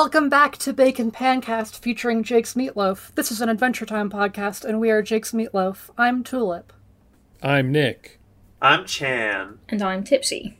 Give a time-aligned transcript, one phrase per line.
[0.00, 3.12] Welcome back to Bacon Pancast featuring Jake's Meatloaf.
[3.16, 5.90] This is an Adventure Time podcast, and we are Jake's Meatloaf.
[5.98, 6.72] I'm Tulip.
[7.42, 8.20] I'm Nick.
[8.62, 9.58] I'm Chan.
[9.68, 10.56] And I'm Tipsy.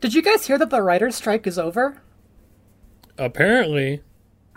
[0.00, 2.02] Did you guys hear that the writer's strike is over?
[3.16, 4.02] Apparently.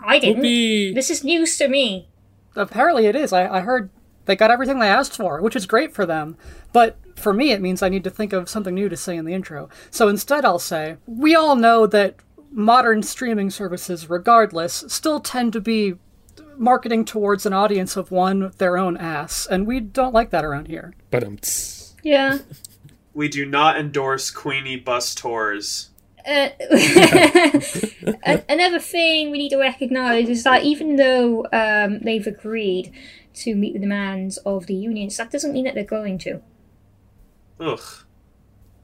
[0.00, 0.38] I didn't.
[0.38, 0.92] Whoopee.
[0.92, 2.08] This is news to me.
[2.56, 3.32] Apparently it is.
[3.32, 3.90] I, I heard
[4.24, 6.36] they got everything they asked for, which is great for them.
[6.72, 9.26] But for me, it means I need to think of something new to say in
[9.26, 9.68] the intro.
[9.92, 12.16] So instead, I'll say, we all know that
[12.56, 15.94] modern streaming services, regardless, still tend to be
[16.56, 19.46] marketing towards an audience of one, their own ass.
[19.46, 20.94] And we don't like that around here.
[21.10, 21.38] But um,
[22.02, 22.38] Yeah.
[23.12, 25.90] We do not endorse Queenie bus tours.
[26.26, 26.48] Uh,
[28.48, 32.90] another thing we need to recognise is that even though um, they've agreed
[33.34, 36.40] to meet the demands of the unions, that doesn't mean that they're going to.
[37.60, 37.80] Ugh.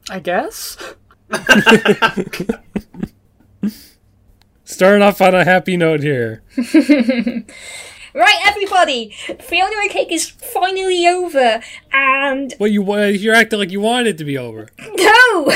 [0.09, 0.77] I guess?
[4.63, 6.43] starting off on a happy note here.
[8.15, 9.09] Right, everybody!
[9.41, 14.05] Fiona and Cake is finally over, and Well, you wa- you're acting like you wanted
[14.05, 14.69] it to be over.
[14.95, 15.51] No!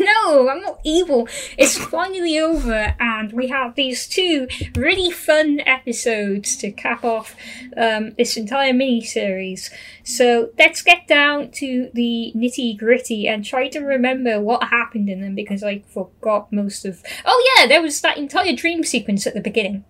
[0.00, 1.28] No, I'm not evil.
[1.58, 7.36] It's finally over, and we have these two really fun episodes to cap off
[7.76, 9.70] um, this entire mini series.
[10.02, 15.20] So let's get down to the nitty gritty and try to remember what happened in
[15.20, 17.02] them because I forgot most of.
[17.26, 19.84] Oh, yeah, there was that entire dream sequence at the beginning.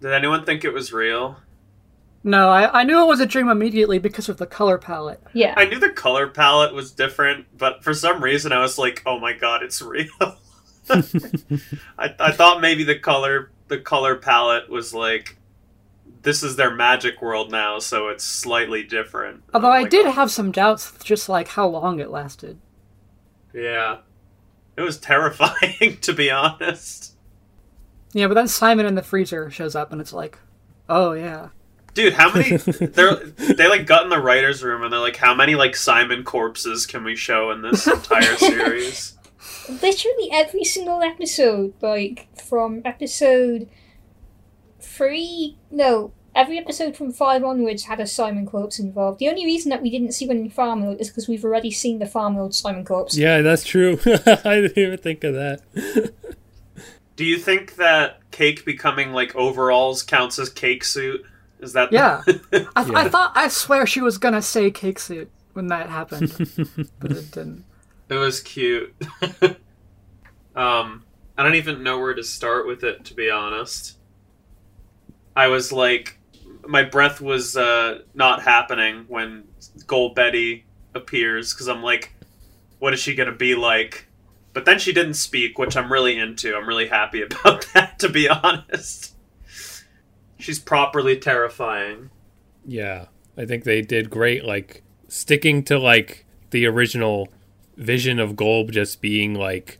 [0.00, 1.36] Did anyone think it was real?
[2.28, 5.22] No, I, I knew it was a dream immediately because of the color palette.
[5.32, 5.54] Yeah.
[5.56, 9.18] I knew the color palette was different, but for some reason I was like, "Oh
[9.18, 10.08] my god, it's real."
[11.98, 15.38] I, I thought maybe the color the color palette was like,
[16.22, 20.06] "This is their magic world now, so it's slightly different." Although I'm I like, did
[20.06, 22.58] "Oh, have some doubts, just like how long it lasted.
[23.54, 23.98] yeah,
[24.76, 27.14] it was terrifying to be honest.
[28.12, 30.38] Yeah, but then Simon in the freezer shows up, and it's like,
[30.90, 31.48] oh yeah.
[31.98, 32.56] Dude, how many?
[32.58, 36.22] They're they like got in the writers' room and they're like, "How many like Simon
[36.22, 39.18] corpses can we show in this entire series?"
[39.68, 43.68] literally every single episode, like from episode
[44.78, 49.18] three, no, every episode from five onwards had a Simon corpse involved.
[49.18, 51.72] The only reason that we didn't see one in Farm Mode is because we've already
[51.72, 53.16] seen the Farm Mode Simon corpse.
[53.16, 53.98] Yeah, that's true.
[54.06, 56.12] I didn't even think of that.
[57.16, 61.24] Do you think that cake becoming like overalls counts as cake suit?
[61.60, 62.22] Is that Yeah.
[62.52, 63.08] I, I Yeah.
[63.08, 66.30] thought, I swear she was gonna say cake suit when that happened,
[67.00, 67.64] but it didn't.
[68.08, 68.94] it was cute.
[70.54, 71.04] um,
[71.36, 73.96] I don't even know where to start with it to be honest.
[75.36, 76.18] I was like,
[76.66, 79.44] my breath was uh, not happening when
[79.86, 82.12] Golb Betty appears because I'm like,
[82.78, 84.06] what is she gonna be like?
[84.52, 86.56] But then she didn't speak, which I'm really into.
[86.56, 89.14] I'm really happy about that, to be honest.
[90.38, 92.10] She's properly terrifying.
[92.64, 93.06] Yeah,
[93.36, 94.44] I think they did great.
[94.44, 97.28] Like sticking to like the original
[97.76, 99.78] vision of Golb just being like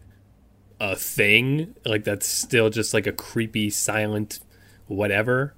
[0.81, 4.41] a thing, like that's still just like a creepy, silent,
[4.87, 5.55] whatever.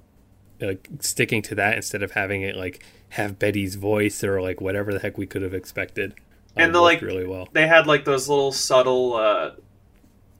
[0.59, 4.93] Like sticking to that instead of having it like have Betty's voice or like whatever
[4.93, 6.13] the heck we could have expected.
[6.55, 7.47] And Uh, the, like- really well.
[7.53, 9.51] They had like those little subtle, uh,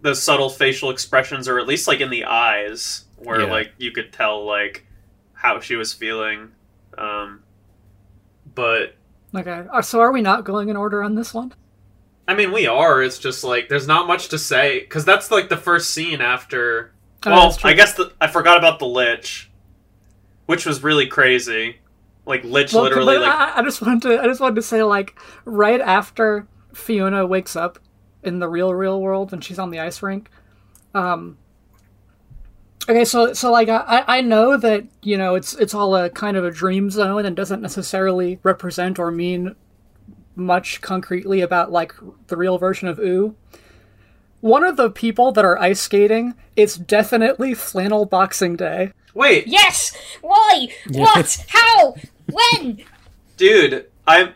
[0.01, 3.51] those subtle facial expressions, or at least like in the eyes, where Yeah.
[3.51, 4.85] like you could tell like
[5.33, 6.51] how she was feeling.
[6.97, 7.43] Um,
[8.53, 8.95] but
[9.33, 11.53] Okay, uh, so are we not going in order on this one?
[12.27, 13.01] I mean, we are.
[13.01, 16.93] It's just like there's not much to say because that's like the first scene after.
[17.25, 17.57] Oh, well.
[17.63, 19.49] I guess the, I forgot about the lich,
[20.47, 21.77] which was really crazy.
[22.25, 24.83] Like lich, Well, literally, like I, I just wanted to, I just wanted to say,
[24.83, 27.79] like, right after Fiona wakes up
[28.23, 30.29] in the real, real world and she's on the ice rink.
[30.93, 31.38] Um.
[32.91, 36.35] Okay, so so like I I know that you know it's it's all a kind
[36.35, 39.56] of a dream zone and doesn't necessarily represent or mean
[40.35, 41.94] much concretely about like
[42.27, 43.33] the real version of Ooh.
[44.42, 48.92] One of the people that are ice skating, it's definitely Flannel Boxing Day.
[49.13, 49.95] wait, Yes!
[50.19, 50.68] Why?
[50.89, 51.45] What?
[51.48, 51.95] How?
[52.30, 52.83] When?
[53.38, 54.33] dude i'm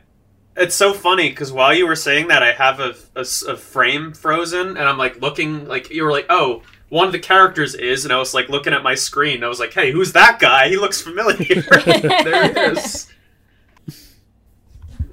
[0.57, 4.69] it's so funny because while you were saying that i have a a frame frozen
[4.69, 8.13] and i'm like looking like you were like oh one of the characters is and
[8.13, 10.69] i was like looking at my screen i was like hey who's that guy?
[10.69, 11.35] He looks familiar.
[11.71, 13.07] There it is.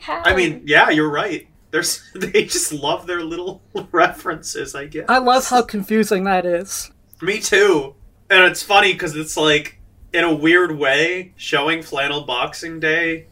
[0.01, 0.23] How?
[0.25, 1.49] i mean yeah you're right.
[1.71, 5.07] There's they just love their little references i guess.
[5.09, 6.91] I love how confusing that is.
[7.21, 7.95] me too.
[8.31, 9.79] And it's funny because it's like
[10.13, 13.27] in a weird way showing flannel boxing day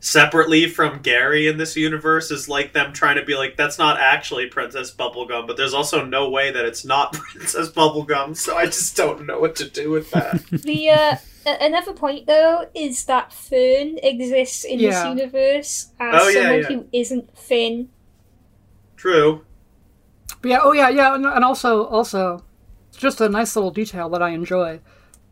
[0.00, 3.98] separately from Gary in this universe is like them trying to be like that's not
[3.98, 8.66] actually Princess Bubblegum, but there's also no way that it's not Princess Bubblegum, so I
[8.66, 10.42] just don't know what to do with that.
[10.50, 11.16] The uh,
[11.46, 14.90] another point though is that Fern exists in Yeah.
[14.90, 16.68] this universe as Oh, yeah, someone yeah.
[16.68, 17.88] who isn't Finn.
[18.96, 19.44] True.
[20.42, 22.44] But yeah, oh yeah, yeah, and, and also also
[22.88, 24.80] it's just a nice little detail that I enjoy.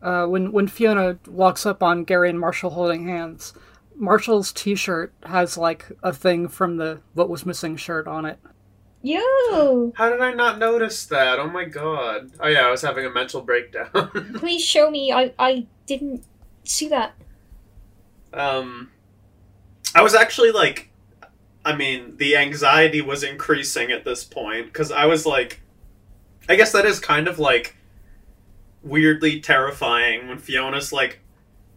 [0.02, 3.52] Uh, when when Fiona walks up on Gary and Marshall holding hands,
[3.96, 8.38] Marshall's T-shirt has like a thing from the "What Was Missing" shirt on it.
[9.02, 11.38] Yo, How did I not notice that?
[11.38, 12.30] Oh my god.
[12.40, 13.90] Oh yeah, I was having a mental breakdown.
[14.36, 15.12] please show me.
[15.12, 16.24] I I didn't
[16.64, 17.14] see that.
[18.32, 18.90] um
[19.94, 20.90] I was actually like
[21.66, 25.60] I mean, the anxiety was increasing at this point cuz I was like
[26.48, 27.76] I guess that is kind of like
[28.82, 31.20] weirdly terrifying when Fiona's like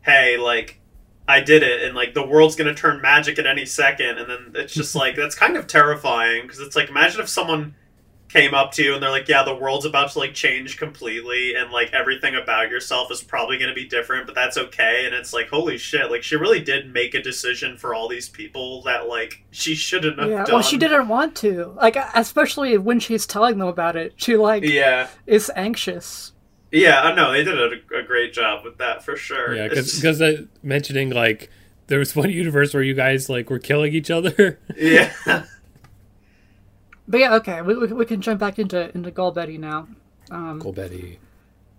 [0.01, 0.79] hey, like
[1.27, 4.29] I did it and like the world's going to turn magic at any second and
[4.29, 7.75] then it's just like that's kind of terrifying cuz it's like imagine if someone
[8.29, 11.55] came up to you and they're like, "Yeah, the world's about to like change completely,
[11.55, 15.15] and like everything about yourself is probably going to be different, but that's okay." And
[15.15, 16.11] it's like, holy shit!
[16.11, 20.19] Like she really did make a decision for all these people that like she shouldn't
[20.19, 20.55] have Yeah, done.
[20.55, 21.73] well, she didn't want to.
[21.77, 26.33] Like, especially when she's telling them about it, she like Yeah, is anxious.
[26.81, 27.01] Yeah.
[27.01, 29.55] I know they did a, a great job with that for sure.
[29.55, 31.49] Yeah, It's- because uh, mentioning like
[31.87, 34.59] there was one universe where you guys like were killing each other.
[34.77, 35.11] yeah,
[37.07, 39.87] But yeah, okay, we, we, we can jump back into into Golb Betty now.
[40.29, 41.19] Um, cool, Betty.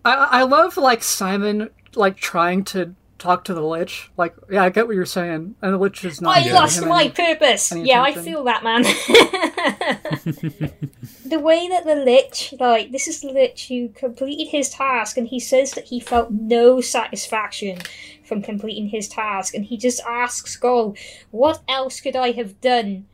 [0.05, 4.11] I I love like Simon like trying to talk to the Lich.
[4.17, 6.37] Like, yeah, I get what you're saying, and the Lich is not.
[6.37, 7.73] I lost my any- purpose.
[7.73, 8.83] any Yeah, I feel that, man.
[11.27, 15.29] the way that the Lich, like, this is the Lich who completed his task, and
[15.29, 17.79] he says that he felt no satisfaction
[18.25, 20.99] from completing his task, and he just asks Golb,
[21.31, 23.07] What else could I have done?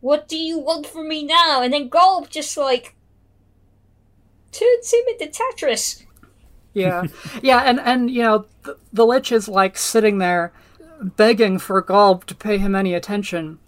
[0.00, 1.62] What do you want from me now?
[1.62, 2.94] And then Golb just, like,
[4.52, 6.04] turns him into Tetris.
[6.72, 7.04] Yeah,
[7.42, 10.52] yeah, and and you know the, the Lich is like sitting there
[11.02, 13.58] begging for Golb to pay him any attention.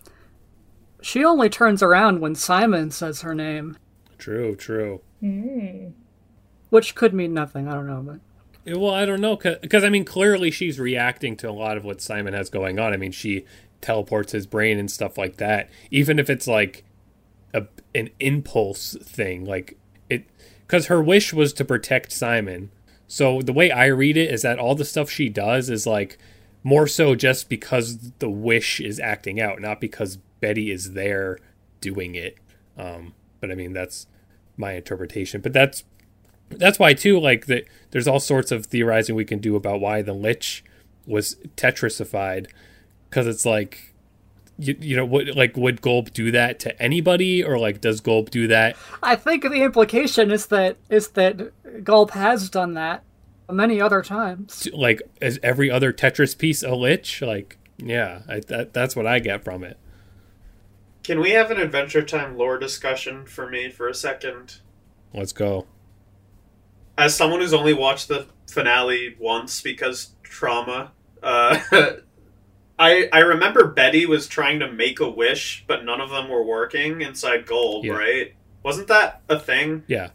[1.01, 3.77] She only turns around when Simon says her name,
[4.19, 5.01] True, true.
[5.21, 5.89] Hmm.
[6.71, 7.69] which could mean nothing.
[7.69, 8.03] I don't know,
[8.65, 11.85] but Well, I don't know, because I mean, clearly she's reacting to a lot of
[11.85, 12.93] what Simon has going on.
[12.93, 13.45] I mean, she
[13.81, 15.69] teleports his brain and stuff like that.
[15.91, 16.85] Even if it's like
[17.53, 19.77] a an impulse thing, like
[20.09, 20.25] it,
[20.67, 22.71] because her wish was to protect Simon.
[23.13, 26.17] So the way I read it is that all the stuff she does is like
[26.63, 31.39] more so just because the wish is acting out, not because Betty is there
[31.83, 32.39] doing it.
[32.79, 34.07] Um, but I mean, that's
[34.57, 35.43] my interpretation.
[35.43, 35.85] But that's
[36.49, 40.01] that's why too like that there's all sorts of theorizing we can do about why
[40.01, 40.65] the lich
[41.07, 42.47] was tetrasified
[43.11, 43.93] because it's like
[44.59, 48.31] you, you know what like would Golb do that to anybody or like does Golb
[48.31, 53.03] do that I think the implication is that is that Golb has done that
[53.51, 54.69] many other times.
[54.73, 59.19] like as every other Tetris piece a lich like yeah I, that, that's what I
[59.19, 59.77] get from it
[61.03, 64.59] Can we have an Adventure Time lore discussion for me for a second?
[65.13, 65.67] let's go
[66.97, 70.93] As someone who's only watched the finale once because trauma,
[71.23, 71.59] uh,
[72.79, 76.43] I I remember Betty was trying to make a wish, but none of them were
[76.43, 77.93] working inside Golb, Yeah.
[77.93, 78.35] right?
[78.63, 79.83] Wasn't that a thing?
[79.89, 80.11] yeah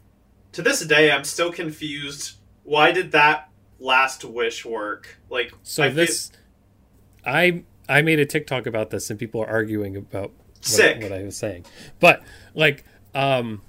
[0.53, 2.37] To this day, I'm still confused.
[2.63, 3.49] Why did that
[3.79, 5.19] last wish work?
[5.29, 6.31] Like, so I this
[7.25, 10.31] I I made a TikTok about this and people are arguing about
[10.75, 11.65] what, what I was saying.
[11.99, 12.23] But
[12.53, 13.61] like um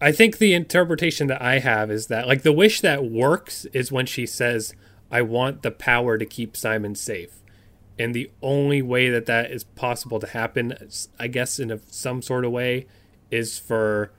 [0.00, 3.92] I think the interpretation that I have is that like the wish that works is
[3.92, 4.74] when she says
[5.10, 7.38] I want the power to keep Simon safe.
[7.98, 10.76] And the only way that that is possible to happen
[11.18, 12.86] I guess in a, some sort of way
[13.30, 14.12] is for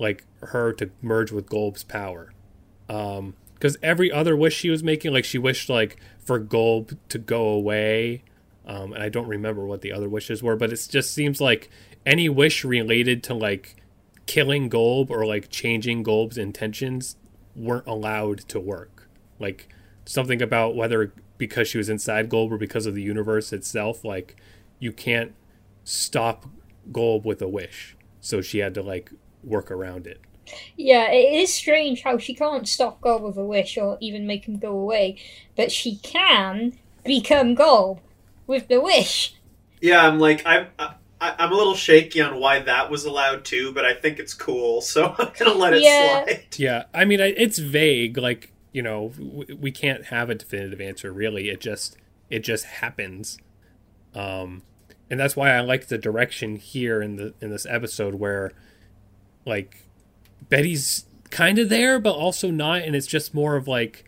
[0.00, 2.32] like her to merge with Golb's power.
[2.88, 7.18] Um because every other wish she was making like she wished like for Golb to
[7.18, 8.24] go away
[8.66, 11.68] um and i don't remember what the other wishes were but it just seems like
[12.06, 13.76] any wish related to like
[14.26, 17.16] killing Golb or like changing Golb's intentions
[17.56, 19.08] weren't allowed to work.
[19.38, 19.68] Like
[20.04, 24.36] something about whether because she was inside Golb or because of the universe itself like
[24.78, 25.34] you can't
[25.84, 26.46] stop
[26.92, 27.96] Golb with a wish.
[28.20, 29.10] So she had to like
[29.42, 30.20] work around it
[30.76, 34.46] Yeah, it is strange how she can't stop Golb with a wish or even make
[34.46, 35.16] him go away,
[35.56, 36.72] but she can
[37.04, 38.00] become Golb
[38.46, 39.34] with the wish.
[39.80, 40.66] yeah, I'm like, I'm.
[41.22, 44.32] I, I'm a little shaky on why that was allowed too, but I think it's
[44.34, 46.24] cool, so I'm gonna let it Yeah.
[46.24, 46.46] slide.
[46.56, 48.18] Yeah, I mean, it's vague.
[48.18, 49.12] Like you know,
[49.58, 51.12] we can't have a definitive answer.
[51.12, 51.96] Really, it just
[52.30, 53.38] it just happens.
[54.14, 54.62] Um,
[55.10, 58.52] and that's why I like the direction here in the in this episode where
[59.44, 59.84] like
[60.48, 64.04] Betty's kind of there but also not and it's just more of like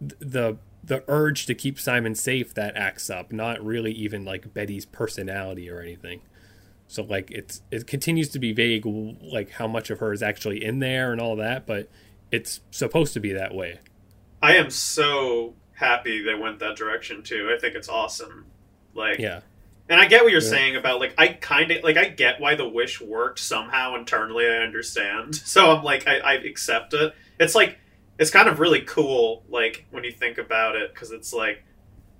[0.00, 4.84] the the urge to keep Simon safe that acts up, not really even like Betty's
[4.84, 6.20] personality or anything.
[6.88, 10.62] So like it's it continues to be vague like how much of her is actually
[10.62, 11.88] in there and all that, but
[12.30, 13.78] it's supposed to be that way.
[14.42, 17.52] I am so happy they went that direction too.
[17.54, 18.46] I think it's awesome.
[18.94, 19.40] Like Yeah.
[19.92, 20.48] And I get what you're Yeah.
[20.48, 24.46] saying about like I kind of like I get why the wish worked somehow internally.
[24.46, 27.14] I understand, so I'm like I, I accept it.
[27.38, 27.78] It's like
[28.18, 31.62] it's kind of really cool, like when you think about it, because it's like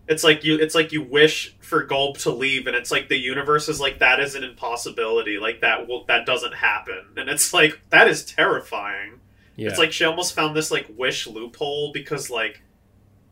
[0.06, 3.16] it's like you it's like you wish for Gulb to leave, and it's like the
[3.16, 7.54] universe is like that is an impossibility, like that will that doesn't happen, and it's
[7.54, 9.20] like that is terrifying.
[9.56, 9.70] Yeah.
[9.70, 12.62] It's like she almost found this like wish loophole because like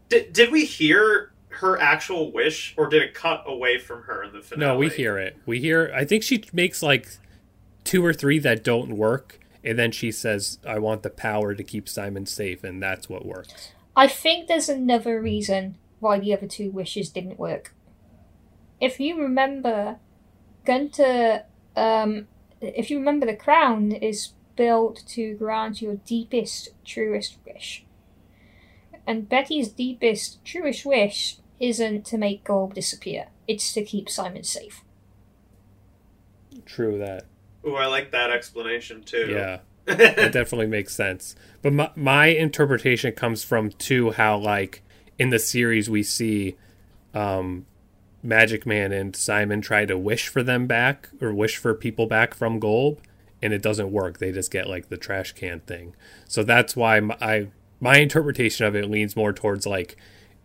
[0.09, 4.33] did did we hear her actual wish or did it cut away from her in
[4.33, 4.73] the finale?
[4.73, 5.37] No, we hear it.
[5.47, 5.93] We hear.
[5.95, 7.09] I think she makes like
[7.85, 11.63] two or three that don't work, and then she says, "I want the power to
[11.63, 13.73] keep Simon safe," and that's what works.
[13.97, 17.75] I think there's another reason why the other two wishes didn't work.
[18.81, 19.99] If you remember,
[20.65, 21.45] Gunter,
[21.77, 22.29] um,
[22.61, 27.85] if you remember, the crown is built to grant your deepest, truest wish.
[29.07, 34.83] And Betty's deepest, truest wish isn't to make Golb disappear, it's to keep Simon safe.
[36.65, 37.27] True that.
[37.67, 39.29] Ooh, I like that explanation too.
[39.31, 41.37] Yeah, that definitely makes sense.
[41.63, 44.83] But my my interpretation comes from too how like
[45.19, 46.57] in the series we see
[47.15, 47.67] um
[48.23, 52.35] Magic Man and Simon try to wish for them back or wish for people back
[52.35, 52.99] from Golb
[53.43, 54.19] and it doesn't work.
[54.19, 55.95] They just get like the trash can thing.
[56.29, 57.49] So that's why my, I
[57.81, 59.97] my interpretation of it leans more towards like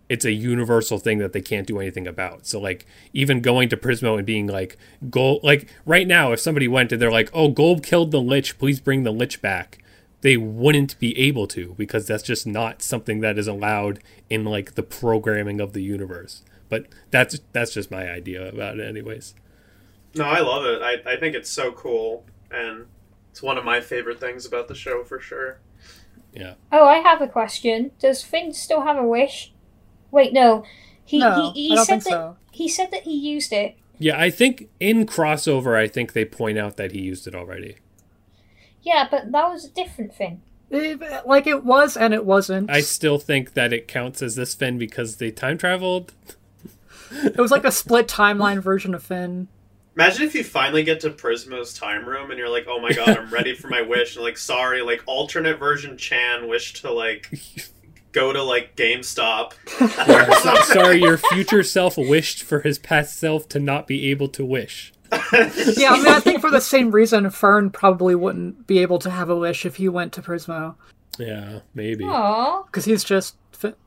[0.08, 2.46] it's a universal thing that they can't do anything about.
[2.46, 6.68] So like even going to Prismo and being like Golb like right now if somebody
[6.68, 9.80] went and they're like, "Oh, Golb killed the lich, please bring the lich back."
[10.22, 14.76] They wouldn't be able to because that's just not something that is allowed in like
[14.76, 16.44] the programming of the universe.
[16.70, 19.36] But that's that's just my idea about it anyways.
[20.16, 20.82] No, I love it.
[20.82, 22.86] I, I think it's so cool, and
[23.32, 25.60] it's one of my favorite things about the show for sure.
[26.34, 26.54] Yeah.
[26.72, 27.92] Oh, I have a question.
[28.00, 29.54] Does Finn still have a wish?
[30.12, 30.64] Wait, no.
[31.04, 32.38] He no, he, he I don't said think that so.
[32.52, 33.78] he said that he used it.
[34.00, 37.78] Yeah, I think in crossover I think they point out that he used it already.
[38.82, 40.42] Yeah, but that was a different thing.
[40.72, 42.70] It- like it was and it wasn't.
[42.72, 46.14] I still think that it counts as this Finn because they time traveled.
[47.12, 49.48] It was like a split timeline version of Finn.
[49.96, 53.10] Imagine if you finally get to Prismo's time room and you're like, "Oh my god,
[53.10, 57.30] I'm ready for my wish," and like, sorry, like alternate version Chan wished to like
[58.16, 59.54] go to like GameStop.
[60.42, 64.44] So- sorry, your future self wished for his past self to not be able to
[64.46, 64.92] wish.
[65.12, 69.10] Yeah, I mean, I think for the same reason, Fern probably wouldn't be able to
[69.12, 70.76] have a wish if he went to Prismo,
[71.20, 72.04] Yeah, maybe.
[72.06, 72.66] Aww.
[72.66, 73.36] because he's just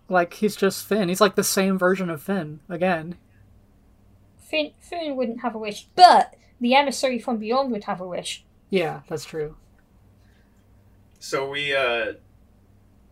[0.09, 1.09] like he's just Finn.
[1.09, 3.17] He's like the same version of Finn again.
[4.39, 8.45] Finn, Finn wouldn't have a wish, but the emissary from beyond would have a wish.
[8.71, 9.57] Yeah, that's true.
[11.19, 12.13] so we uh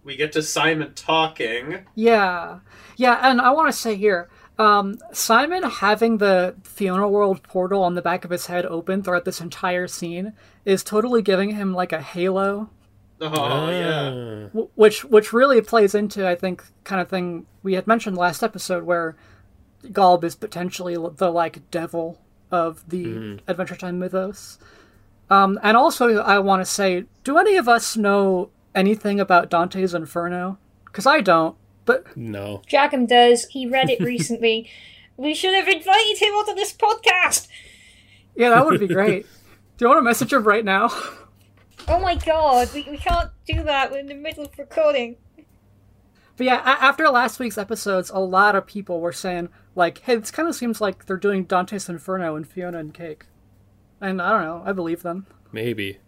[0.06, 1.84] we get to Simon talking.
[1.94, 2.60] Yeah,
[2.96, 7.94] yeah, and I want to say here, um, Simon having the Fiona World portal on
[7.94, 10.32] the back of his head open throughout this entire scene
[10.64, 12.70] is totally giving him like a halo
[13.20, 14.10] Oh yeah.
[14.10, 14.48] Ah.
[14.48, 18.42] w- which which really plays into I think kind of thing we had mentioned last
[18.42, 19.16] episode where
[19.86, 22.18] Golb is potentially the like devil
[22.50, 24.58] of the Adventure Time mythos.
[25.30, 29.94] Um, and also, I want to say, do any of us know anything about Dante's
[29.94, 30.58] Inferno?
[30.84, 31.56] Because I don't.
[31.84, 32.62] But No.
[32.66, 33.46] Jackham does.
[33.46, 34.68] He read it recently.
[35.16, 37.48] we should have invited him onto this podcast.
[38.36, 39.26] yeah, that would be great.
[39.78, 40.90] do you want to message him right now?
[41.88, 43.92] Oh my god, we, we can't do that.
[43.92, 45.18] We're in the middle of recording.
[46.36, 50.16] But yeah, a- after last week's episodes, a lot of people were saying like, "Hey,
[50.16, 53.26] this kind of seems like they're doing Dante's Inferno and Fiona and Cake,"
[54.00, 54.62] and I don't know.
[54.64, 55.26] I believe them.
[55.52, 55.98] Maybe.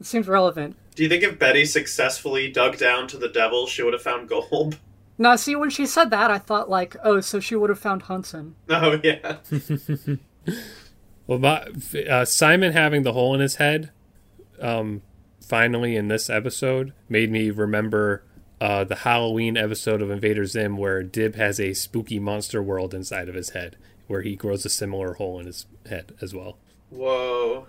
[0.00, 0.74] It seems relevant.
[0.94, 4.28] Do you think if Betty successfully dug down to the devil, she would have found
[4.28, 4.76] Golb?
[5.18, 8.00] Now, see, when she said that, I thought like, oh, so she would have found
[8.00, 8.54] Hudson.
[8.70, 9.36] Oh yeah.
[11.30, 11.64] Well, my,
[12.10, 13.92] uh, Simon having the hole in his head,
[14.60, 15.02] um,
[15.40, 18.24] finally in this episode, made me remember
[18.60, 23.28] uh, the Halloween episode of Invader Zim where Dib has a spooky monster world inside
[23.28, 23.76] of his head,
[24.08, 26.58] where he grows a similar hole in his head as well.
[26.88, 27.68] Whoa.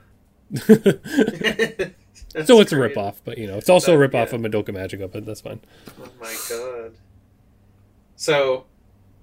[2.46, 2.96] so it's a great.
[2.96, 4.36] ripoff, but you know, it's also a That- ripoff yeah.
[4.36, 5.60] of Madoka Magica, but that's fine.
[6.00, 6.94] Oh my god.
[8.16, 8.66] So,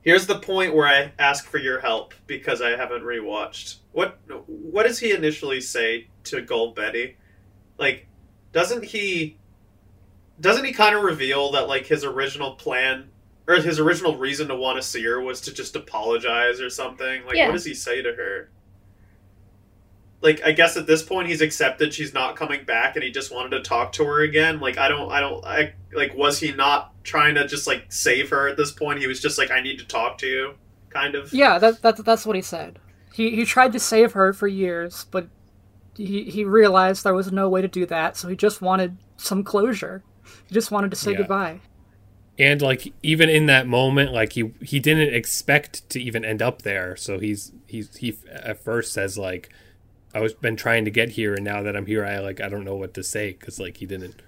[0.03, 3.77] Here's the point where I ask for your help because I haven't rewatched.
[3.93, 7.17] What what does he initially say to Golb Betty?
[7.79, 8.07] Like,
[8.53, 9.37] doesn't he
[10.41, 13.09] doesn't he kind of reveal that like his original plan
[13.47, 17.27] or his original reason to want to see her was to just apologize or something?
[17.27, 17.47] Like, Yeah.
[17.47, 18.49] what does he say to her?
[20.21, 23.33] Like, I guess at this point he's accepted she's not coming back, and he just
[23.33, 24.59] wanted to talk to her again.
[24.59, 28.31] Like, I don't, I don't, I like, was he not trying to just like save
[28.31, 28.99] her at this point?
[28.99, 30.55] He was just like, I need to talk to you,
[30.91, 31.33] kind of.
[31.33, 32.79] Yeah, that, that that's what he said.
[33.15, 35.29] He he tried to save her for years, but
[35.97, 39.45] he he realized there was no way to do that, so he just wanted some
[39.45, 40.03] closure.
[40.49, 41.19] He just wanted to say Yeah.
[41.19, 41.61] goodbye.
[42.39, 46.63] and like even in that moment like he he didn't expect to even end up
[46.63, 49.49] there so he's he's he at first says like
[50.15, 52.49] i was been trying to get here and now that i'm here i like i
[52.49, 54.23] don't know what to say because like he didn't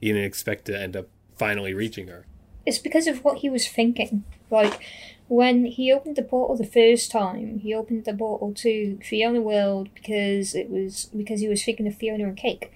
[0.00, 2.26] he didn't expect to end up finally reaching her
[2.66, 4.24] it's because of what he was thinking.
[4.50, 4.82] Like
[5.28, 9.88] when he opened the portal the first time, he opened the portal to Fiona World
[9.94, 12.72] because it was because he was thinking of Fiona and Cake.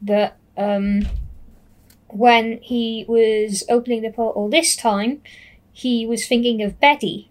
[0.00, 1.08] But um,
[2.06, 5.22] when he was opening the portal this time,
[5.72, 7.30] he was thinking of Betty.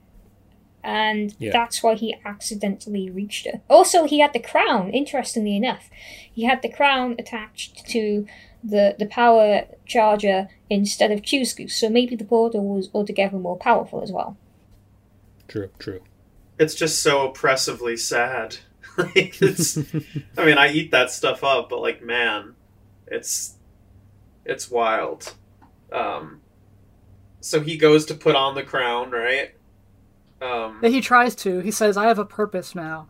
[0.85, 1.51] And Yeah.
[1.51, 3.61] that's why he accidentally reached her.
[3.69, 5.89] Also, he had the crown, interestingly enough.
[6.31, 8.27] He had the crown attached to
[8.63, 14.01] the, the power charger instead of Chusku, so maybe the portal was altogether more powerful
[14.03, 14.37] as well.
[15.47, 16.01] true true
[16.59, 18.57] It's just so oppressively sad.
[18.97, 19.77] like, it's.
[20.37, 22.55] I mean, I eat that stuff up, but like, man,
[23.07, 23.55] it's
[24.45, 25.33] it's wild.
[25.91, 26.41] Um,
[27.41, 29.53] so he goes to put on the crown, right?
[30.41, 31.59] Um, Yeah, He tries to.
[31.59, 33.07] He says, "I have a purpose now."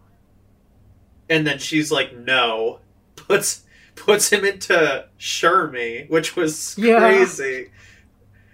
[1.28, 2.80] and then she's like, "No,"
[3.16, 3.64] puts
[3.96, 7.00] puts him into Shermie, which was Yeah.
[7.00, 7.72] crazy.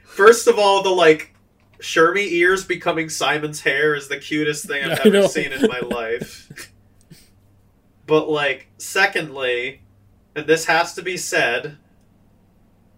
[0.06, 1.34] First of all, the like
[1.80, 5.20] Shermie ears becoming Simon's hair is the cutest thing I've I know.
[5.20, 6.48] ever seen in my life.
[8.08, 9.82] but like, secondly,
[10.36, 11.78] and this has to be said,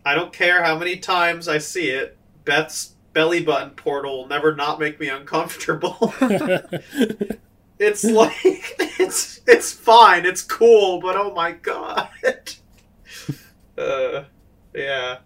[0.06, 2.17] I don't care how many times I see it.
[2.45, 6.13] Beth's belly button portal never not make me uncomfortable.
[7.80, 12.08] It's like it's it's fine, it's cool, but oh my god.
[13.78, 14.23] uh
[14.73, 15.17] yeah.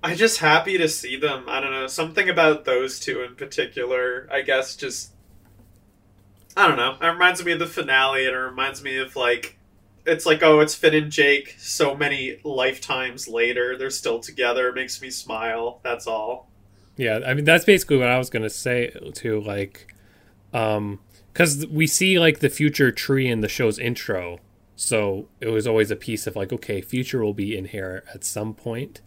[0.00, 1.46] I'm just happy to see them.
[1.48, 5.12] I don't know, something about those two in particular, I guess just
[6.56, 6.96] I don't know.
[7.00, 9.57] It reminds me of the finale and it reminds me of like
[10.08, 13.76] it's like oh, it's Finn and Jake so many lifetimes later.
[13.76, 14.68] They're still together.
[14.68, 15.80] It makes me smile.
[15.82, 16.48] That's all.
[16.96, 19.40] Yeah, I mean that's basically what I was gonna say too.
[19.40, 19.94] Like,
[20.52, 21.00] um,
[21.32, 24.38] because we see like the future tree in the show's intro,
[24.74, 28.24] so it was always a piece of like, okay, future will be in here at
[28.24, 29.00] some point.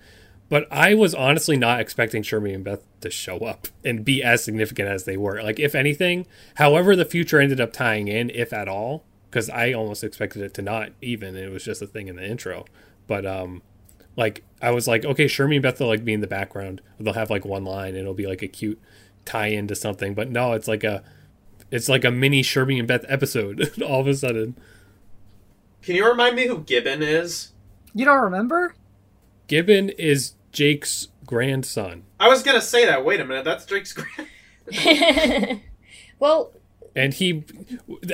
[0.52, 4.44] But I was honestly not expecting Shermie and Beth to show up and be as
[4.44, 5.42] significant as they were.
[5.42, 9.72] Like, if anything, however the future ended up tying in, if at all, because I
[9.72, 11.38] almost expected it to not even.
[11.38, 12.66] It was just a thing in the intro.
[13.08, 13.62] But um,
[14.18, 16.82] like I was like, okay, Shermie and Beth will like be in the background.
[17.00, 18.80] They'll have like one line and it'll be like a cute
[19.24, 20.14] tie in to something.
[20.14, 21.02] But no, it's like a
[21.72, 24.58] it's like a mini Shermie and Beth episode all of a sudden.
[25.82, 27.54] Can you remind me who Gibbon is?
[27.94, 28.76] You don't remember?
[29.48, 32.04] Gibbon is Jake's grandson.
[32.20, 33.06] I was gonna say that.
[33.06, 34.30] Wait a minute, that's Jake's grand.
[36.20, 36.54] well,
[36.96, 37.44] And he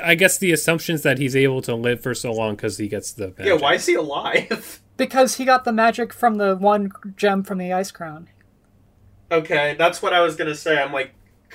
[0.04, 3.12] I guess the assumption's that he's able to live for so long because he gets
[3.12, 4.82] the Yeah, why is he alive?
[4.98, 8.30] Because he got the magic from the one gem from the ice crown.
[9.32, 10.82] okay, that's what I was gonna say.
[10.82, 11.12] I'm like,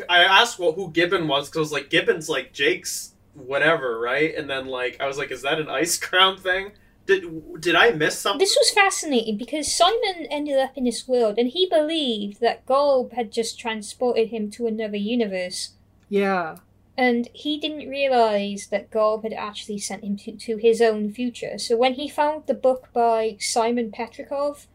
[0.09, 4.35] I asked what who Gibbon was because I was like, Gibbon's like Jake's whatever, right?
[4.37, 6.73] And then like, I was like, is that an ice crown thing?
[7.07, 8.39] Did did I miss something?
[8.39, 13.13] this was fascinating because Simon ended up in this world and he believed that Golb
[13.15, 15.71] had just transported him to another universe.
[16.09, 16.57] Yeah.
[16.97, 21.57] And he didn't realize that Golb had actually sent him to, to his own future.
[21.59, 24.67] So when he found the book by Simon Petrikov,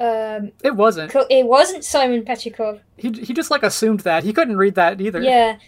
[0.00, 1.10] um, It wasn't.
[1.12, 2.80] co- it wasn't Simon Petrikov.
[2.96, 4.24] He, he just like assumed that.
[4.24, 5.20] He couldn't read that either.
[5.22, 5.58] Yeah,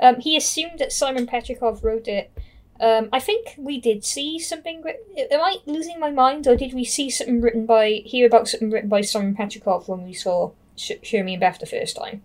[0.00, 2.30] um, he assumed that Simon Petrikov wrote it.
[2.80, 4.82] Um, I think we did see something.
[5.30, 8.70] Am I losing my mind, or did we see something written by hear about something
[8.70, 12.22] written by Simon Petrikov when we saw Sh- and Beth the first time?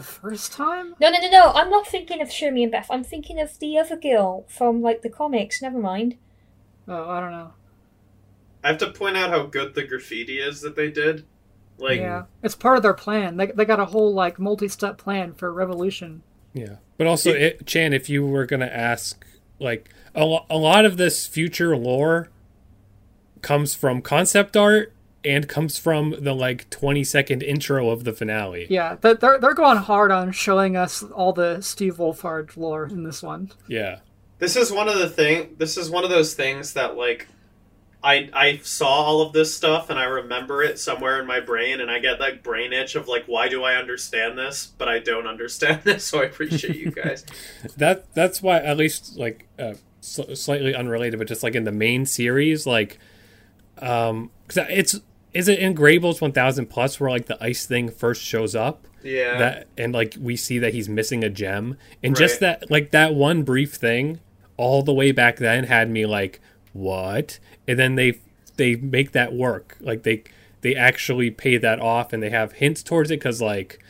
[0.00, 0.94] The first time?
[0.98, 1.52] No, no, no, no.
[1.52, 2.86] I'm not thinking of Shermie and Beth.
[2.88, 5.60] I'm thinking of the other girl from like the comics.
[5.60, 6.16] Never mind.
[6.88, 7.52] Oh, I don't know.
[8.64, 11.26] I have to point out how good the graffiti is that they did.
[11.76, 12.22] Like, yeah.
[12.42, 13.36] It's part of their plan.
[13.36, 16.22] They, they got a whole like multi-step plan for revolution.
[16.54, 19.22] Yeah, but also, it, Chan, if you were gonna ask,
[19.58, 22.30] like a, lo- a lot of this future lore
[23.42, 28.66] comes from concept art and comes from the like 20 second intro of the finale.
[28.70, 33.04] Yeah, they're they're they're going hard on showing us all the Steve Wolfhard lore in
[33.04, 33.52] this one.
[33.66, 34.00] Yeah.
[34.38, 35.54] This is one of the thing.
[35.58, 37.28] This is one of those things that like,
[38.02, 41.82] I I saw all of this stuff and I remember it somewhere in my brain,
[41.82, 44.72] and I get that brain itch of like, why do I understand this?
[44.78, 47.26] But I don't understand this, so I appreciate you guys.
[47.76, 51.72] That that's why at least like uh, sl- slightly unrelated, but just like in the
[51.72, 52.98] main series, like
[53.82, 55.00] um, cause it's
[55.32, 58.86] is it in Graybles 1000 plus where like the ice thing first shows up?
[59.02, 59.38] Yeah.
[59.38, 63.14] That and like we see that he's missing a gem, and just that like that
[63.14, 64.20] one brief thing,
[64.56, 66.40] all the way back then had me like
[66.72, 68.18] what, and then they
[68.56, 70.24] they make that work, like they
[70.60, 73.82] they actually pay that off, and they have hints towards it because like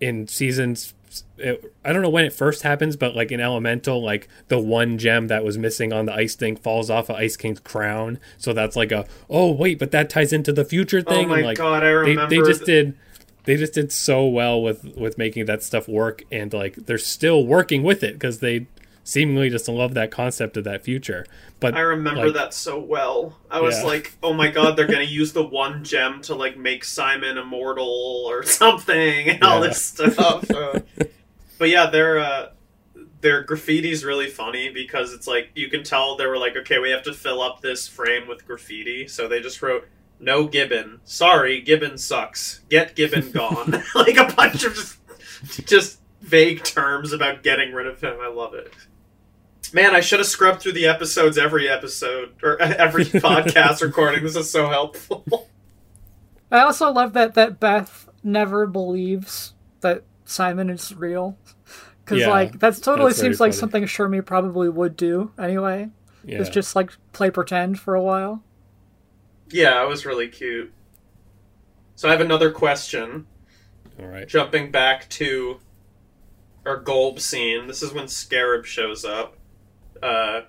[0.00, 0.94] in seasons
[1.36, 4.98] it, I don't know when it first happens, but like in Elemental, like the one
[4.98, 8.18] gem that was missing on the ice thing falls off of Ice King's crown.
[8.36, 11.14] So that's like a oh wait, but that ties into the future thing.
[11.14, 11.28] oh thing.
[11.28, 12.28] my and like god, I they, remember.
[12.28, 12.96] they just did
[13.44, 17.46] they just did so well with with making that stuff work and like they're still
[17.46, 18.66] working with it because they
[19.08, 21.24] seemingly just to love that concept of that future.
[21.60, 23.38] But I remember like, that so well.
[23.50, 23.84] I was Yeah.
[23.86, 28.24] like, "Oh my god, they're gonna use the one gem to like make Simon immortal
[28.28, 30.80] or something, and all this stuff." Uh,
[31.58, 32.50] but yeah, their uh,
[33.22, 36.90] their graffiti's really funny because it's like you can tell they were like, "Okay, we
[36.90, 39.88] have to fill up this frame with graffiti," so they just wrote.
[40.20, 40.98] No Gibbon.
[41.04, 42.62] Sorry, Gibbon sucks.
[42.68, 43.84] Get Gibbon gone.
[43.94, 44.98] like a bunch of just,
[45.68, 48.16] just vague terms about getting rid of him.
[48.20, 48.72] I love it.
[49.72, 54.24] Man, I should have scrubbed through the episodes every episode or every podcast recording.
[54.24, 55.24] This is so helpful.
[56.50, 61.36] I also love that that Beth never believes that Simon is real.
[62.04, 63.58] Because Yeah, like that totally that's very seems like funny.
[63.60, 65.90] something Shermie probably would do anyway.
[66.24, 66.38] yeah.
[66.38, 68.42] Is just like play pretend for a while.
[69.50, 70.72] yeah, it was really cute.
[71.96, 73.26] So I have another question.
[74.00, 74.26] all right.
[74.26, 75.58] Jumping back to
[76.64, 77.66] our Golb scene.
[77.66, 79.36] This is when Scarab shows up.
[80.02, 80.42] Uh,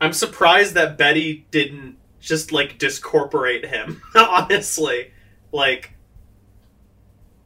[0.00, 4.02] I'm surprised that Betty didn't just like discorporate him.
[4.14, 5.10] Honestly,
[5.52, 5.94] like.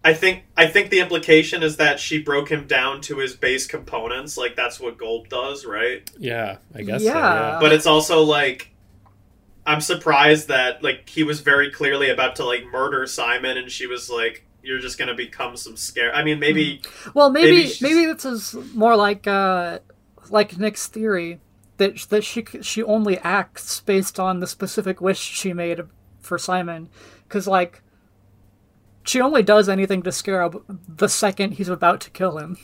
[0.05, 3.67] I think I think the implication is that she broke him down to his base
[3.67, 6.09] components, like that's what Golb does, right?
[6.17, 7.03] Yeah, I guess.
[7.03, 7.15] So, Yeah.
[7.15, 7.59] yeah.
[7.61, 8.71] but it's also like
[9.67, 13.89] I'm surprised that like he was very clearly about to like murder Simon, and she
[13.89, 18.13] was like, "You're just gonna become some scare." I mean, maybe Well, maybe Maybe maybe,
[18.13, 19.81] this is more like uh
[20.31, 21.41] like Nick's theory
[21.77, 25.81] that that she she only acts based on the specific wish she made
[26.21, 26.89] for Simon,
[27.29, 27.83] because like
[29.05, 32.59] she only does anything to Scarab the second he's about to kill him.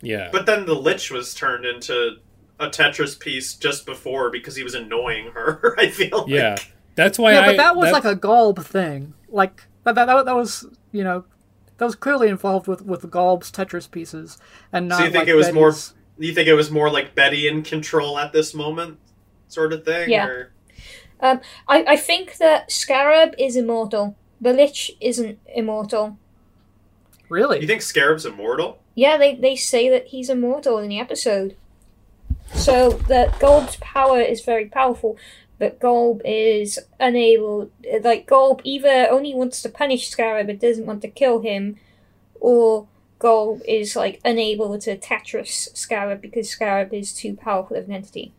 [0.00, 0.30] yeah.
[0.32, 2.16] But then the Lich was turned into
[2.58, 5.74] a Tetris piece just before because he was annoying her.
[5.78, 6.28] I feel like.
[6.28, 6.56] yeah.
[6.94, 7.46] That's why yeah, I.
[7.48, 9.14] but that was that's- like a Golb thing.
[9.28, 11.24] Like that, that, that, that was you know
[11.76, 14.38] that was clearly involved with with Golb's Tetris pieces
[14.72, 14.98] and not.
[14.98, 15.72] So you think like it was more?
[16.18, 18.98] Betty's- You think it was more like Betty in control at this moment,
[19.48, 20.10] sort of thing?
[20.10, 20.26] Yeah.
[20.26, 20.52] Or...
[21.20, 24.16] Um, I, I think that Scarab is immortal.
[24.40, 26.16] The Lich isn't immortal.
[27.28, 27.60] Really?
[27.60, 28.78] You think Scarab's immortal?
[28.94, 31.56] Yeah, they, they say that he's immortal in the episode.
[32.54, 35.18] So that Golb's power is very powerful,
[35.58, 37.70] but Golb is unable.
[38.02, 41.76] Like Golb either only wants to punish Scarab but doesn't want to kill him,
[42.40, 42.86] or
[43.20, 48.32] Golb is like unable to Tetris Scarab because Scarab is too powerful of an entity.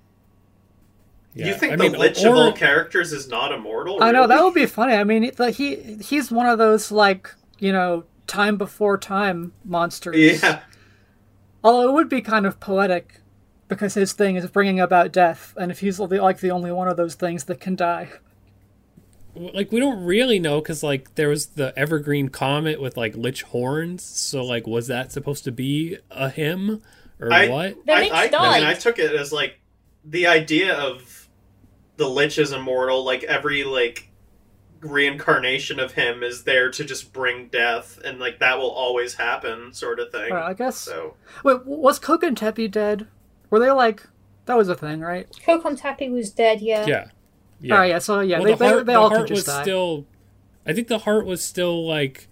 [1.34, 1.48] yeah.
[1.48, 4.02] You think I the mean, Lich or, of all characters is not immortal?
[4.02, 4.94] I know that would be funny.
[4.94, 10.16] I mean, like he he's one of those like you know time before time monsters.
[10.42, 10.62] Yeah.
[11.64, 13.20] Although it would be kind of poetic
[13.68, 16.96] because his thing is bringing about death, and if he's like the only one of
[16.98, 18.10] those things that can die.
[19.54, 23.44] Like we don't really know because like there was the evergreen comet with like lich
[23.44, 26.82] horns so like was that supposed to be a him
[27.20, 29.60] or I- what The I, Lich I, I mean, I took it as like
[30.06, 31.28] the idea of
[31.98, 33.04] the Lich is immortal.
[33.04, 34.10] Like every like
[34.82, 39.74] reincarnation of him is there to just bring death, and like that will always happen,
[39.74, 40.32] sort of thing.
[40.32, 40.78] Well, I guess.
[40.78, 43.08] So Wait, was Coke and Teppy dead?
[43.50, 44.08] Were they like
[44.46, 45.30] that was a thing, right?
[45.46, 46.86] Kokon Tapi was dead, yeah.
[46.88, 47.08] yeah
[47.62, 49.36] yeah Oh yeah, so yeah, Well, they, the they, heart, they the all heart could
[49.36, 49.62] just was die.
[49.64, 50.06] still
[50.66, 52.28] i think the heart was still like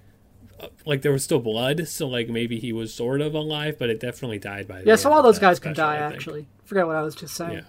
[0.60, 3.90] uh, like there was still blood so like maybe he was sort of alive but
[3.90, 5.96] it definitely died by the yeah, so all those guys can die.
[5.98, 7.54] Actually, forget what I was just saying.
[7.54, 7.62] Yeah.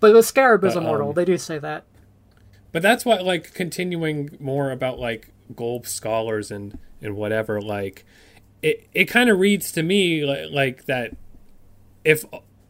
[0.00, 1.08] But the Scarab is But, immortal.
[1.08, 1.84] um, they do say that.
[2.70, 8.04] but that's what like continuing more about like Golb scholars and and whatever like
[8.62, 11.16] it it kind of reads to me like, like that
[12.04, 12.24] if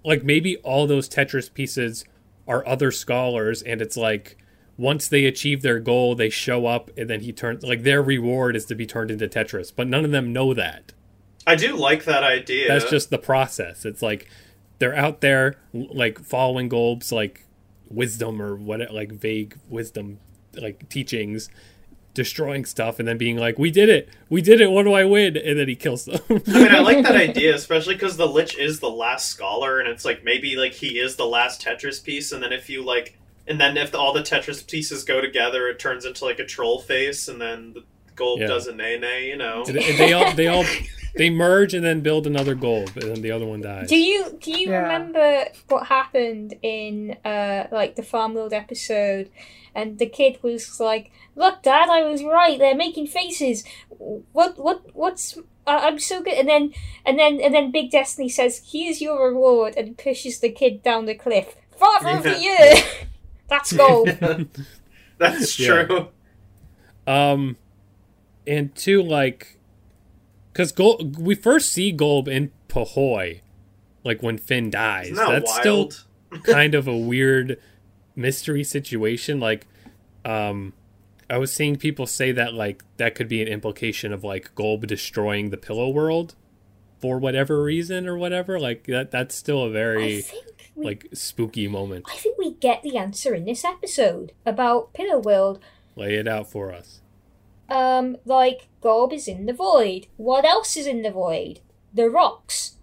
[0.04, 2.04] like maybe all those tetris pieces
[2.48, 4.36] are other scholars and it's like
[4.76, 8.56] once they achieve their goal, they show up and then he turns like their reward
[8.56, 10.92] is to be turned into Tetris, but none of them know that.
[11.46, 12.68] I do like that idea.
[12.68, 13.84] That's just the process.
[13.84, 14.28] It's like
[14.78, 17.46] they're out there like following Golb's like
[17.88, 20.20] wisdom or what like vague wisdom
[20.54, 21.50] like teachings
[22.18, 25.04] destroying stuff and then being like we did it we did it what do i
[25.04, 28.26] win and then he kills them I mean, I like that idea, especially because the
[28.26, 32.02] Lich is the last scholar, and it's like maybe like he is the last Tetris
[32.02, 35.68] piece, and then if you like, and then if all the Tetris pieces go together,
[35.68, 37.84] it turns into like a troll face, and then the
[38.16, 38.48] Golb Yeah.
[38.48, 39.64] does a nay nay, you know.
[39.64, 40.64] They all they all
[41.16, 44.38] they merge and then build another Golb and then the other one dies Do you
[44.40, 44.82] do you Yeah.
[44.82, 49.30] remember what happened in uh like the Farm World episode?
[49.74, 52.58] And the kid was like, "Look, Dad, I was right.
[52.58, 53.62] They're making faces.
[54.32, 56.72] What what what's I I'm so good." And then
[57.06, 61.06] and then and then Big Destiny says, "Here's your reward," and pushes the kid down
[61.06, 61.54] the cliff.
[61.76, 62.74] Father of the year.
[63.48, 64.08] That's gold.
[65.18, 65.84] That's Yeah.
[65.84, 66.08] true.
[67.06, 67.56] Um,
[68.46, 69.57] and two, like,
[70.52, 73.40] because Gol- we first see Golb in Puhoy,
[74.04, 75.06] like when Finn dies.
[75.06, 75.92] Isn't that That's wild?
[75.92, 76.04] still
[76.44, 77.60] kind of a weird
[78.16, 79.40] mystery situation.
[79.40, 79.66] Like,
[80.24, 80.72] um,
[81.30, 84.86] I was seeing people say that like that could be an implication of like Golb
[84.86, 86.34] destroying the Pillow World
[87.00, 88.58] for whatever reason or whatever.
[88.58, 89.10] Like that.
[89.10, 92.06] That's still a very think we like spooky moment.
[92.10, 95.60] I think we get the answer in this episode about Pillow World.
[95.96, 97.00] Lay it out for us.
[97.68, 100.06] Um, like Golb is in the void.
[100.16, 101.60] What else is in the void?
[101.92, 102.76] The rocks,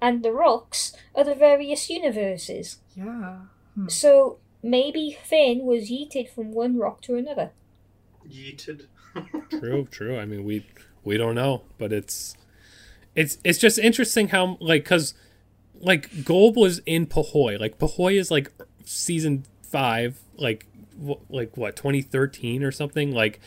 [0.00, 2.78] and the rocks are the various universes.
[2.94, 3.40] Yeah.
[3.88, 7.50] So maybe Finn was yeeted from one rock to another.
[8.28, 8.86] Yeeted.
[9.50, 10.18] True, true.
[10.18, 10.64] I mean, we
[11.02, 12.36] we don't know, but it's
[13.16, 15.14] it's it's just interesting how like because
[15.80, 17.58] like Golb was in Puhoy.
[17.58, 18.52] Like Puhoy is like
[18.84, 20.66] season five, like
[21.04, 23.12] wh- like what 2013 or something.
[23.12, 23.40] Like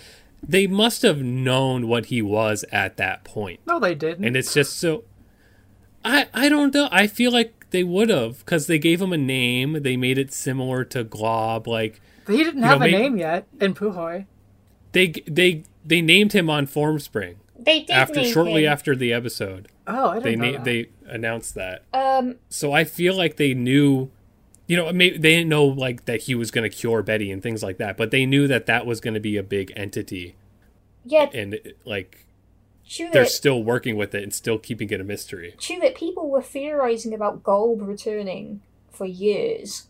[0.47, 4.25] they must have known what he was at that point, No, they didn't.
[4.25, 5.03] and it's just so.
[6.05, 6.89] I I don't know.
[6.91, 9.81] I feel like they would have because they gave him a name.
[9.83, 11.67] They made it similar to Glob.
[11.67, 14.25] Like he didn't know, have a may- name yet in Puhoy.
[14.91, 17.35] they they they named him on Formspring.
[17.57, 18.71] They did after name shortly him.
[18.73, 20.63] after the episode Oh, I they didn't know na- that.
[20.65, 24.09] they announced that Um, so i feel like they knew
[24.67, 27.43] you know maybe they didn't know like that he was going to cure betty and
[27.43, 30.35] things like that but they knew that that was going to be a big entity
[31.05, 32.25] yeah, and like
[32.87, 35.95] true they're that, still working with it and still keeping it a mystery true that
[35.95, 38.61] people were theorizing about Golb returning
[38.93, 39.87] for years.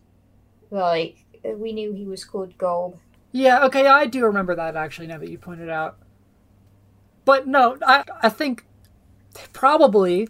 [0.72, 2.98] Like uh, we knew he was called Golb.
[3.32, 5.08] Yeah, okay, I do remember that actually.
[5.08, 5.98] Now that you pointed out,
[7.26, 8.66] but no, I I think
[9.52, 10.30] probably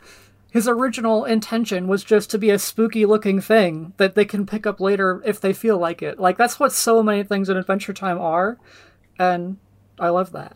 [0.54, 4.68] his original intention was just to be a spooky looking thing that they can pick
[4.68, 6.20] up later if they feel like it.
[6.20, 8.58] Like that's what so many things in Adventure Time are,
[9.18, 9.58] and
[10.00, 10.56] I love that.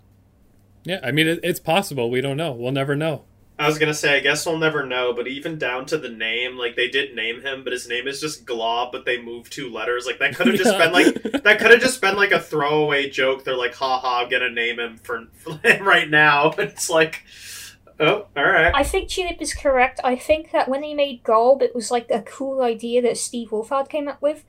[0.84, 3.24] yeah i mean it, it's possible we don't know we'll never know
[3.60, 6.58] I was gonna say, I guess we'll never know, but even down to the name,
[6.60, 9.72] like they did name him, but his name is just Glob, but they moved two
[9.74, 10.06] letters.
[10.06, 10.78] Like that could have just Yeah.
[10.86, 13.44] been like that could have just been like a throwaway joke.
[13.44, 17.24] They're like, "Ha ha, I'm gonna name him for, for him right now." It's like,
[18.00, 18.74] oh, all right.
[18.74, 20.00] I think Tulip is correct.
[20.04, 23.50] I think that when they made Golb, it was like a cool idea that Steve
[23.50, 24.44] Wolfhard came up with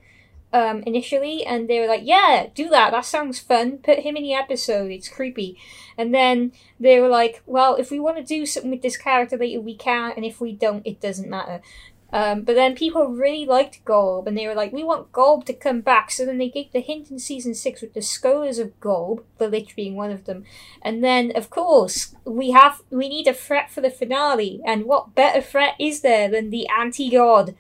[0.53, 2.93] um, initially, and they were like, "Yeah, do that.
[2.93, 3.79] That sounds fun.
[3.79, 4.91] Put him in the episode.
[4.91, 5.59] It's creepy."
[5.97, 9.37] And then they were like, "Well, if we want to do something with this character
[9.37, 11.61] later, we can, and if we don't, it doesn't matter."
[12.11, 15.53] Um, but then people really liked Golb, and they were like, "We want Golb to
[15.53, 18.79] come back." So then they gave the hint in season six with the Scholars of
[18.81, 20.45] Golb, the Lich being one of them,
[20.81, 24.63] and then, of course, we have we need a threat for the finale.
[24.65, 27.55] And what better threat is there than the anti-god?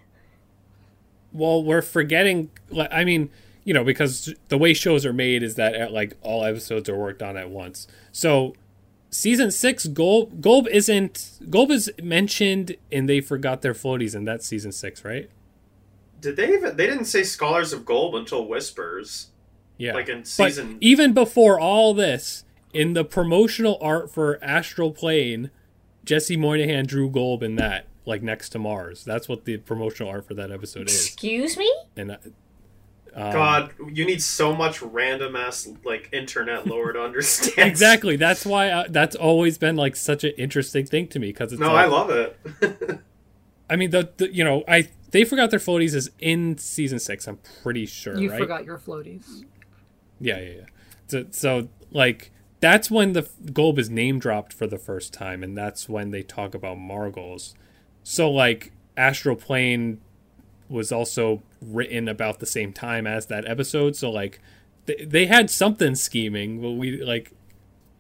[1.32, 2.50] well we're forgetting
[2.90, 3.30] i mean
[3.64, 6.96] you know because the way shows are made is that uh, like all episodes are
[6.96, 8.54] worked on at once so
[9.10, 14.46] season six golb golb isn't golb is mentioned and they forgot their floaties and that's
[14.46, 15.30] season six right
[16.20, 16.76] Did they even?
[16.76, 19.28] They didn't say Scholars of Golb until Whispers.
[19.78, 20.76] yeah Like in but season.
[20.80, 22.44] even before all this
[22.74, 25.50] in the promotional art for astral plane
[26.04, 30.26] jesse moynihan drew golb in that like next to mars that's what the promotional art
[30.26, 31.70] for that episode is Excuse me?
[31.96, 32.16] and uh,
[33.18, 37.68] um, God, you need so much random ass like internet lore to understand.
[37.68, 38.14] Exactly.
[38.16, 41.61] That's why I, that's always been like such an interesting thing to me because it's
[41.61, 42.38] No, like, I love it.
[43.70, 47.26] I mean, the, the you know I they forgot their floaties is in season six.
[47.26, 48.16] I'm pretty sure.
[48.16, 48.38] You right?
[48.38, 49.44] forgot your floaties.
[50.20, 50.66] Yeah, yeah, yeah.
[51.09, 55.59] So, so like that's when the Golb is name dropped for the first time, and
[55.59, 57.57] that's when they talk about Margles.
[58.04, 60.00] So like Astral Plane
[60.68, 63.96] was also written about the same time as that episode.
[63.96, 64.40] So like
[64.86, 67.32] they, they had something scheming, but we like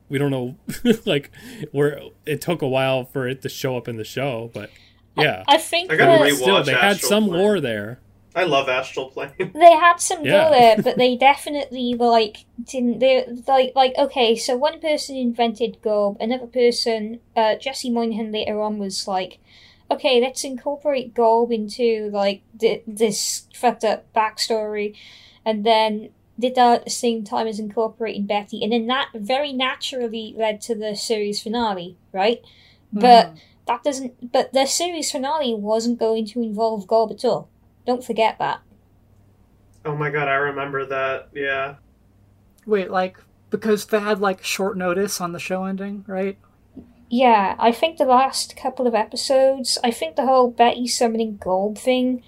[0.08, 0.56] we don't know
[1.04, 1.30] like
[1.72, 4.70] where it took a while for it to show up in the show, but
[5.16, 7.40] yeah, I think I gotta that still they had Astral some Plane.
[7.40, 8.00] lore there.
[8.36, 9.32] I love Astral Plane.
[9.54, 10.44] they had some Yeah.
[10.44, 13.00] go there, but they definitely were like didn't.
[13.00, 14.36] They like like okay.
[14.36, 19.38] So one person invented Golb, another person, uh, Jesse Moynihan later on was like,
[19.90, 24.94] okay, let's incorporate Golb into like th- this fucked up backstory,
[25.44, 29.52] and then did that at the same time as incorporating Betty, and then that very
[29.52, 32.42] naturally led to the series finale, right?
[32.94, 33.00] Mm-hmm.
[33.00, 34.32] But that doesn't.
[34.32, 37.48] But the series finale wasn't going to involve Golb at all.
[37.86, 38.60] Don't forget that.
[39.84, 41.28] Oh my god, I remember that.
[41.34, 41.76] Yeah.
[42.66, 43.18] Wait, like
[43.50, 46.38] because they had like short notice on the show ending, right?
[47.10, 51.78] Yeah, I think the last couple of episodes, I think the whole Betty summoning Golb
[51.78, 52.22] thing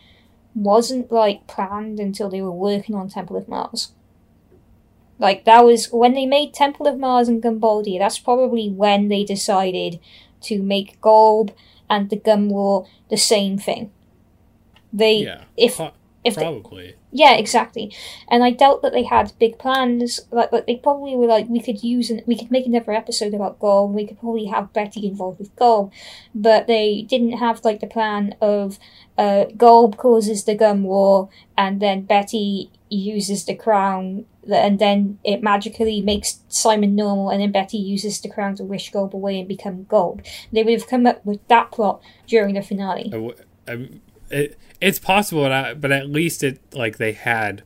[0.55, 3.93] wasn't like planned until they were working on Temple of Mars.
[5.19, 9.23] Like that was when they made Temple of Mars and Gumbald, that's probably when they
[9.23, 10.01] decided
[10.43, 11.53] to make Golb
[11.91, 13.93] and the Gum War the same thing.
[14.93, 15.79] They Yeah, if
[16.23, 16.97] if they, probably.
[17.13, 17.95] yeah, exactly.
[18.29, 20.21] And I doubt that they had big plans.
[20.31, 23.33] Like, like they probably were like, we could use and we could make another episode
[23.33, 23.93] about Golb.
[23.93, 25.93] We could probably have Betty involved with Golb,
[26.35, 28.79] but they didn't have like the plan of
[29.17, 35.43] uh, Golb causes the Gum War, and then Betty uses the crown, and then it
[35.43, 39.49] magically makes Simon normal, and then Betty uses the crown to wish Golb away and
[39.49, 40.27] become Golb.
[40.53, 43.07] They would have come up with that plot during the finale.
[43.07, 43.35] I w-
[43.69, 47.63] I- it, it's possible, but, I, but at least it like they had,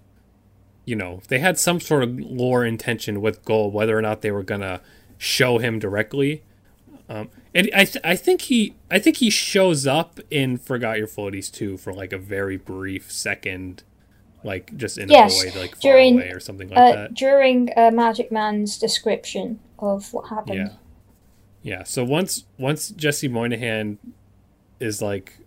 [0.85, 4.31] you know, they had some sort of lore intention with Golb, whether or not they
[4.31, 4.81] were gonna
[5.19, 6.43] show him directly.
[7.09, 11.07] Um, and I th- I think he I think he shows up in Forgot Your
[11.07, 13.83] Floaties too for like a very brief second,
[14.43, 17.15] like just in Yes, a void, like far during, away or something like uh, that.
[17.15, 20.57] during uh, Magic Man's description of what happened.
[20.57, 20.69] Yeah.
[21.63, 21.83] Yeah.
[21.85, 23.99] So once once Jesse Moynihan
[24.81, 25.39] is like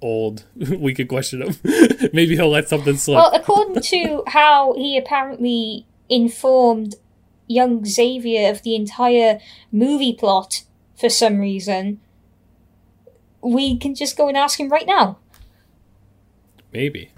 [0.00, 1.56] old, we could question him.
[2.12, 3.16] Maybe he'll let something slip.
[3.16, 6.96] Well, according to how he apparently informed
[7.48, 9.40] young Xavier of the entire
[9.72, 10.64] movie plot
[10.98, 12.00] for some reason,
[13.40, 15.18] we can just go and ask him right now.
[16.72, 17.10] maybe.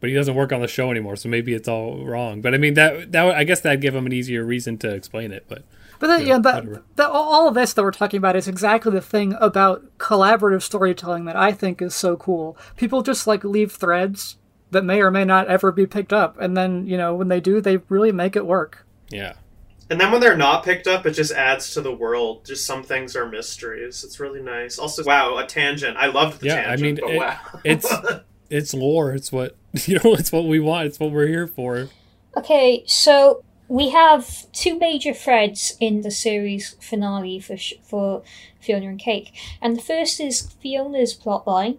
[0.00, 2.40] But he doesn't work on the show anymore, so maybe it's all wrong.
[2.40, 5.30] But I mean that that I guess that'd give him an easier reason to explain
[5.30, 5.44] it.
[5.46, 5.62] But
[6.00, 8.48] But then, Yeah, yeah, that, that all all of this that we're talking about is
[8.48, 12.56] exactly the thing about collaborative storytelling that I think is so cool.
[12.76, 14.36] People just like leave threads
[14.72, 17.40] that may or may not ever be picked up, and then you know when they
[17.40, 18.86] do, they really make it work.
[19.10, 19.34] yeah,
[19.90, 22.44] And then when they're not picked up, it just adds to the world.
[22.46, 24.02] Just some things are mysteries.
[24.04, 24.78] It's really nice.
[24.78, 25.96] Also, wow, a tangent.
[25.96, 27.38] I loved the Yeah, I mean, but it- wow.
[27.64, 27.92] it's
[28.48, 29.12] it's lore.
[29.12, 30.14] It's what you know.
[30.14, 30.86] It's what we want.
[30.86, 31.88] It's what we're here for.
[32.36, 38.22] Okay, so we have two major threads in the series finale for for
[38.60, 41.78] Fiona and Cake, and the first is Fiona's plotline,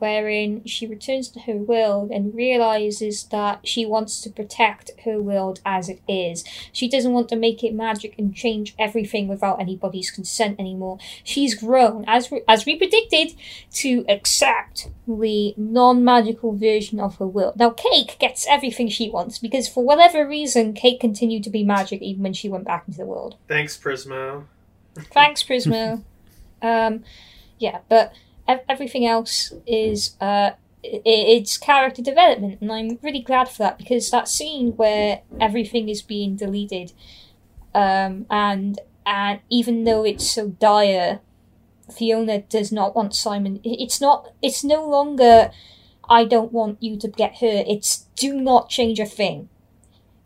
[0.00, 5.60] wherein she returns to her world and realizes that she wants to protect her world
[5.64, 6.42] as it is.
[6.72, 10.98] She doesn't want to make it magic and change everything without anybody's consent anymore.
[11.22, 13.34] She's grown, as we, as we predicted,
[13.74, 17.56] to accept the non-magical version of her world.
[17.56, 22.00] Now, Cake gets everything she wants because, for whatever reason, Cake continued to be magic
[22.02, 23.36] even when she went back into the world.
[23.48, 24.44] Thanks, Prismo.
[24.94, 26.02] Thanks, Prismo.
[26.62, 27.04] um,
[27.58, 28.12] yeah, but
[28.68, 30.50] everything else is uh,
[30.82, 36.02] it's character development, and I'm really glad for that because that scene where everything is
[36.02, 36.92] being deleted,
[37.74, 41.20] um, and and even though it's so dire,
[41.92, 43.60] Fiona does not want Simon.
[43.64, 44.32] It's not.
[44.42, 45.50] It's no longer.
[46.08, 47.66] I don't want you to get hurt.
[47.68, 49.48] It's do not change a thing.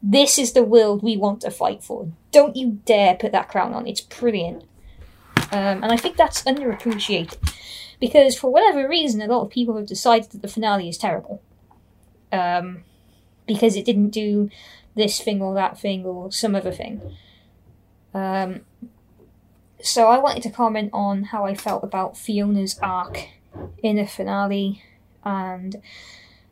[0.02, 2.08] This is the world we want to fight for.
[2.30, 3.86] Don't you dare put that crown on.
[3.86, 4.64] It's brilliant.
[5.50, 7.38] Um, and I think that's underappreciated.
[8.00, 11.42] Because for whatever reason, a lot of people have decided that the finale is terrible.
[12.32, 12.84] Um,
[13.46, 14.50] because it didn't do
[14.94, 17.00] this thing or that thing or some other thing.
[18.12, 18.62] Um,
[19.82, 23.28] so I wanted to comment on how I felt about Fiona's arc
[23.82, 24.82] in the finale
[25.24, 25.76] and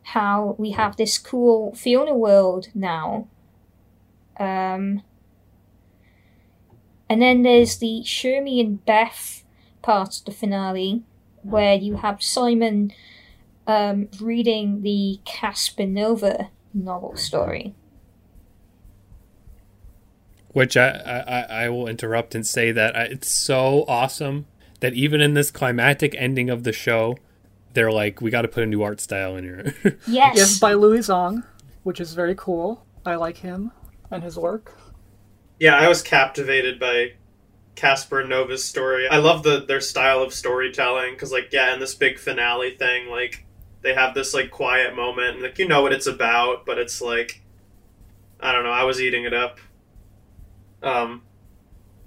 [0.03, 3.27] how we have this cool Fiona world now.
[4.37, 5.03] Um,
[7.09, 9.43] and then there's the Shermy and Beth
[9.81, 11.03] part of the finale,
[11.43, 12.91] where you have Simon
[13.67, 17.75] um, reading the Caspanova novel story.
[20.49, 24.45] Which I, I, I will interrupt and say that I, it's so awesome
[24.81, 27.17] that even in this climactic ending of the show,
[27.73, 29.73] they're like, we got to put a new art style in here.
[30.07, 30.37] Yes.
[30.37, 31.43] Yes, by Louie Zong,
[31.83, 32.85] which is very cool.
[33.05, 33.71] I like him
[34.11, 34.77] and his work.
[35.59, 37.13] Yeah, I was captivated by
[37.75, 39.07] Casper and Nova's story.
[39.07, 43.07] I love the their style of storytelling because, like, yeah, in this big finale thing,
[43.09, 43.45] like,
[43.81, 47.01] they have this like quiet moment, and like you know what it's about, but it's
[47.01, 47.41] like,
[48.39, 48.71] I don't know.
[48.71, 49.59] I was eating it up.
[50.81, 51.23] Um,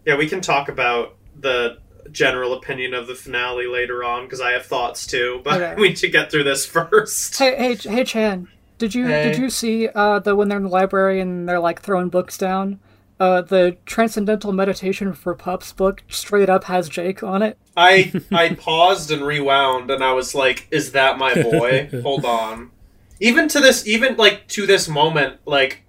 [0.05, 1.79] yeah, we can talk about the
[2.13, 5.41] general opinion of the finale later on because I have thoughts too.
[5.45, 5.75] But Okay.
[5.81, 7.39] we should get through this first.
[7.39, 8.49] Hey, hey, hey, Chan.
[8.79, 9.23] Did you Hey.
[9.31, 12.37] did you see uh, the when they're in the library and they're like throwing books
[12.39, 12.79] down?
[13.19, 17.59] Uh, the Transcendental Meditation for Pups book straight up has Jake on it.
[17.77, 21.89] I I paused and rewound, and I was like, "Is that my boy?
[22.03, 22.71] Hold on."
[23.19, 25.85] Even to this, even like to this moment, like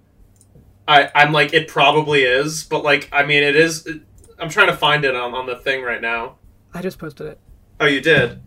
[0.86, 3.86] I I'm like, it probably is, but like, I mean, it is.
[4.38, 6.36] I'm trying to find it on on the thing right now.
[6.72, 7.40] I just posted it.
[7.80, 8.40] Oh, you did.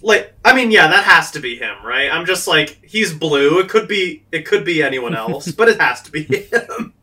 [0.00, 2.10] Like, I mean, yeah, that has to be him, right?
[2.10, 3.58] I'm just like, he's blue.
[3.58, 6.94] It could be, it could be anyone else, but it has to be him.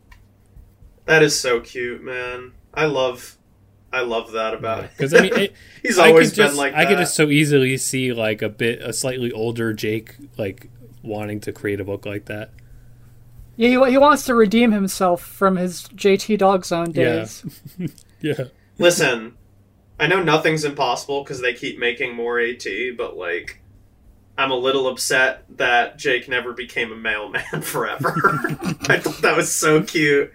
[1.06, 2.52] That is so cute, man.
[2.74, 3.36] I love,
[3.92, 4.90] I love that about it.
[4.96, 6.88] Because I mean, it, he's I always could been just, like I that.
[6.90, 10.68] could just so easily see like a bit a slightly older Jake like
[11.02, 12.50] wanting to create a book like that.
[13.56, 17.04] Yeah, he, he wants to redeem himself from his JT Dog Zone Yeah.
[17.20, 17.44] days.
[18.20, 18.44] Yeah.
[18.78, 19.34] Listen,
[20.00, 22.66] I know nothing's impossible because they keep making more AT,
[22.98, 23.60] but like,
[24.36, 28.12] I'm a little upset that Jake never became a mailman forever.
[28.88, 30.32] I thought that was so cute.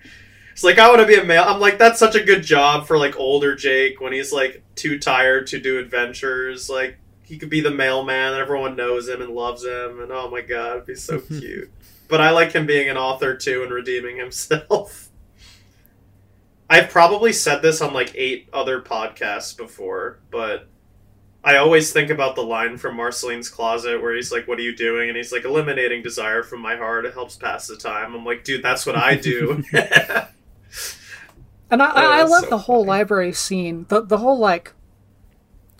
[0.52, 1.44] It's like I want to be a mail.
[1.46, 5.00] I'm like that's such a good job for like older Jake when he's like too
[5.00, 6.70] tired to do adventures.
[6.70, 10.02] Like he could be the mailman and everyone knows him and loves him.
[10.02, 11.72] And oh my god, it'd be so cute.
[12.08, 15.10] But I like him being an author too and redeeming himself.
[16.70, 20.70] I've probably said this on like eight other podcasts before, but
[21.44, 24.76] I always think about the line from Marceline's Closet where he's like, What are you
[24.76, 25.10] doing?
[25.10, 27.06] And he's like, Eliminating desire from my heart.
[27.06, 28.14] It helps pass the time.
[28.14, 29.64] I'm like, Dude, that's what I do.
[31.72, 32.90] And I, Oh, I love so the whole funny.
[33.00, 33.86] library scene.
[33.90, 34.74] The the whole like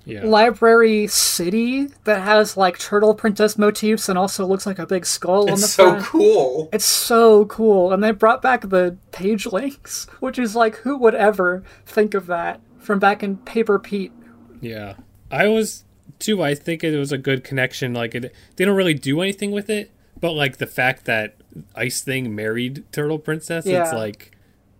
[0.06, 0.24] Yeah.
[0.26, 5.50] library city that has like turtle princess motifs and also looks like a big skull
[5.52, 5.68] on the floor.
[5.68, 6.06] it's so front.
[6.06, 6.70] cool.
[6.74, 7.92] It's so cool.
[7.94, 12.62] And they brought back the pagelings, which is like who would ever think of that
[12.80, 14.12] from back in Paper Pete.
[14.60, 14.96] Yeah,
[15.30, 15.84] I was
[16.20, 16.42] too.
[16.42, 17.94] I think it was a good connection.
[17.94, 21.36] Like it, they don't really do anything with it, but like the fact that
[21.76, 24.32] Ice Thing married Turtle Princess, it's like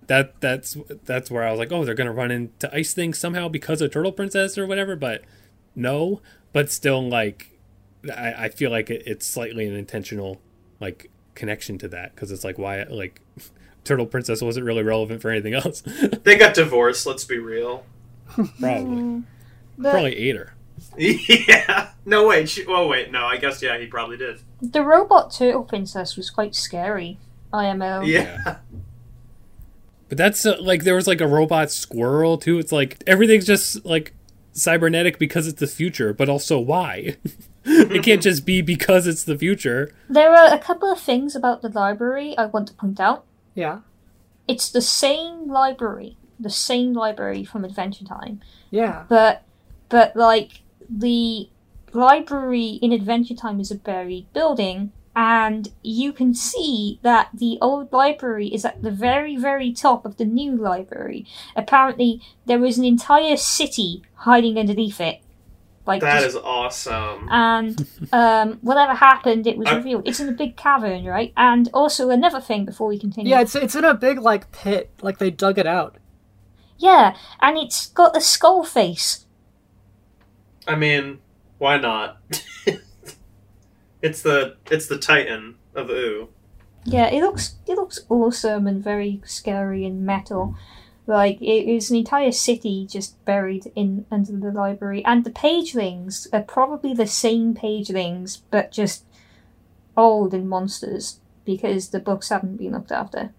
[0.08, 0.40] that.
[0.42, 3.82] That's that's where I was like, oh, they're gonna run into Ice things somehow because
[3.82, 4.96] of Turtle Princess or whatever.
[4.96, 5.24] But
[5.76, 6.22] no,
[6.54, 7.60] but still, like
[8.16, 10.42] I, I feel like it, it's slightly an intentional
[10.80, 13.22] like connection to that because it's like why like
[13.84, 15.84] Turtle Princess wasn't really relevant for anything else.
[16.24, 17.84] They got divorced, let's be real.
[18.60, 19.20] probably, hmm.
[19.78, 20.54] The, probably ate her.
[20.98, 21.90] yeah.
[22.06, 22.50] No, wait.
[22.50, 23.12] She, oh, wait.
[23.12, 24.40] No, I guess, yeah, he probably did.
[24.62, 27.18] the robot turtle princess was quite scary.
[27.54, 28.02] IMO.
[28.02, 28.58] Yeah.
[30.12, 32.60] But that's uh, like there was like a robot squirrel too.
[32.60, 34.14] It's like everything's just like
[34.52, 37.16] cybernetic because it's the future, but also why?
[37.64, 39.90] it can't just be because it's the future.
[40.10, 43.24] There are a couple of things about the library I want to point out.
[43.56, 43.80] Yeah.
[44.50, 49.06] It's the same library, the same library from Adventure Time, Yeah.
[49.08, 49.44] but
[49.88, 50.60] but like
[50.90, 51.48] the
[51.94, 57.92] library in Adventure Time is a buried building, and you can see that the old
[57.92, 61.26] library is at the very very top of the new library.
[61.56, 65.20] Apparently, there was an entire city hiding underneath it.
[65.86, 67.28] Like That just- is awesome.
[67.32, 70.08] and um, whatever happened, it was I- revealed.
[70.08, 71.34] It's in a big cavern, right?
[71.36, 73.32] And also another thing before we continue.
[73.32, 75.98] Yeah, it's it's in a big like pit, like they dug it out.
[76.78, 79.26] Yeah, and it's got a skull face.
[80.68, 81.20] I mean,
[81.58, 82.18] why not?
[84.02, 86.30] it's the it's the Titan of Ooo.
[86.84, 90.56] Yeah, it looks it looks awesome and very scary and metal.
[91.08, 96.28] Like it is an entire city just buried in under the library, and the pagelings
[96.34, 99.06] are probably the same pagelings, but just
[99.98, 103.34] old and monsters because the books haven't been looked after.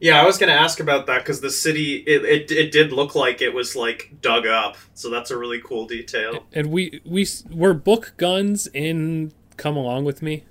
[0.00, 3.14] Yeah, I was gonna ask about that because the city it, it it did look
[3.14, 6.44] like it was like dug up, so that's a really cool detail.
[6.52, 10.44] And we we were book guns in Come Along with Me.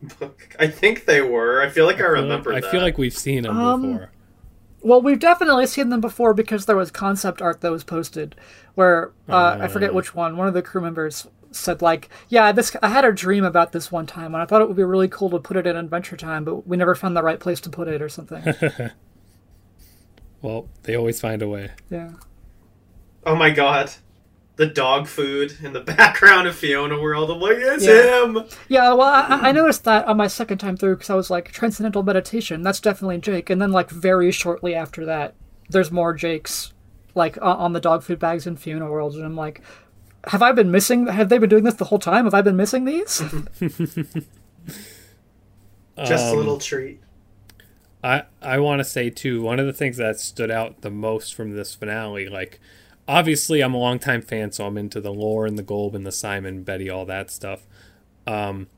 [0.60, 1.60] I think they were.
[1.62, 2.52] I feel like I, feel like- remember.
[2.52, 4.10] I feel like we've seen them Um, before.
[4.80, 8.36] Well, we've definitely seen them before because there was concept art that was posted
[8.76, 9.94] where uh, I forget Uh.
[9.94, 10.36] which one.
[10.36, 13.90] One of the crew members said like, "Yeah, this I had a dream about this
[13.90, 16.16] one time, and I thought it would be really cool to put it in Adventure
[16.16, 18.44] Time, but we never found the right place to put it or something."
[20.40, 21.70] Well, they always find a way.
[21.90, 22.10] yeah.
[23.26, 23.90] Oh my god.
[24.58, 27.30] The dog food in the background of Fiona World.
[27.30, 28.24] I'm like, it's Yeah.
[28.24, 28.44] him.
[28.68, 31.50] Yeah, well, I, I noticed that on my second time through because I was like,
[31.52, 33.48] Transcendental Meditation, that's definitely Jake.
[33.50, 35.34] And then, like, very shortly after that,
[35.70, 36.74] there's more Jakes,
[37.14, 39.14] like, o- on the dog food bags in Fiona World.
[39.14, 39.62] And I'm like,
[40.26, 41.06] have I been missing?
[41.06, 42.24] Have they been doing this the whole time?
[42.24, 43.22] Have I been missing these?
[46.04, 47.00] Just a Um, little treat.
[48.04, 51.34] I I want to say too one of the things that stood out the most
[51.34, 52.60] from this finale, like
[53.08, 56.12] obviously I'm a longtime fan, so I'm into the lore and the Golb and the
[56.12, 57.66] Simon, Betty, all that stuff.
[58.26, 58.68] Um,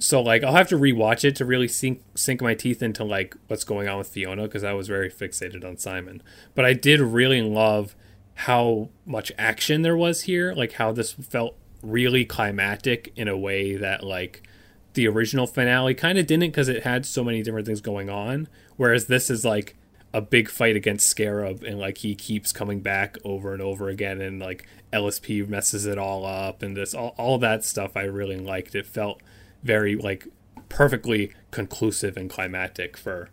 [0.00, 3.36] so like I'll have to rewatch it to really sink sink my teeth into like
[3.46, 6.22] what's going on with Fiona because I was very fixated on Simon.
[6.54, 7.94] But I did really love
[8.34, 13.76] how much action there was here, like how this felt really climatic in a way
[13.76, 14.42] that like
[14.94, 18.48] the original finale kind of didn't because it had so many different things going on.
[18.76, 19.76] Whereas this is like
[20.12, 24.20] a big fight against Scarab, and like he keeps coming back over and over again,
[24.20, 28.36] and like LSP messes it all up, and this all all that stuff I really
[28.36, 28.74] liked.
[28.74, 29.22] It felt
[29.62, 30.26] very like
[30.68, 33.30] perfectly conclusive and climactic for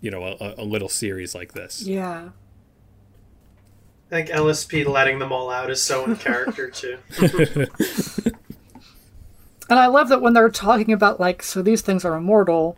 [0.00, 1.82] you know a, a little series like this.
[1.82, 2.30] yeah.
[4.12, 6.98] I think LSP letting them all out is so in character too.
[9.70, 12.76] And I love that when they're talking about, like, so these things are immortal.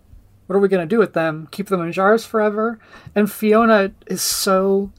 [0.52, 1.48] What are we going to do with them?
[1.50, 2.78] Keep them in jars forever?
[3.14, 4.92] And Fiona is so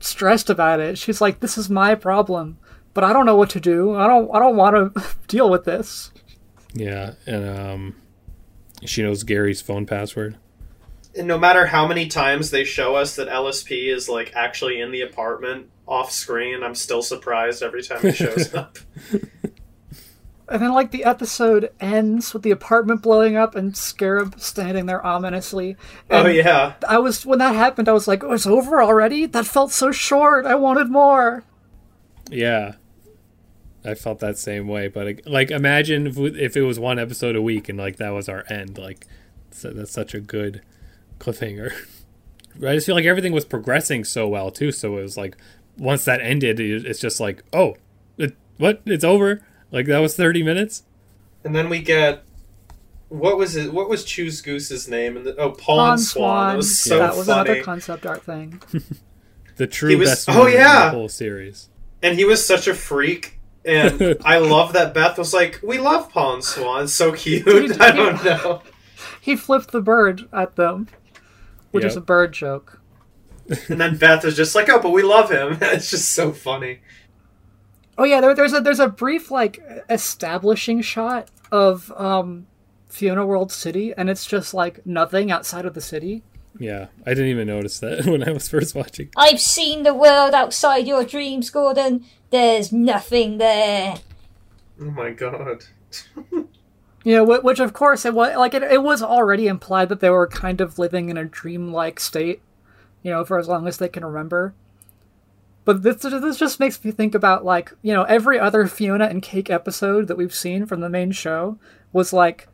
[0.00, 0.98] stressed about it.
[0.98, 2.58] She's like, this is my problem,
[2.92, 3.94] but I don't know what to do.
[3.94, 6.12] I don't, I don't want to deal with this.
[6.74, 7.96] Yeah, and um,
[8.84, 10.36] she knows Gary's phone password.
[11.16, 14.90] And no matter how many times they show us that LSP is like actually in
[14.90, 18.76] the apartment off screen, I'm still surprised every time he shows up.
[20.48, 25.04] And then, like, the episode ends with the apartment blowing up and Scarab standing there
[25.04, 25.76] ominously.
[26.10, 26.74] oh yeah.
[26.88, 29.26] I was, when that happened, I was like, oh, it's over already?
[29.26, 30.46] That felt so short.
[30.46, 31.42] I wanted more.
[32.30, 32.74] Yeah.
[33.84, 37.42] I felt that same way, but like, imagine if, if it was one episode a
[37.42, 38.78] week and like that was our end.
[38.78, 39.06] Like,
[39.52, 40.62] so that's such a good
[41.20, 41.72] cliffhanger.
[42.56, 44.72] I just feel like everything was progressing so well too.
[44.72, 45.36] So it was like
[45.78, 47.76] once that ended, it's just like, oh,
[48.18, 48.82] it, what?
[48.86, 49.42] It's over.
[49.70, 50.84] Like that was thirty minutes.
[51.44, 52.24] And then we get
[53.08, 53.72] what was it?
[53.72, 55.16] What was Choose Goose's name?
[55.16, 56.48] And the, oh, Pawn, Pawn Swan.
[56.48, 56.56] It Swan.
[56.56, 57.50] was so that was funny.
[57.50, 58.60] another concept art thing.
[59.56, 60.28] The true was- best.
[60.28, 60.84] oh, moment in yeah.
[60.84, 61.70] the whole series.
[62.02, 63.38] and he was such a freak.
[63.64, 66.86] And I love that Beth was like, "We love Pawn Swan.
[66.88, 68.60] So cute." Dude, I don't know.
[69.20, 70.88] He flipped the bird at them,
[71.70, 72.80] which is a bird joke.
[73.68, 76.80] And then Beth was just like, "Oh, but we love him." It's just so funny.
[77.98, 82.46] Oh yeah, there, there's a there's a brief like establishing shot of um,
[82.88, 86.22] Fiona World City, and it's just like nothing outside of the city.
[86.58, 89.10] Yeah, I didn't even notice that when I was first watching.
[89.16, 92.04] I've seen the world outside your dreams, Gordon.
[92.30, 93.96] There's nothing there.
[94.80, 95.64] Oh my god.
[97.06, 100.10] You know, which of course it was like it, it was already implied that they
[100.10, 102.42] were kind of living in a dreamlike state,
[103.04, 104.54] you know, for as long as they can remember.
[105.66, 109.20] But this this just makes me think about like you know every other Fiona and
[109.20, 111.58] Cake episode that we've seen from the main show
[111.92, 112.48] was like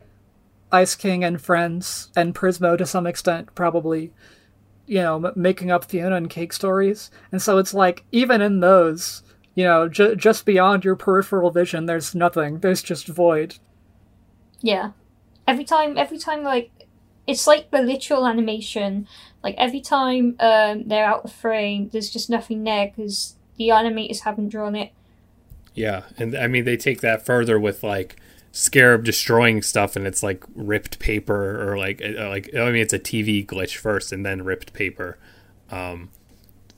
[0.73, 4.13] Ice King and friends and Prismo to some extent probably,
[4.87, 8.59] you know, m- making up Fiona and Cake stories, and so it's like even in
[8.59, 9.23] those.
[9.55, 12.61] You know, ju- just beyond your peripheral vision, there's nothing.
[12.61, 13.59] There's just void.
[14.63, 14.93] Yeah.
[15.47, 16.71] Every time, every time, like,
[17.27, 19.07] it's like the literal animation.
[19.43, 24.21] Like, every time um, they're out of frame, there's just nothing there because the animators
[24.21, 24.93] haven't drawn it.
[25.75, 28.17] Yeah, and I mean they take that further with like
[28.51, 32.93] Scarab destroying stuff, and it's like ripped paper or like uh, like I mean it's
[32.93, 35.19] a TV glitch first, and then ripped paper.
[35.71, 36.11] Um,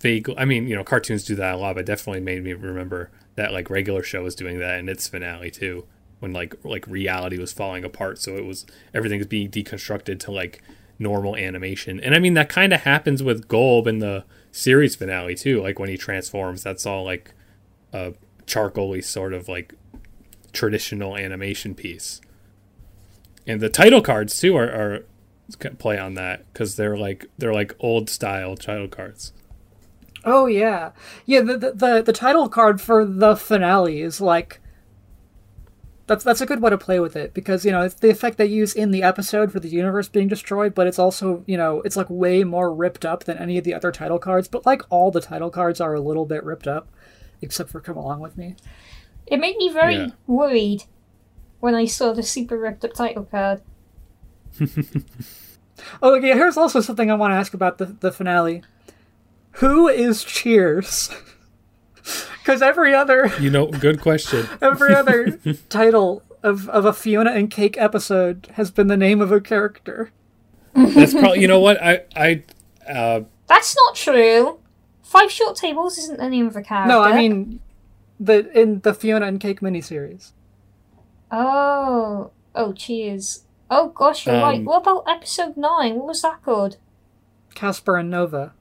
[0.00, 3.10] they, I mean you know cartoons do that a lot, but definitely made me remember
[3.34, 5.86] that like regular show was doing that in its finale too,
[6.24, 8.64] when like like reality was falling apart, so it was
[8.94, 10.62] everything was being deconstructed to like
[10.98, 15.34] normal animation, and I mean that kind of happens with Golb in the series finale
[15.34, 17.34] too, like when he transforms, that's all like
[17.92, 18.14] a
[18.46, 19.74] charcoaly sort of like
[20.54, 22.22] traditional animation piece.
[23.46, 25.04] And the title cards too are, are
[25.78, 29.34] play on that because they're like they're like old style title cards.
[30.24, 30.92] Oh yeah,
[31.26, 31.42] yeah.
[31.42, 34.60] The, the the the title card for the finale is like
[36.06, 38.36] that's that's a good way to play with it because you know it's the effect
[38.38, 41.80] they use in the episode for the universe being destroyed, but it's also you know
[41.82, 44.46] it's like way more ripped up than any of the other title cards.
[44.48, 46.88] But like all the title cards are a little bit ripped up,
[47.40, 48.56] except for "Come Along with Me."
[49.26, 50.06] It made me very Yeah.
[50.26, 50.84] worried
[51.60, 53.62] when I saw the super ripped up title card.
[56.00, 56.28] Oh, okay.
[56.34, 58.62] Here's also something I want to ask about the the finale.
[59.58, 61.10] Who is Cheers?
[62.44, 64.46] Because every other You know, good question.
[64.62, 65.30] every other
[65.70, 70.10] title of, of a Fiona and Cake episode has been the name of a character.
[70.74, 72.42] That's probably you know what I I
[72.86, 74.58] uh, That's not true.
[75.02, 76.88] Five Short Tables isn't the name of a character.
[76.88, 77.60] No, I mean
[78.20, 80.32] the in the Fiona and Cake miniseries.
[81.30, 82.30] Oh.
[82.54, 83.44] Oh, cheers.
[83.70, 84.58] Oh gosh, you're right.
[84.58, 85.96] Um, What about episode nine?
[85.96, 86.76] What was that called?
[87.54, 88.52] Casper and Nova.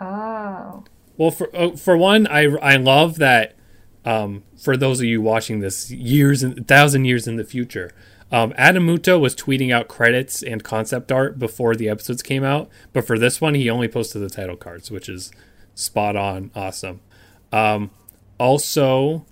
[0.00, 0.84] Oh.
[1.16, 3.54] Well, for oh, for one, I I love that.
[4.06, 7.90] Um, for those of you watching this years and thousand years in the future,
[8.30, 12.68] um, Adam Muto was tweeting out credits and concept art before the episodes came out,
[12.92, 15.30] but for this one, he only posted the title cards, which is
[15.74, 17.00] spot on, awesome.
[17.52, 17.90] Um,
[18.38, 19.24] also,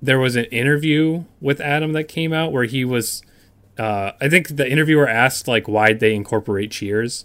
[0.00, 3.22] there was an interview with Adam that came out where he was.
[3.78, 7.24] Uh, I think the interviewer asked like why they incorporate Cheers,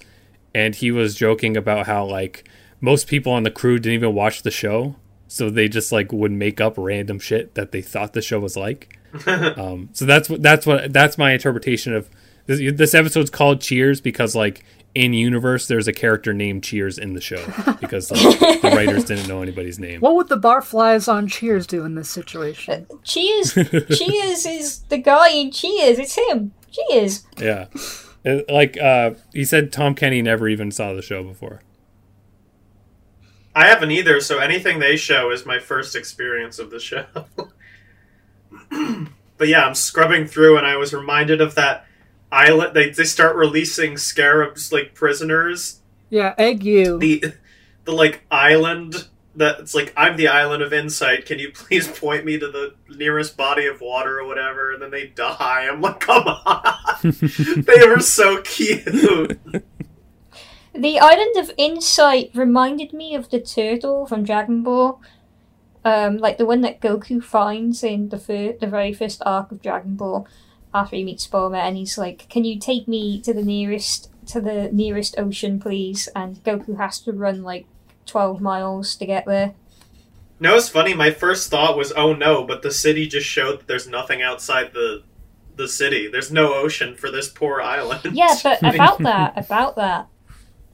[0.55, 2.47] and he was joking about how like
[2.79, 4.95] most people on the crew didn't even watch the show,
[5.27, 8.55] so they just like would make up random shit that they thought the show was
[8.55, 8.97] like.
[9.27, 12.09] um, so that's what that's what that's my interpretation of
[12.45, 14.63] this, this episode's called Cheers because like
[14.95, 17.43] in universe there's a character named Cheers in the show
[17.81, 20.01] because like, the writers didn't know anybody's name.
[20.01, 22.87] What would the barflies on Cheers do in this situation?
[23.03, 23.53] Cheers.
[23.53, 25.99] Cheers is the guy in Cheers.
[25.99, 26.53] It's him.
[26.71, 27.25] Cheers.
[27.37, 27.67] Yeah.
[28.25, 31.61] Uh, Like uh, he said, Tom Kenny never even saw the show before.
[33.57, 37.07] I haven't either, so anything they show is my first experience of the show.
[39.35, 41.87] but yeah, I'm scrubbing through, and I was reminded of that
[42.31, 42.75] island.
[42.75, 45.79] They they start releasing scarabs like prisoners.
[46.11, 46.99] Yeah, egg you.
[46.99, 47.33] The
[47.85, 51.25] the like island that it's like I'm the island of insight.
[51.25, 54.73] Can you please point me to the nearest body of water or whatever?
[54.73, 55.67] And then they die.
[55.67, 56.75] I'm like, come on.
[57.01, 59.39] they were so cute.
[60.77, 65.01] The island of Insight reminded me of the turtle from Dragon Ball.
[65.83, 69.61] Um, like the one that Goku finds in the fir- the very first arc of
[69.61, 70.27] Dragon Ball
[70.73, 74.41] after he meets Bulma and he's like, Can you take me to the nearest to
[74.41, 76.09] the nearest ocean, please?
[76.15, 77.65] And Goku has to run like
[78.05, 79.53] twelve miles to get there.
[80.39, 80.93] No, it's funny.
[80.93, 84.73] My first thought was, "Oh no!" But the city just showed that there's nothing outside
[84.73, 85.03] the
[85.55, 86.07] the city.
[86.07, 88.01] There's no ocean for this poor island.
[88.13, 90.07] Yeah, but about that, about that.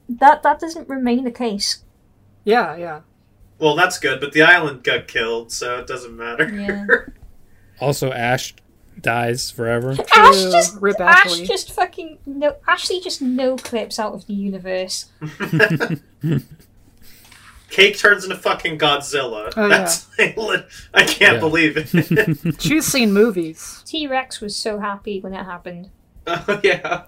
[0.08, 1.82] That that doesn't remain the case.
[2.44, 3.00] Yeah, yeah.
[3.58, 4.20] well, that's good.
[4.20, 6.48] But the island got killed, so it doesn't matter.
[6.48, 6.86] Yeah.
[7.80, 8.54] Also, Ash
[9.00, 9.96] dies forever.
[10.14, 10.52] Ash True.
[10.52, 11.44] just Rip Ash Ashley.
[11.44, 15.06] just fucking no Ashley just no clips out of the universe.
[17.70, 19.52] Cake turns into fucking Godzilla.
[19.56, 20.06] Oh, that's
[20.94, 21.40] I can't Yeah.
[21.40, 22.62] believe it.
[22.62, 23.82] She's seen movies.
[23.84, 25.90] T Rex was so happy when it happened.
[26.28, 27.06] oh yeah.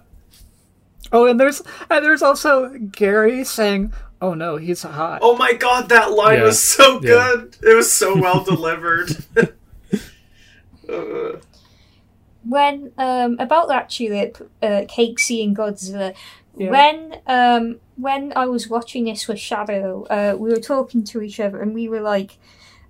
[1.11, 5.89] Oh, and there's and there's also Gary saying, "Oh no, he's hot." Oh my god,
[5.89, 6.43] that line Yeah.
[6.45, 6.99] was so Yeah.
[7.35, 7.57] good.
[7.63, 9.11] It was so well delivered.
[10.89, 11.33] Uh,
[12.43, 16.15] When um about that tulip, uh, Cake seeing Godzilla.
[16.55, 16.69] Yeah.
[16.71, 21.39] When um when I was watching this with Shadow, uh, we were talking to each
[21.39, 22.37] other and we were like,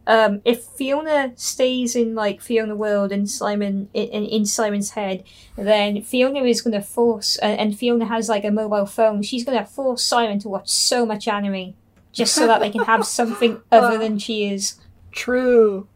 [0.08, 5.26] um, if Fiona stays in like Fiona World and Simon in, in Simon's head,
[5.58, 9.22] then Fiona is gonna force and, and Fiona has like a mobile phone.
[9.22, 11.76] She's gonna force Simon to watch so much anime
[12.14, 14.80] just so that they can have something other than Cheers.
[15.12, 15.88] True.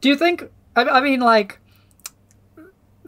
[0.00, 0.44] Do you think?
[0.76, 1.58] I, I mean, like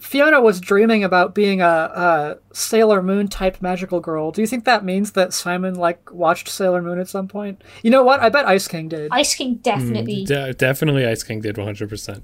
[0.00, 4.30] Fiona was dreaming about being a, a Sailor Moon type magical girl.
[4.32, 7.62] Do you think that means that Simon like watched Sailor Moon at some point?
[7.82, 8.20] You know what?
[8.20, 9.08] I bet Ice King did.
[9.12, 10.24] Ice King definitely.
[10.24, 12.22] De- definitely, Ice King did 100%.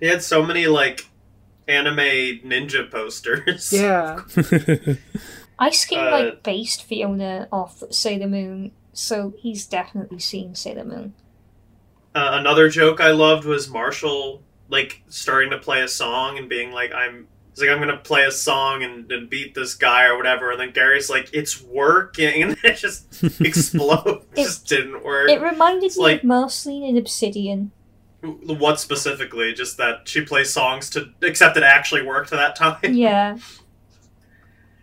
[0.00, 1.06] he had so many like
[1.68, 1.96] anime
[2.44, 3.72] ninja posters.
[3.72, 4.20] yeah.
[5.58, 11.14] Ice King Uh, like based Fiona off Sailor Moon, so he's definitely seen Sailor Moon.
[12.14, 16.72] Uh, another joke I loved was Marshall like starting to play a song and being
[16.72, 20.16] like, "I'm." He's like, "I'm gonna play a song and, and beat this guy or
[20.16, 24.24] whatever," and then Gary's like, "It's working," and it just explodes.
[24.36, 25.28] It- just didn't work.
[25.28, 27.72] It reminded It's me like- of Marceline in Obsidian.
[28.22, 29.52] what specifically?
[29.52, 32.94] Just that she plays songs to, except it actually worked that time.
[32.94, 33.36] Yeah,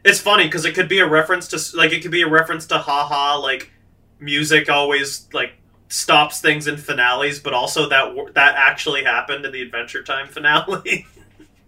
[0.04, 2.66] It's funny because it could be a reference to like it could be a reference
[2.68, 3.72] to haha like
[4.20, 5.54] music always like
[5.90, 11.06] stops things in finales, but also that that actually happened in the Adventure Time finale.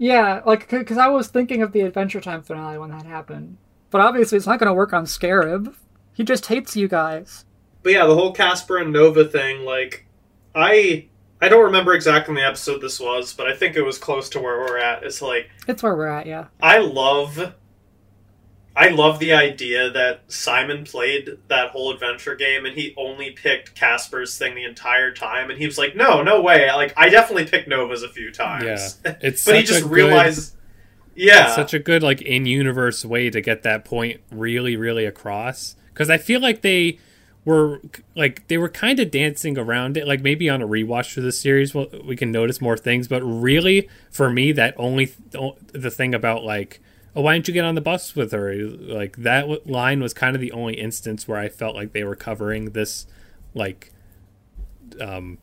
[0.01, 3.57] Yeah, like because I was thinking of the Adventure Time finale when that happened,
[3.89, 5.76] but obviously it's not going to work on Scarab.
[6.13, 7.43] He just hates you guys.
[7.84, 10.05] but yeah, the whole Casper and Nova thing, like
[10.55, 11.07] I
[11.41, 14.39] I don't remember exactly the episode this was, but I think it was close to
[14.39, 15.03] where we're at.
[15.03, 16.28] It's like It's where we're at.
[16.28, 16.45] Yeah.
[16.61, 17.53] I love
[18.80, 23.76] I love the idea that Simon played that whole adventure game and he only picked
[23.76, 26.72] Casper's thing the entire time, and he was like, "No, no way!
[26.72, 29.92] Like I definitely picked Nova's a few times." Yeah, it's but he just a good-
[29.92, 30.56] realized,
[31.14, 35.76] yeah, It's such a good like in-universe way to get that point really really across
[35.90, 36.98] because i feel like they
[37.44, 37.82] were
[38.16, 41.32] like they were kind of dancing around it like maybe on a rewatch for the
[41.34, 45.14] series well, we can notice more things but really for me that only
[45.74, 46.80] the thing about like
[47.16, 50.14] oh why didn't you get on the bus with her like that w- line was
[50.14, 53.07] kind of the only instance where i felt like they were covering this
[53.53, 53.91] like
[55.01, 55.38] um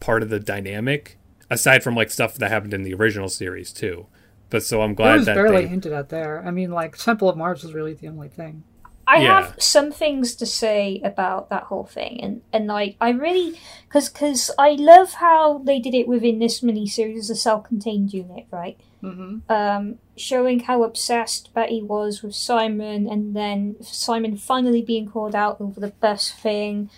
[0.00, 1.18] part of the dynamic
[1.50, 4.06] aside from like stuff that happened in the original series too
[4.50, 6.44] but so i'm glad It was that barely they hinted at there.
[6.46, 8.62] I mean, like Temple of Mars was really the only thing.
[9.06, 9.42] I Yeah.
[9.42, 14.08] have some things to say about that whole thing, and and like I really, because
[14.08, 18.78] because I love how they did it within this miniseries as a self-contained unit, right?
[19.02, 19.52] Mm-hmm.
[19.52, 25.60] Um, showing how obsessed Betty was with Simon, and then Simon finally being called out
[25.60, 26.90] over the best thing,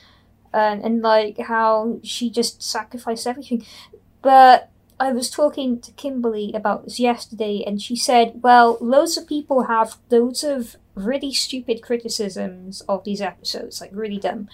[0.52, 3.64] and and like how she just sacrificed everything,
[4.22, 4.70] but.
[4.98, 9.64] I was talking to Kimberly about this yesterday, and she said, "Well, loads of people
[9.64, 14.48] have loads of really stupid criticisms of these episodes, like really dumb.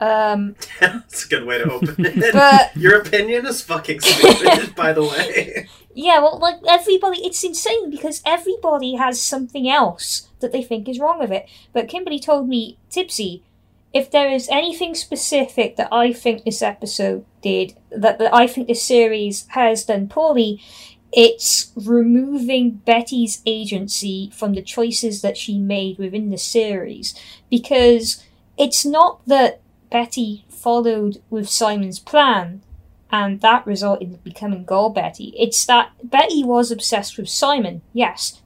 [0.00, 2.32] Um, that's a good way to open it.
[2.32, 5.68] But- Your opinion is fucking stupid, by the way.
[5.94, 10.98] yeah, well, like everybody, it's insane because everybody has something else that they think is
[10.98, 11.46] wrong with it.
[11.74, 13.42] But Kimberly told me, Tipsy,
[13.92, 18.68] if there is anything specific that I think this episode did, that, that I think
[18.68, 20.62] the series has done poorly,
[21.12, 27.14] it's removing Betty's agency from the choices that she made within the series.
[27.50, 28.24] Because
[28.56, 29.60] it's not that
[29.90, 32.62] Betty followed with Simon's plan
[33.10, 35.34] and that resulted in becoming Golb Betty.
[35.36, 38.40] It's that Betty was obsessed with Simon, yes.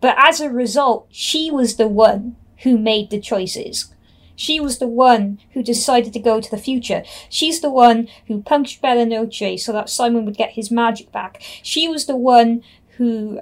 [0.00, 3.94] But as a result, she was the one who made the choices.
[4.40, 7.02] She was the one who decided to go to the future.
[7.28, 11.42] She's the one who punched Bella Noche so that Simon would get his magic back.
[11.62, 12.62] She was the one
[12.96, 13.40] who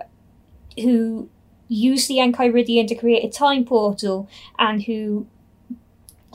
[0.77, 1.29] who
[1.69, 4.29] used the Enchiridion to create a time portal
[4.59, 5.29] and who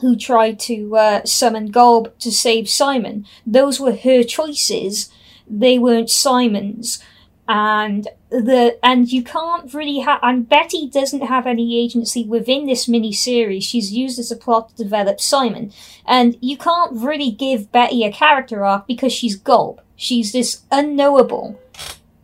[0.00, 3.26] who tried to uh, summon Golb to save Simon.
[3.46, 5.10] Those were her choices.
[5.46, 7.04] They weren't Simon's.
[7.46, 12.88] And the and you can't really have and Betty doesn't have any agency within this
[12.88, 13.64] mini series.
[13.64, 15.72] She's used as a plot to develop Simon.
[16.06, 19.80] And you can't really give Betty a character arc because she's Golb.
[19.96, 21.60] She's this unknowable,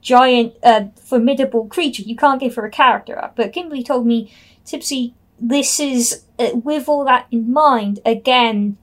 [0.01, 2.03] giant, uh, formidable creature.
[2.03, 3.37] You can't give her a character arc.
[3.37, 4.33] But Kimberly told me,
[4.65, 8.01] Tipsy, this is uh, with all that in mind.
[8.05, 8.77] Again,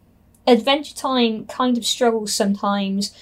[0.46, 3.14] Adventure Time kind of struggles sometimes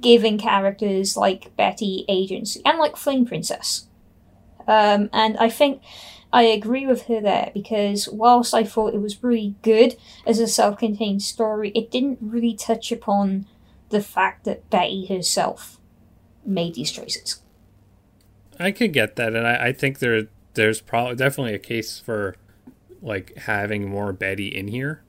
[0.00, 3.86] giving characters like Betty agency and like Flame Princess.
[4.66, 5.82] Um, and I think
[6.32, 9.96] I agree with her there because whilst I thought it was really good
[10.26, 13.46] as a self contained story, it didn't really touch upon
[13.88, 15.78] the fact that Betty herself
[16.44, 17.40] made these choices.
[18.60, 22.36] I could get that, and I, I think there there's probably definitely a case for
[23.00, 25.02] like having more Betty in here.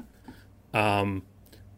[0.73, 1.23] Um,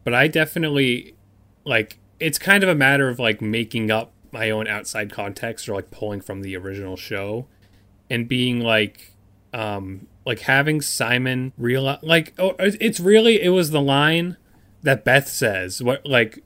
[0.04, 1.16] but I definitely
[1.64, 5.74] like it's kind of a matter of like making up my own outside context or
[5.74, 7.46] like pulling from the original show
[8.08, 9.12] and being like
[9.52, 14.36] um like having Simon real like oh it's really it was the line
[14.82, 16.44] that Beth says what like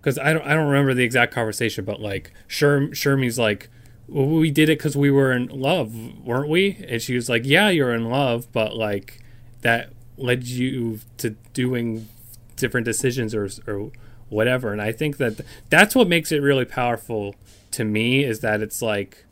[0.00, 3.68] because I don't I don't remember the exact conversation but like Sherm Shermy's like
[4.06, 5.94] well, we did it because we were in love
[6.24, 6.84] weren't we?
[6.88, 9.22] And she was like yeah you're in love but like
[9.60, 12.08] that led you to doing
[12.56, 13.92] different decisions or or
[14.34, 17.34] whatever and I think that that's what makes it really powerful
[17.70, 19.24] to me is that it's like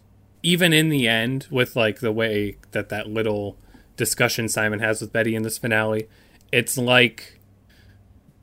[0.42, 3.56] even in the end with like the way that that little
[3.96, 6.08] discussion Simon has with Betty in this finale
[6.52, 7.40] it's like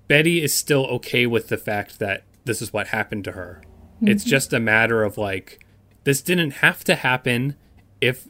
[0.10, 3.62] Betty is still okay with the fact that this is what happened to her.
[4.02, 4.30] It's mm-hmm.
[4.30, 5.64] just a matter of like
[6.04, 7.56] this didn't have to happen
[8.02, 8.28] if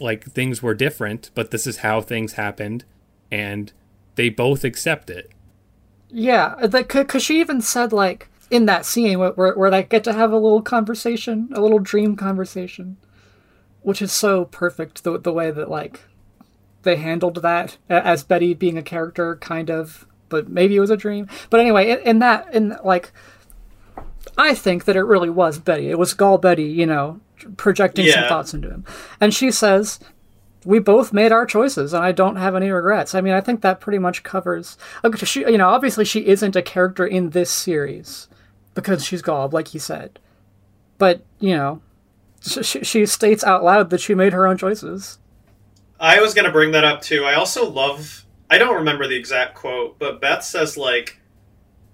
[0.00, 2.84] like things were different, but this is how things happened
[3.30, 3.72] and
[4.16, 5.30] they both accept it.
[6.12, 10.12] Yeah, because she even said like in that scene where, where where they get to
[10.12, 12.96] have a little conversation, a little dream conversation,
[13.82, 15.04] which is so perfect.
[15.04, 16.00] The the way that like
[16.82, 20.96] they handled that as Betty being a character, kind of, but maybe it was a
[20.96, 21.28] dream.
[21.48, 23.12] But anyway, in, in that in like,
[24.36, 25.90] I think that it really was Betty.
[25.90, 27.20] It was Golb Betty, you know,
[27.56, 28.84] projecting some thoughts into him,
[29.20, 30.00] and she says
[30.64, 33.14] we both made our choices and I don't have any regrets.
[33.14, 34.76] I mean, I think that pretty much covers.
[35.04, 38.28] Okay, she, you know, obviously she isn't a character in this series
[38.74, 40.18] because she's Golb, like you said.
[40.98, 41.80] But, you know,
[42.42, 45.18] she, she states out loud that she made her own choices.
[45.98, 47.24] I was gonna bring that up too.
[47.24, 48.24] I also love.
[48.48, 51.20] I don't remember the exact quote, but Beth says like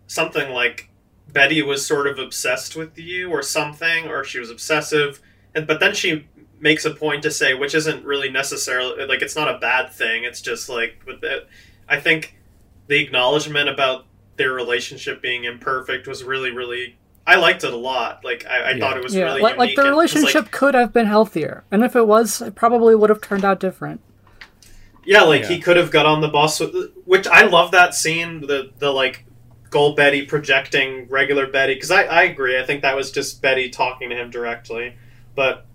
[0.06, 0.88] something like
[1.28, 5.20] Betty was sort of obsessed with you or something, or she was obsessive,
[5.56, 6.28] and but then she
[6.61, 10.24] makes a point to say, which isn't really necessarily like it's not a bad thing.
[10.24, 11.48] It's just like with it.
[11.88, 12.36] I think
[12.88, 16.96] the acknowledgement about their relationship being imperfect was really, really.
[17.26, 18.24] I liked it a lot.
[18.24, 18.78] Like I, I Yeah.
[18.78, 21.07] thought it was Yeah, really like, like the and- 'cause, like, relationship could have been
[21.07, 24.00] healthier, and if it was, it probably would have turned out different.
[25.04, 25.48] Yeah, like Yeah.
[25.48, 28.40] he could have got on the bus with, which I love that scene.
[28.46, 29.24] The the like
[29.70, 32.59] Golb Betty projecting regular Betty because I I agree.
[32.59, 34.94] I think that was just Betty talking to him directly,
[35.34, 35.66] but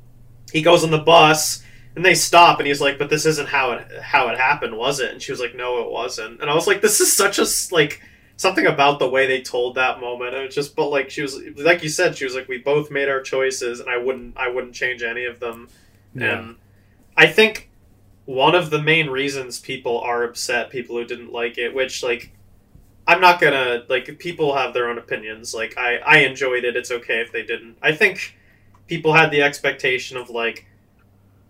[0.52, 1.64] he goes on the bus
[1.96, 5.00] and they stop and he's like, "But this isn't how it how it happened, was
[5.00, 7.40] it?" And she was like, "No, it wasn't." And I was like, "This is such
[7.40, 8.02] a like."
[8.38, 10.34] Something about the way they told that moment.
[10.34, 12.90] It was just, but like she was, like you said, she was like, "We both
[12.90, 15.70] made our choices, and I wouldn't, I wouldn't change any of them."
[16.16, 16.40] Yeah.
[16.40, 16.56] And
[17.16, 17.70] I think
[18.26, 22.32] one of the main reasons people are upset, people who didn't like it, which like
[23.08, 25.54] I'm not gonna like people have their own opinions.
[25.54, 26.76] Like I I enjoyed it.
[26.76, 27.78] It's okay if they didn't.
[27.82, 28.38] I think
[28.92, 30.66] people had the expectation of like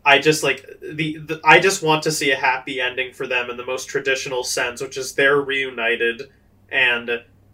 [0.05, 3.49] I just like the, the I just want to see a happy ending for them
[3.49, 6.29] in the most traditional sense, which is they're reunited
[6.71, 7.09] and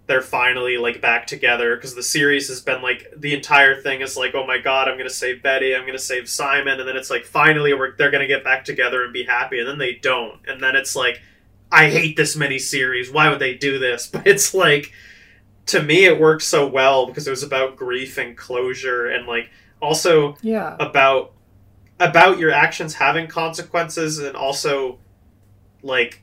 [0.08, 4.16] they're finally like back together because the series has been like the entire thing is
[4.16, 7.10] like oh my god i'm gonna save betty i'm gonna save simon and then it's
[7.10, 10.40] like finally we're, they're gonna get back together and be happy and then they don't
[10.48, 11.22] and then it's like
[11.74, 14.08] i hate this mini series why would they do this?
[14.14, 14.94] But it's like
[15.66, 19.50] to me it worked so well because it was about grief and closure and like
[19.82, 21.34] also Yeah, about
[22.00, 25.00] about your actions having consequences and also
[25.82, 26.22] like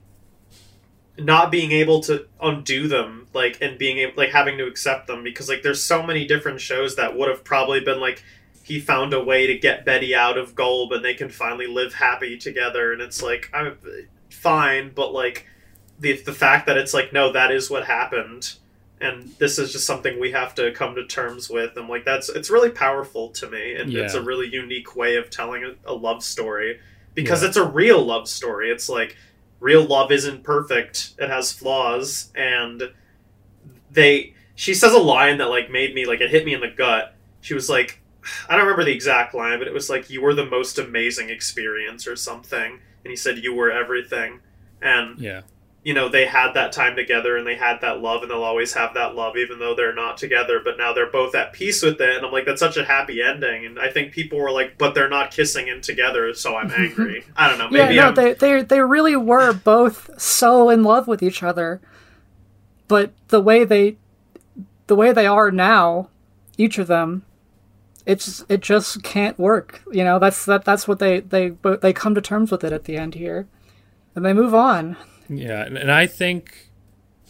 [1.19, 5.23] not being able to undo them like and being able like having to accept them
[5.23, 8.23] because like there's so many different shows that would have probably been like
[8.65, 11.95] he found a way to get Betty out of Golb and they can finally live
[11.95, 13.79] happy together and it's like I'm
[14.31, 15.47] fine but like
[15.99, 18.57] the the fact that it's like no that is what happened
[19.05, 22.29] and this is just something we have to come to terms with and like that's
[22.29, 25.95] it's really powerful to me and it's a really unique way of telling a, a
[25.95, 26.81] love story
[27.15, 27.49] because Yeah.
[27.49, 29.17] it's a real love story it's like
[29.61, 32.83] real love isn't perfect it has flaws and
[33.91, 36.69] they she says a line that like made me like it hit me in the
[36.69, 38.01] gut she was like
[38.49, 41.31] i don't remember the exact line but it was like you were the most amazing
[41.31, 42.73] experience or something
[43.05, 44.41] and he said you were everything
[44.83, 45.43] and Yeah.
[45.85, 48.73] You know they had that time together and they had that love and they'll always
[48.73, 52.01] have that love even though they're not together but now they're both at peace with
[52.01, 52.17] it.
[52.17, 53.67] And i'm like that's such a happy ending.
[53.67, 57.25] And i think people were like but they're not kissing in together so i'm angry.
[57.37, 60.83] I don't know yeah, maybe no, I'm, they they they really were both so in
[60.83, 61.81] love with each other,
[62.89, 63.97] but the way they,
[64.87, 66.09] the way they are now,
[66.57, 67.25] each of them,
[68.07, 69.83] it's it just can't work.
[69.93, 72.85] You know, that's that that's what they they they come to terms with it at
[72.85, 73.47] the end here,
[74.15, 74.97] and they move on.
[75.29, 76.71] Yeah, and, I think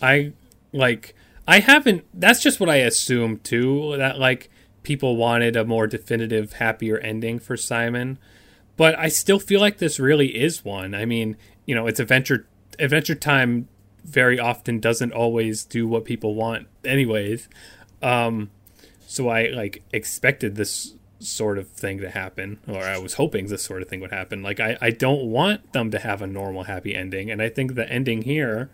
[0.02, 0.32] I
[0.72, 1.14] like
[1.46, 4.50] I haven't that's just what I assumed too that like
[4.82, 8.18] people wanted a more definitive happier ending for Simon.
[8.76, 10.94] But I still feel like this really is one.
[10.94, 11.36] I mean,
[11.66, 12.46] you know, it's adventure
[12.78, 13.68] adventure time
[14.04, 17.48] very often doesn't always do what people want anyways.
[18.02, 18.50] Um
[19.06, 23.62] so I like expected this sort of thing to happen or I was hoping this
[23.62, 24.42] sort of thing would happen.
[24.42, 27.74] Like I I don't want them to have a normal happy ending and I think
[27.74, 28.70] the ending here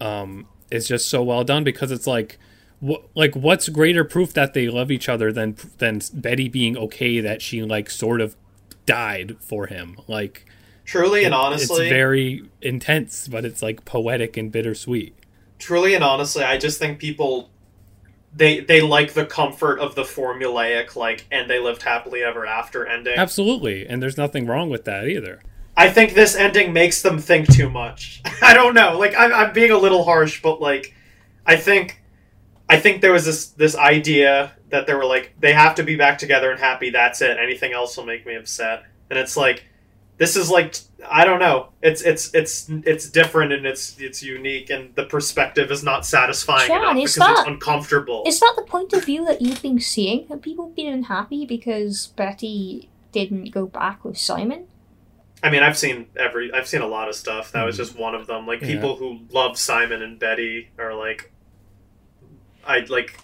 [0.00, 2.38] um is just so well done because it's like
[2.80, 7.20] what like what's greater proof that they love each other than than Betty being okay
[7.20, 8.36] that she like sort of
[8.84, 9.96] died for him.
[10.06, 10.44] Like
[10.84, 15.14] truly and honestly it's very intense, but it's like poetic and bittersweet.
[15.58, 17.50] truly and honestly, I just think people
[18.36, 22.86] they they like the comfort of the formulaic like and they lived happily ever after
[22.86, 23.16] ending.
[23.16, 25.42] Absolutely, and there's nothing wrong with that either.
[25.76, 28.22] I think this ending makes them think too much.
[28.42, 28.98] I don't know.
[28.98, 30.94] Like I'm, I'm being a little harsh, but like
[31.46, 32.02] I think
[32.68, 35.96] I think there was this this idea that they were like they have to be
[35.96, 36.90] back together and happy.
[36.90, 37.38] That's it.
[37.38, 38.84] Anything else will make me upset.
[39.08, 39.64] And it's like
[40.18, 40.76] this is like
[41.08, 41.68] I don't know.
[41.82, 46.68] It's it's it's it's different and it's it's unique and the perspective is not satisfying
[46.68, 48.22] John, enough is because it's that- uncomfortable.
[48.26, 50.26] Is that the point of view that you've been seeing?
[50.28, 54.66] Have people been unhappy because Betty didn't go back with Simon?
[55.42, 57.52] I mean, I've seen every, I've seen a lot of stuff.
[57.52, 57.78] That was Mhm.
[57.78, 58.46] just one of them.
[58.46, 58.68] Like Yeah.
[58.68, 61.30] people who love Simon and Betty are like,
[62.66, 63.16] I like,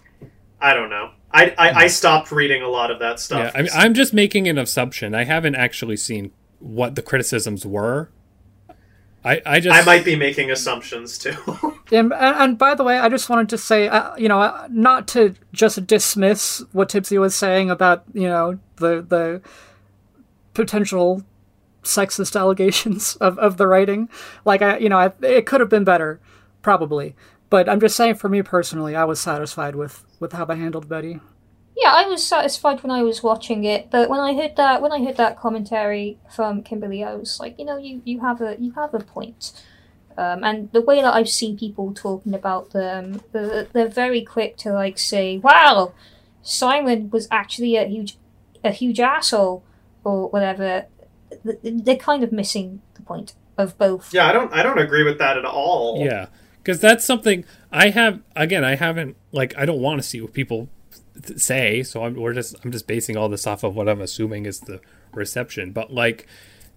[0.60, 1.10] I don't know.
[1.32, 3.50] I, I, I stopped reading a lot of that stuff.
[3.54, 5.14] Yeah, I mean, I'm just making an assumption.
[5.14, 6.30] I haven't actually seen
[6.62, 8.10] what the criticisms were.
[9.24, 11.36] I I just I might be making assumptions too.
[11.92, 14.66] And, and, and by the way, I just wanted to say, uh, you know, uh,
[14.70, 19.42] not to just dismiss what Tipsy was saying about, you know, the the
[20.54, 21.22] potential
[21.82, 24.08] sexist allegations of, of the writing.
[24.46, 26.18] Like, I, you know, I, it could have been better,
[26.62, 27.14] probably.
[27.50, 30.88] But I'm just saying, for me personally, I was satisfied with with how they handled
[30.88, 31.20] Betty.
[31.76, 34.92] Yeah, I was satisfied when I was watching it, but when I heard that when
[34.92, 38.56] I heard that commentary from Kimberly, I was like, you know, you, you have a
[38.58, 39.52] you have a point.
[40.16, 44.56] Um, and the way that I've seen people talking about them, they're, they're very quick
[44.58, 45.94] to like say, "Wow,
[46.42, 48.16] Simon was actually a huge,
[48.62, 49.64] a huge asshole,"
[50.04, 50.86] or whatever.
[51.42, 54.12] They're kind of missing the point of both.
[54.12, 56.04] Yeah, I don't I don't agree with that at all.
[56.04, 56.26] Yeah,
[56.58, 58.20] because that's something I have.
[58.36, 60.68] Again, I haven't like I don't want to see what people th-
[61.36, 64.46] say, so I'm we're just I'm just basing all this off of what I'm assuming
[64.46, 64.80] is the
[65.12, 65.72] reception.
[65.72, 66.26] But like,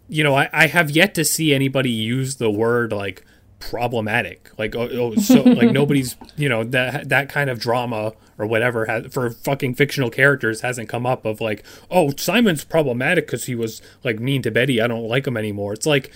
[0.08, 3.26] you know, I, I have yet to see anybody use the word like
[3.60, 8.46] problematic like oh, oh so like nobody's you know that that kind of drama or
[8.46, 13.46] whatever has for fucking fictional characters hasn't come up of like oh simon's problematic because
[13.46, 16.12] he was like mean to betty i don't like him anymore it's like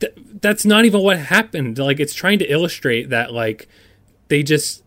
[0.00, 3.66] th- that's not even what happened like it's trying to illustrate that like
[4.28, 4.81] they just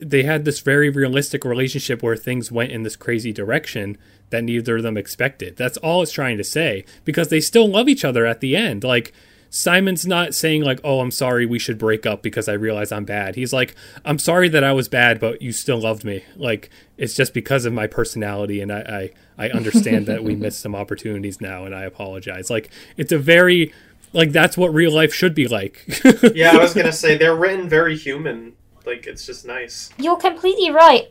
[0.00, 3.96] they had this very realistic relationship where things went in this crazy direction
[4.30, 7.88] that neither of them expected that's all it's trying to say because they still love
[7.88, 9.12] each other at the end like
[9.54, 13.04] Simon's not saying like, "Oh, I'm sorry, we should break up because I realize I'm
[13.04, 16.24] bad." He's like, "I'm sorry that I was bad, but you still loved me.
[16.34, 20.58] Like it's just because of my personality, and I I, I understand that we missed
[20.58, 23.72] some opportunities now, and I apologize." Like it's a very
[24.12, 25.84] like that's what real life should be like.
[26.34, 28.54] yeah, I was gonna say they're written very human.
[28.86, 29.90] Like it's just nice.
[29.98, 31.10] You're completely right.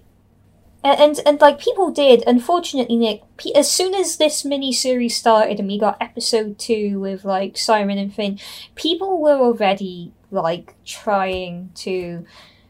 [0.84, 2.24] And, and, and like people did.
[2.28, 3.22] Unfortunately nick
[3.56, 7.98] as soon as this mini series started and we got episode two with like simon
[7.98, 8.40] and finn
[8.76, 12.26] people were already like trying to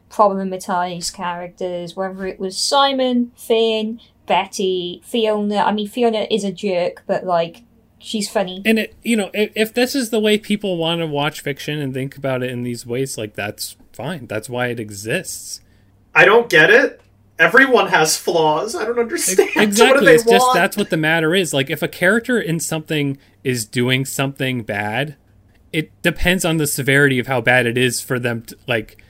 [0.10, 5.58] problematize characters whether it was simon finn betty fiona.
[5.58, 7.64] I mean fiona is a jerk but like
[7.98, 8.62] she's funny.
[8.66, 11.80] And it you know if, if this is the way people want to watch fiction
[11.80, 15.62] and think about it in these ways like that's fine that's why it exists
[16.14, 17.00] i don't get it
[17.40, 18.76] everyone has flaws.
[18.76, 19.50] I don't understand.
[19.56, 20.14] Exactly.
[20.14, 20.36] it's want?
[20.36, 21.54] just that's what the matter is.
[21.54, 25.16] Like if a character in something is doing something bad,
[25.72, 29.04] it depends on the severity of how bad it is for them to like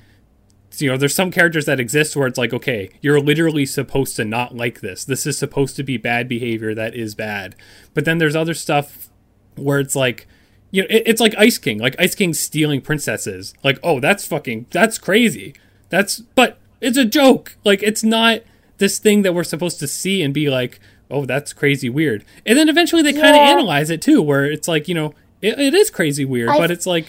[0.80, 4.26] you know, there's some characters that exist where it's like, okay, you're literally supposed to
[4.26, 5.06] not like this.
[5.06, 7.56] This is supposed to be bad behavior that is bad.
[7.94, 9.10] But then there's other stuff
[9.56, 10.26] where it's like,
[10.74, 11.78] you know, it, it's like Ice King.
[11.78, 13.54] Like Ice King stealing princesses.
[13.64, 15.54] Like, oh, that's fucking, that's crazy.
[15.90, 17.56] That's, but it's a joke.
[17.64, 18.42] Like it's not
[18.80, 20.80] this thing that we're supposed to see and be like,
[21.12, 22.26] oh, that's crazy weird.
[22.44, 23.52] And then eventually they kind of yeah.
[23.52, 25.14] analyze it too, where it's like, you know,
[25.44, 27.06] it, it is crazy weird, I've, but it's like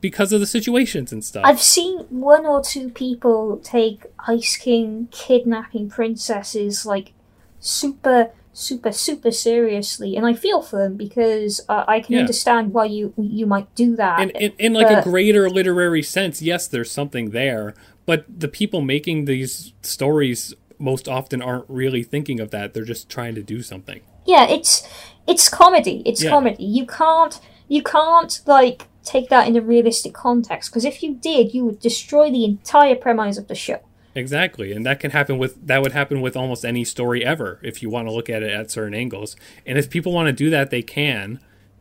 [0.00, 1.44] because of the situations and stuff.
[1.44, 7.12] I've seen one or two people take Ice King kidnapping princesses like
[7.60, 12.20] super super super seriously and i feel for them because uh, i can yeah.
[12.20, 14.98] understand why you you might do that in, in, in like but...
[14.98, 17.74] a greater literary sense yes there's something there
[18.04, 22.74] but the people making these stories most often aren't really thinking of that.
[22.74, 24.00] They're just trying to do something.
[24.26, 24.86] Yeah, it's
[25.26, 26.02] it's comedy.
[26.04, 26.30] It's yeah.
[26.30, 26.64] comedy.
[26.64, 31.54] You can't you can't like take that in a realistic context because if you did,
[31.54, 33.80] you would destroy the entire premise of the show.
[34.14, 37.82] Exactly, and that can happen with that would happen with almost any story ever if
[37.82, 39.36] you want to look at it at certain angles.
[39.66, 41.40] And if people want to do that, they can.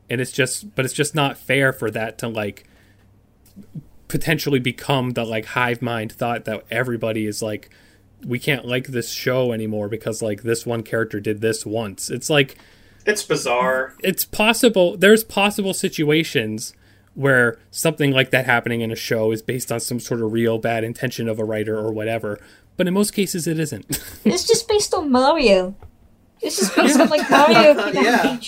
[0.09, 2.67] And it's just, but it's just not fair for that to like
[4.07, 7.69] potentially become the like hive mind thought that everybody is like
[8.25, 12.09] we can't like this show anymore because like this one character did this once.
[12.09, 12.57] It's like
[13.05, 13.95] it's bizarre.
[14.03, 16.73] It's possible there's possible situations
[17.13, 20.57] where something like that happening in a show is based on some sort of real
[20.57, 22.39] bad intention of a writer or whatever.
[22.77, 23.85] But in most cases it isn't.
[24.25, 25.75] it's just based on Mario.
[26.41, 28.39] It's just based on like Mario yeah.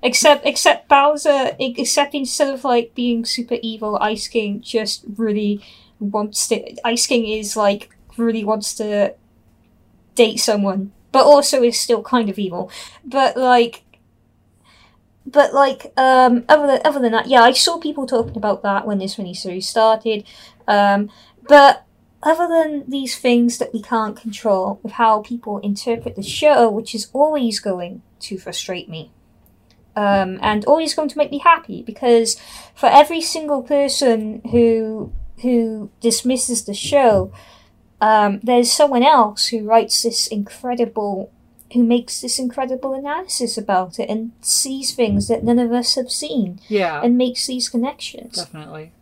[0.00, 5.60] Except, except Bowser, except instead of like being super evil, Ice King just really
[5.98, 6.76] wants to.
[6.86, 9.14] Ice King is like really wants to
[10.14, 12.70] date someone, but also is still kind of evil.
[13.04, 13.82] But like,
[15.30, 18.86] but like, um, other than other than that, yeah, I saw people talking about that
[18.86, 20.24] when this miniseries started.
[20.66, 21.10] Um,
[21.48, 21.84] but
[22.22, 26.94] other than these things that we can't control with how people interpret the show, which
[26.94, 29.12] is always going to frustrate me
[29.98, 32.36] um, and always going to make me happy because
[32.74, 35.12] for every single person who
[35.42, 37.32] who dismisses the show,
[38.00, 41.32] um, there's someone else who writes this incredible,
[41.72, 46.10] who makes this incredible analysis about it and sees things that none of us have
[46.10, 46.60] seen.
[46.68, 48.36] Yeah, and makes these connections.
[48.36, 48.92] Definitely.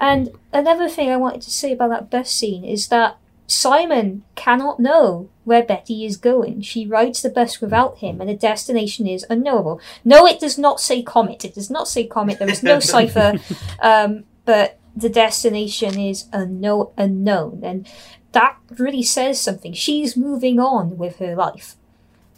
[0.00, 4.80] And another thing I wanted to say about that bus scene is that Simon cannot
[4.80, 6.62] know where Betty is going.
[6.62, 9.80] She rides the bus without him, and the destination is unknowable.
[10.04, 11.44] No, it does not say Comet.
[11.44, 12.38] It does not say Comet.
[12.38, 13.34] There is no cipher.
[13.80, 17.88] Um, but the destination is unknown, unknown, and
[18.32, 19.72] that really says something.
[19.72, 21.76] She's moving on with her life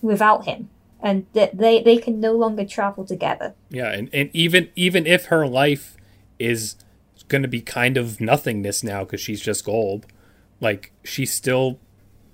[0.07, 3.55] without him, and that they they can no longer travel together.
[3.69, 5.97] Yeah, and, and even even if her life
[6.39, 6.77] is
[7.29, 10.07] going to be kind of nothingness now because she's just gold
[10.61, 11.79] like she's still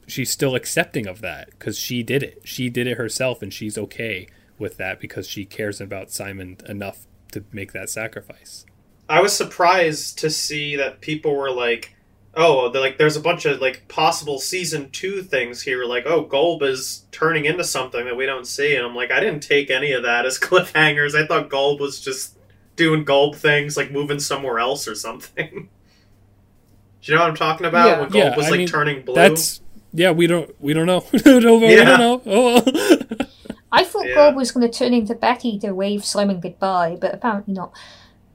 [0.07, 2.43] she's still accepting of that because she did it.
[2.45, 7.07] She did it herself, and she's okay with that because she cares about Simon enough
[7.33, 8.65] to make that sacrifice.
[9.09, 11.95] I was surprised to see that people were like,
[12.35, 16.25] "Oh, they're like there's a bunch of like possible season two things here." Like, "Oh,
[16.25, 19.71] Golb is turning into something that we don't see," and I'm like, I didn't take
[19.71, 21.15] any of that as cliffhangers.
[21.15, 22.37] I thought Golb was just
[22.77, 25.69] doing Golb things, like moving somewhere else or something.
[27.03, 27.87] Do you know what I'm talking about?
[27.89, 28.01] Yeah.
[28.01, 29.15] When Golb Yeah, was I like mean, turning blue.
[29.15, 29.61] That's
[29.93, 31.05] yeah, we don't we don't know.
[31.13, 32.23] we don't, we don't know.
[32.25, 33.29] Oh well.
[33.73, 34.15] I thought Yeah.
[34.17, 37.73] Golb was going to turn into Betty to wave Simon goodbye, but apparently not.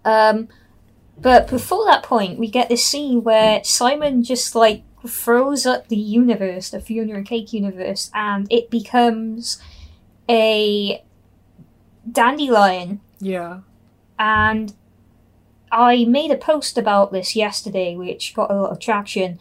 [0.04, 0.50] Um,
[1.20, 5.96] but before that point, we get this scene where Simon just like throws up the
[5.98, 9.62] universe, the Fiona and Cake universe, and it becomes
[10.30, 11.04] a
[12.10, 13.02] dandelion.
[13.20, 13.62] Yeah.
[14.20, 14.74] And
[15.72, 19.40] I made a post about this yesterday, which got a lot of traction.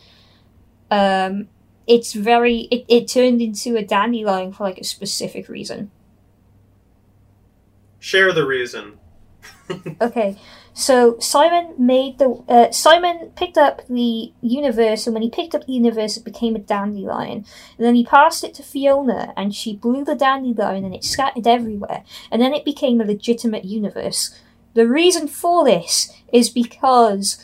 [0.91, 1.49] Um,
[1.87, 5.91] it's very it, it turned into a dandelion for like a specific reason.
[7.99, 8.99] Share the reason.
[10.01, 10.37] Okay,
[10.79, 15.65] so Simon made the uh, Simon picked up the universe, and when he picked up
[15.65, 17.47] the universe, it became a dandelion.
[17.79, 21.47] And then he passed it to Fiona, and she blew the dandelion, and it scattered
[21.47, 22.05] everywhere.
[22.31, 24.39] And then it became a legitimate universe.
[24.75, 27.43] The reason for this is because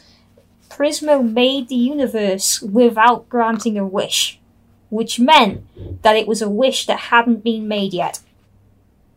[0.69, 4.41] Prismo made the universe without granting a wish,
[4.91, 8.21] which meant that it was a wish that hadn't been made yet.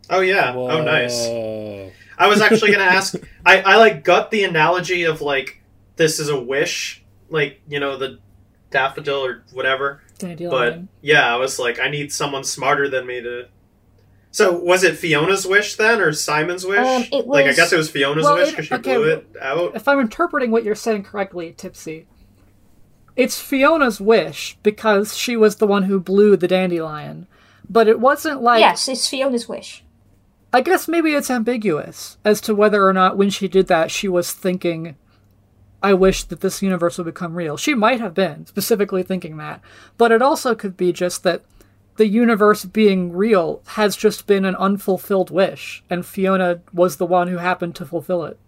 [0.09, 0.53] Oh yeah.
[0.55, 1.91] Oh nice.
[2.17, 2.25] Whoa.
[2.25, 3.15] I was actually gonna ask.
[3.45, 5.61] I, I like got the analogy of like
[5.95, 8.19] this is a wish, like you know the
[8.71, 10.01] daffodil or whatever.
[10.19, 10.89] But Dandelion.
[11.01, 13.47] yeah, I was like, I need someone smarter than me to.
[14.31, 16.79] So was it Fiona's wish then, or Simon's wish?
[16.79, 19.27] Um, it Like I guess it was Fiona's Well, wish because she okay, blew it
[19.41, 19.75] out.
[19.75, 22.05] if I'm interpreting what you're saying correctly, Tipsy,
[23.15, 27.27] it's Fiona's wish because she was the one who blew the dandelion.
[27.69, 29.84] But it wasn't like yes, it's Fiona's wish.
[30.55, 34.07] I guess maybe it's ambiguous as to whether or not when she did that she
[34.07, 34.95] was thinking
[35.83, 37.57] I wish that this universe would become real.
[37.57, 39.59] She might have been specifically thinking that,
[39.97, 41.43] but it also could be just that
[41.97, 47.27] the universe being real has just been an unfulfilled wish, and Fiona was the one
[47.27, 48.39] who happened to fulfill it.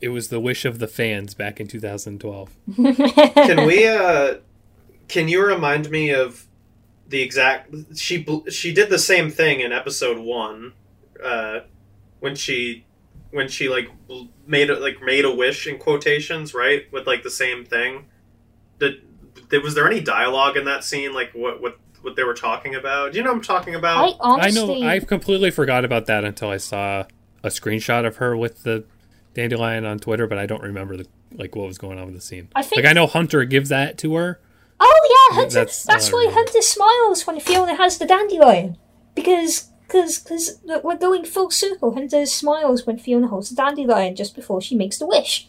[0.00, 2.50] It was the wish of the fans back in 2012.
[2.74, 3.86] can we?
[3.86, 4.36] uh
[5.08, 6.47] Can you remind me of
[7.08, 7.74] the exact?
[7.96, 10.74] She she did the same thing in episode one,
[11.22, 11.60] uh,
[12.20, 12.84] when she
[13.30, 13.88] when she like
[14.46, 16.90] made a, like made a wish in quotations, right?
[16.92, 18.06] With like the same thing.
[18.78, 19.02] Did,
[19.50, 21.12] did was there any dialogue in that scene?
[21.12, 23.12] Like what what what they were talking about?
[23.12, 24.16] Do you know what I'm talking I about?
[24.20, 24.88] honestly, I know.
[24.88, 27.04] I completely forgot about that until I saw
[27.42, 28.84] a screenshot of her with the
[29.34, 32.20] dandelion on Twitter, but I don't remember the like what was going on with the
[32.20, 32.48] scene.
[32.54, 34.40] I think- like I know Hunter gives that to her.
[34.80, 35.54] Oh yeah, Hunter.
[35.54, 36.40] That's That's, why remember.
[36.40, 38.76] Hunter smiles when Fiona has the dandelion,
[39.14, 41.94] because because because we're going full circle.
[41.94, 45.48] Hunter smiles when Fiona holds the dandelion just before she makes the wish.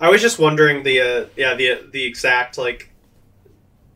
[0.00, 2.90] I was just wondering the uh, yeah the the exact like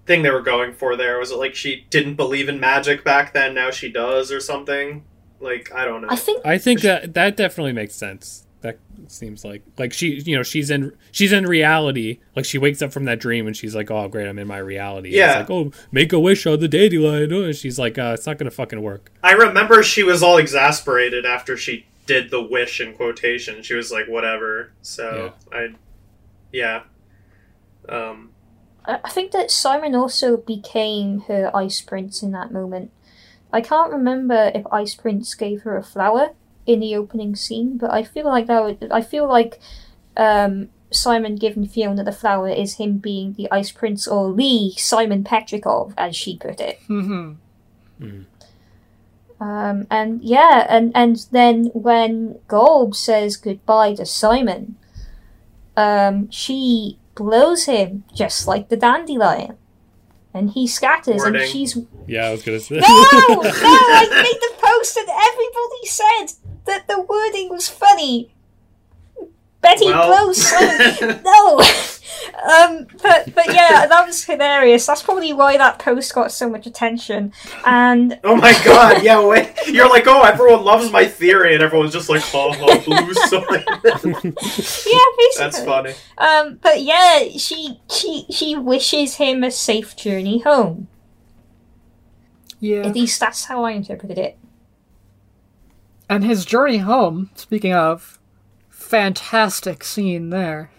[0.07, 1.19] thing they were going for there.
[1.19, 5.05] Was it like she didn't believe in magic back then, now she does, or something?
[5.41, 6.09] Like I don't know.
[6.11, 8.47] I think I think that that definitely makes sense.
[8.61, 12.19] That seems like like she you know she's in she's in reality.
[12.35, 14.59] Like she wakes up from that dream and she's like, oh great, I'm in my
[14.59, 15.11] reality.
[15.11, 15.41] Yeah.
[15.41, 17.33] It's like oh make a wish on the dandelion.
[17.33, 19.13] Oh, and she's like, uh, it's not gonna fucking work.
[19.23, 23.63] I remember she was all exasperated after she did the wish in quotation.
[23.63, 24.73] She was like, whatever.
[24.83, 25.75] So I,
[26.53, 26.83] yeah.
[27.89, 28.31] Um,
[28.85, 32.91] I I think that Simon also became her Ice Prince in that moment.
[33.53, 36.31] I can't remember if Ice Prince gave her a flower
[36.69, 39.59] in the opening scene, but I feel like that would, I feel like
[40.17, 45.25] um, Simon giving Fiona the flower is him being the Ice Prince or Lee Simon
[45.25, 46.79] Petrikov, as she put it.
[46.87, 47.33] hmm
[49.41, 54.77] Um, and yeah, and, and then when Golb says goodbye to Simon,
[55.77, 59.57] um, she blows him just like the dandelion.
[60.35, 61.41] And he scatters, Wording.
[61.43, 61.77] and she's.
[62.07, 62.77] Yeah, I was gonna say.
[62.77, 62.81] No!
[62.81, 62.87] No!
[63.45, 66.27] I made the post, and everybody said
[66.69, 68.33] that the wording was funny.
[69.61, 71.23] Betty Well- blows smoke.
[71.25, 71.61] no.
[72.59, 74.87] Um, but but yeah, that was hilarious.
[74.87, 77.33] That's probably why that post got so much attention.
[77.65, 79.53] And Oh my god, yeah, wait.
[79.67, 83.65] You're like, oh, everyone loves my theory, and everyone's just like, ha ha, blue sign.
[83.65, 84.33] yeah,
[85.17, 85.39] basically.
[85.39, 85.95] That's funny.
[86.19, 90.89] Um, but yeah, she she she wishes him a safe journey home.
[92.61, 92.81] Yeah.
[92.87, 94.39] At least that's how I interpreted it.
[96.09, 98.19] And his journey home, speaking of,
[98.71, 100.71] fantastic scene there.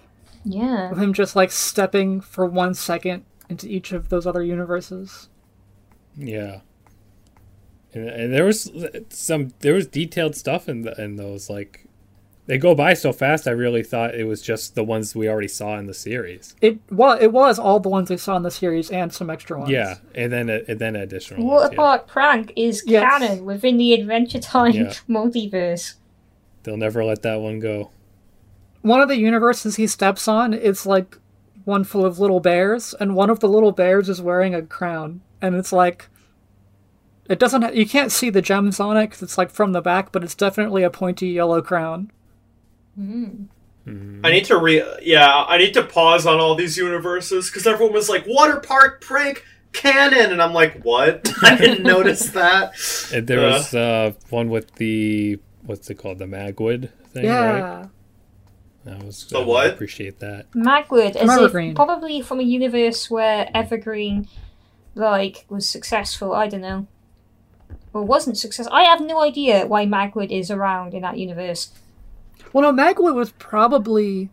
[0.43, 0.91] Yeah.
[0.91, 5.30] Of him just like stepping for one second into each of those other universes.
[6.15, 6.61] Yeah.
[7.93, 8.72] And, and there was
[9.10, 11.85] some there was detailed stuff in the, in those like
[12.49, 13.47] they go by so fast.
[13.47, 16.55] I really thought it was just the ones we already saw in the series.
[16.61, 19.57] It well, it was all the ones we saw in the series and some extra
[19.59, 19.69] ones.
[19.71, 21.45] Yeah, and then and then additional.
[21.45, 21.77] Water ones, yeah.
[21.77, 23.03] Park Prank is Yes.
[23.03, 24.93] canon within the Adventure Time Yeah.
[25.07, 25.93] multiverse.
[26.63, 27.91] They'll never let that one go.
[28.81, 31.17] One of the universes he steps on is like
[31.65, 35.21] one full of little bears, and one of the little bears is wearing a crown,
[35.41, 36.09] and it's like.
[37.30, 37.61] It doesn't.
[37.61, 40.23] Ha- you can't see the gems on it 'cause it's like from the back, but
[40.23, 42.11] it's definitely a pointy yellow crown.
[44.23, 44.84] I need to re.
[45.01, 49.01] Yeah, I need to pause on all these universes because everyone was like, water park
[49.01, 49.43] prank
[49.73, 51.31] canon, and I'm like, what?
[51.43, 52.73] I didn't notice that.
[53.13, 53.51] And there Uh.
[53.53, 57.57] was uh, one with the what's it called, the Magwood thing, right?
[57.57, 57.85] Yeah.
[58.85, 59.69] That was The I what?
[59.71, 60.49] appreciate that.
[60.51, 64.27] Magwood, as if probably from a universe where Evergreen,
[64.95, 66.34] like, was successful.
[66.34, 66.88] I don't know,
[67.93, 68.73] or wasn't successful.
[68.73, 71.71] I have no idea why Magwood is around in that universe.
[72.53, 74.30] Well, no, Magwood was probably.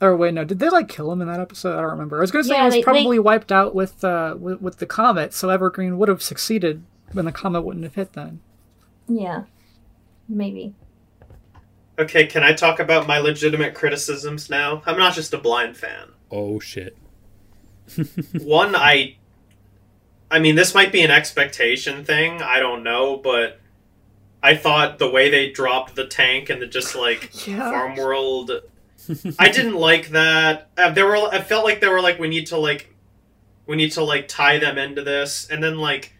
[0.00, 1.74] Or wait, no, did they like kill him in that episode?
[1.78, 2.18] I don't remember.
[2.18, 4.60] I was gonna say Yeah, he was they- they- probably wiped out with uh with,
[4.60, 8.40] with the comet, so Evergreen would have succeeded when the comet wouldn't have hit then.
[9.08, 9.44] Yeah,
[10.28, 10.74] maybe.
[11.98, 14.82] Okay, can I talk about my legitimate criticisms now?
[14.86, 16.08] I'm not just a blind fan.
[16.30, 16.96] Oh shit!
[18.42, 19.16] One, I.
[20.30, 22.40] I mean, this might be an expectation thing.
[22.40, 23.60] I don't know, but
[24.42, 27.70] I thought the way they dropped the tank and the just like Yeah.
[27.70, 28.50] farm world
[29.38, 30.68] I didn't like that.
[30.78, 31.16] Uh, there were.
[31.16, 32.94] I felt like they were like we need to like,
[33.66, 36.12] we need to like tie them into this, and then like,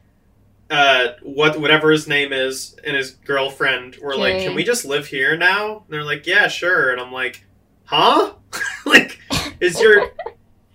[0.69, 5.07] uh, what whatever his name is and his girlfriend were like, can we just live
[5.07, 5.77] here now?
[5.77, 6.91] And they're like, yeah, sure.
[6.91, 7.45] And I'm like,
[7.85, 8.33] huh?
[8.87, 9.21] like,
[9.61, 10.11] is your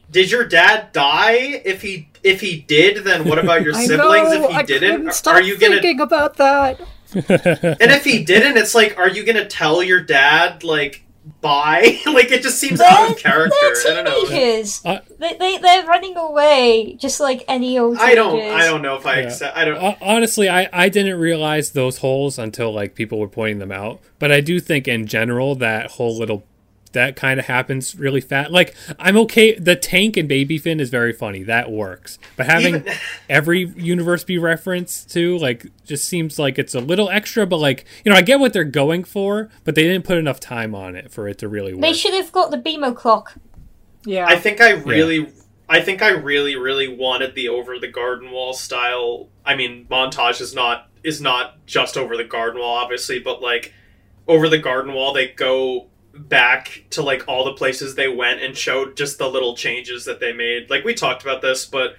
[0.09, 1.61] did your dad die?
[1.65, 4.29] If he if he did, then what about your siblings?
[4.29, 6.79] know, if he I didn't, are- stop are you gonna thinking about that?
[7.15, 11.03] and if he didn't, it's like, are you gonna tell your dad like
[11.41, 11.99] bye?
[12.05, 13.55] like it just seems They're, out of character.
[13.59, 14.25] I they're don't know.
[14.27, 14.81] teenagers.
[14.85, 18.39] Uh, they, they, they're running away just like any old I don't.
[18.41, 19.27] I don't know if I Yeah.
[19.27, 19.57] accept.
[19.57, 19.77] I don't.
[19.79, 23.99] Hon- Honestly, I, I didn't realize those holes until like people were pointing them out.
[24.19, 26.43] But I do think in general that whole little
[26.93, 28.51] that kind of happens really fast.
[28.51, 29.55] Like I'm okay.
[29.55, 31.43] The tank and Baby Finn is very funny.
[31.43, 32.19] That works.
[32.35, 32.93] But having Even-
[33.29, 37.45] every universe be referenced to like just seems like it's a little extra.
[37.45, 40.39] But like you know, I get what they're going for, but they didn't put enough
[40.39, 41.81] time on it for it to really work.
[41.81, 43.35] They should have got the BMO clock.
[44.05, 44.25] Yeah.
[44.27, 45.31] I think I really.
[45.69, 49.27] I think I really, really wanted the over the garden wall style.
[49.45, 53.73] I mean, montage is not is not just over the garden wall, obviously, but like
[54.27, 55.87] over the garden wall, they go
[56.17, 60.19] back to like all the places they went and showed just the little changes that
[60.19, 60.69] they made.
[60.69, 61.95] Like we talked about this, but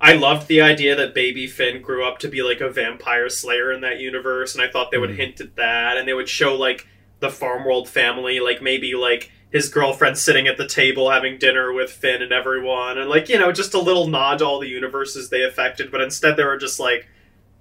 [0.00, 3.72] I loved the idea that baby Finn grew up to be like a vampire slayer
[3.72, 5.16] in that universe, and I thought they would Mhm.
[5.16, 6.86] hint at that, and they would show like
[7.20, 11.72] the farm world family, like maybe like his girlfriend sitting at the table having dinner
[11.72, 14.68] with Finn and everyone, and like you know just a little nod to all the
[14.68, 17.06] universes they affected, but instead they were just like.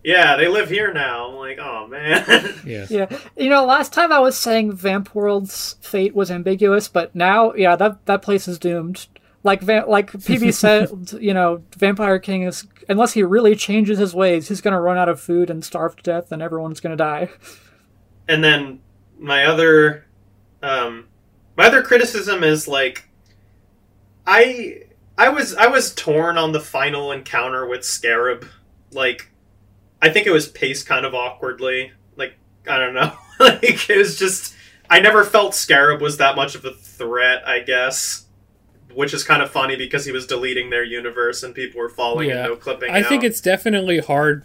[0.04, 1.30] Yeah, they live here now.
[1.30, 2.26] I'm like, oh man.
[2.66, 2.88] yeah.
[2.90, 7.54] Yeah, you know, last time I was saying Vamp World's fate was ambiguous, but now,
[7.54, 9.08] yeah, that that place is doomed.
[9.44, 10.90] Like Va- like PB said,
[11.22, 15.10] you know, Vampire King is unless he really changes his ways, he's gonna run out
[15.10, 17.30] of food and starve to death, and everyone's gonna die.
[18.28, 18.80] and then
[19.20, 20.06] my other
[20.64, 21.08] um
[21.58, 23.08] my other criticism is like
[24.26, 24.82] i
[25.18, 28.46] i was i was torn on the final encounter with scarab
[28.94, 29.31] like
[30.02, 32.36] i think it was paced kind of awkwardly like
[32.68, 34.54] i don't know like it was just
[34.90, 38.26] i never felt scarab was that much of a threat i guess
[38.94, 42.30] which is kind of funny because he was deleting their universe and people were falling
[42.30, 42.40] Yeah.
[42.44, 44.44] and no clipping I think it's definitely hard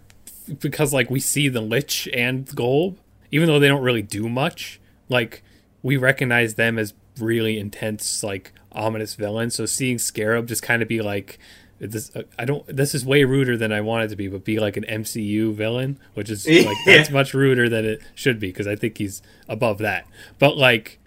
[0.61, 2.97] because like we see the Lich and Golb,
[3.33, 4.79] even though they don't really do much.
[5.09, 5.43] Like
[5.83, 9.57] we recognize them as really intense, like ominous villains.
[9.57, 11.41] So seeing Scarab just kind of be like
[11.79, 12.67] this, uh, I don't.
[12.67, 15.53] This is way ruder than I want it to be, but be like an MCU
[15.55, 16.97] villain, which is like Yeah.
[16.97, 20.07] that's much ruder than it should be because I think he's above that.
[20.39, 20.99] But like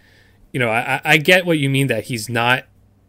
[0.52, 2.66] you know, I, I- I get what you mean that he's not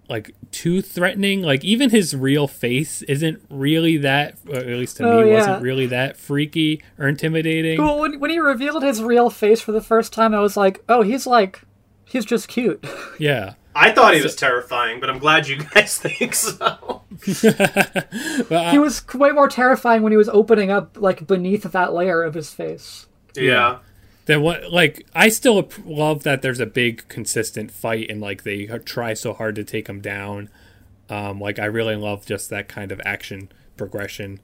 [0.09, 1.41] like too threatening.
[1.43, 5.37] Like even his real face isn't really that, at least to Oh, me, yeah.
[5.37, 7.81] wasn't really that freaky or intimidating.
[7.81, 10.83] Well, when, when he revealed his real face for the first time, I was like,
[10.89, 11.61] oh, he's like,
[12.05, 12.85] he's just cute.
[13.21, 13.55] Yeah.
[13.81, 17.03] I thought he was terrifying, but I'm glad you guys think so.
[17.43, 21.93] But I- he was way more terrifying when he was opening up, like, beneath that
[21.93, 23.07] layer of his face.
[23.37, 23.79] Yeah.
[24.27, 28.67] then what like i still love that there's a big consistent fight and like they
[28.85, 30.49] try so hard to take him down
[31.09, 34.41] um like i really love just that kind of action progression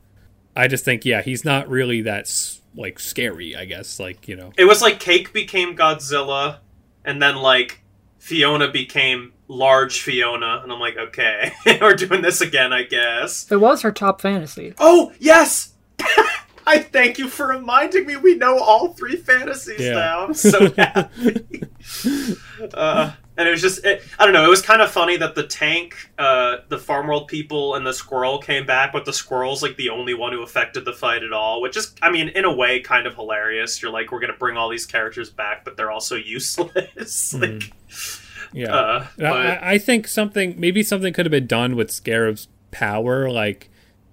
[0.54, 2.32] i just think yeah he's not really that
[2.76, 6.58] like scary i guess like you know It was like Cake became Godzilla,
[7.04, 7.82] and then like
[8.18, 13.50] Fiona became large Fiona, and I'm like, okay, we're doing this again, I guess.
[13.50, 14.74] It was her top fantasy.
[14.78, 15.74] Oh yes,
[16.66, 18.16] I thank you for reminding me.
[18.16, 19.92] We know all three fantasies Yeah.
[19.92, 20.24] now.
[20.26, 21.62] I'm so happy.
[22.74, 24.44] uh, and it was just, it, I don't know.
[24.44, 27.92] It was kind of funny that the tank, uh, the farm world people, and the
[27.92, 31.32] squirrel came back, but the squirrel's like the only one who affected the fight at
[31.32, 31.60] all.
[31.60, 33.80] Which is, I mean, in a way, kind of hilarious.
[33.82, 37.34] You're like, we're gonna bring all these characters back, but they're also useless.
[37.34, 37.72] like,
[38.52, 42.48] yeah uh, but- I, I think something maybe something could have been done with scarab's
[42.70, 43.68] power like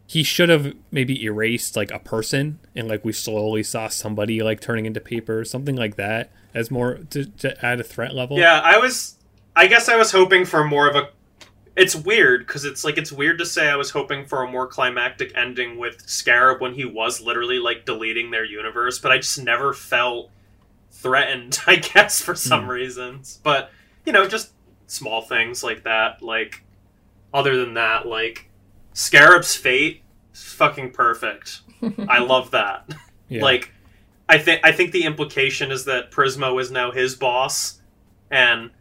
[0.05, 4.59] he should have maybe erased like a person and like we slowly saw somebody like
[4.59, 8.59] turning into paper something like that as more to, to add a threat level Yeah,
[8.63, 9.17] I was.
[9.55, 11.09] I guess I was hoping for more of a.
[11.75, 14.67] It's weird because it's like it's weird to say I was hoping for a more
[14.67, 19.41] climactic ending with Scarab when he was literally like deleting their universe, but I just
[19.41, 20.29] never felt
[20.91, 21.59] threatened.
[21.67, 22.71] I guess for some hmm.
[22.71, 23.71] reasons, but
[24.05, 24.51] you know, just
[24.87, 26.21] small things like that.
[26.21, 26.63] Like,
[27.33, 28.49] other than that, like
[28.93, 30.03] Scarab's fate,
[30.33, 31.61] is fucking perfect.
[32.07, 32.89] I love that.
[33.27, 33.41] Yeah.
[33.41, 33.72] Like,
[34.33, 37.79] I think I think the implication is that Prismo is now his boss,
[38.31, 38.71] and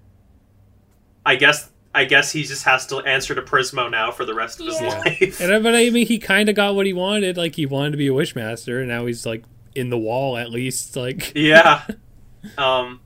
[1.27, 4.61] I guess I guess he just has to answer to Prismo now for the rest
[4.61, 4.99] of his Yeah.
[5.05, 5.41] life.
[5.43, 7.37] And but I mean, he kind of got what he wanted.
[7.37, 10.51] Like he wanted to be a wishmaster, and now he's like in the wall at
[10.51, 10.97] least.
[10.97, 11.83] Like yeah.
[12.59, 13.01] Um,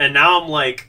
[0.00, 0.88] and now I'm like,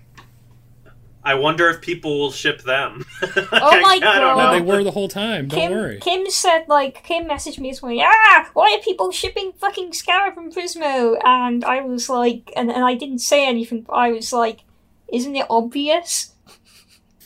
[1.26, 3.06] I wonder if people will ship them.
[3.56, 4.54] Oh my I don't no, God.
[4.54, 4.66] they know.
[4.66, 5.48] were the whole time.
[5.48, 6.00] Don't Kim, worry.
[6.00, 8.02] Kim said like Kim messaged me this morning.
[8.04, 11.18] Ah, why are people shipping fucking Scarab and Prismo?
[11.24, 13.82] And I was like, and, and I didn't say anything.
[13.82, 14.62] But I was like,
[15.12, 16.34] isn't it obvious?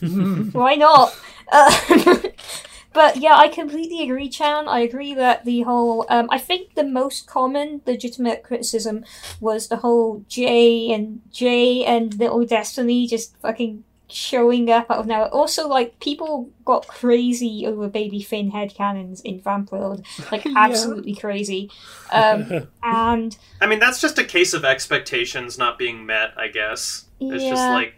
[0.00, 1.18] Why not?
[1.50, 2.18] Uh,
[2.92, 4.68] but yeah, I completely agree, Chan.
[4.68, 6.06] I agree that the whole.
[6.08, 9.04] Um, I think the most common legitimate criticism
[9.40, 15.06] was the whole Jay and Jay and Little Destiny just fucking showing up out of
[15.06, 15.28] nowhere.
[15.28, 20.54] Also, like people got crazy over Baby Finn headcanons in Vamp World, like Yeah.
[20.56, 21.70] absolutely crazy.
[22.12, 26.32] Um, and I mean, that's just a case of expectations not being met.
[26.36, 27.94] I guess it's just like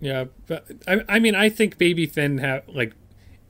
[0.00, 2.92] Yeah, but I, I mean, I think Baby Finn have like,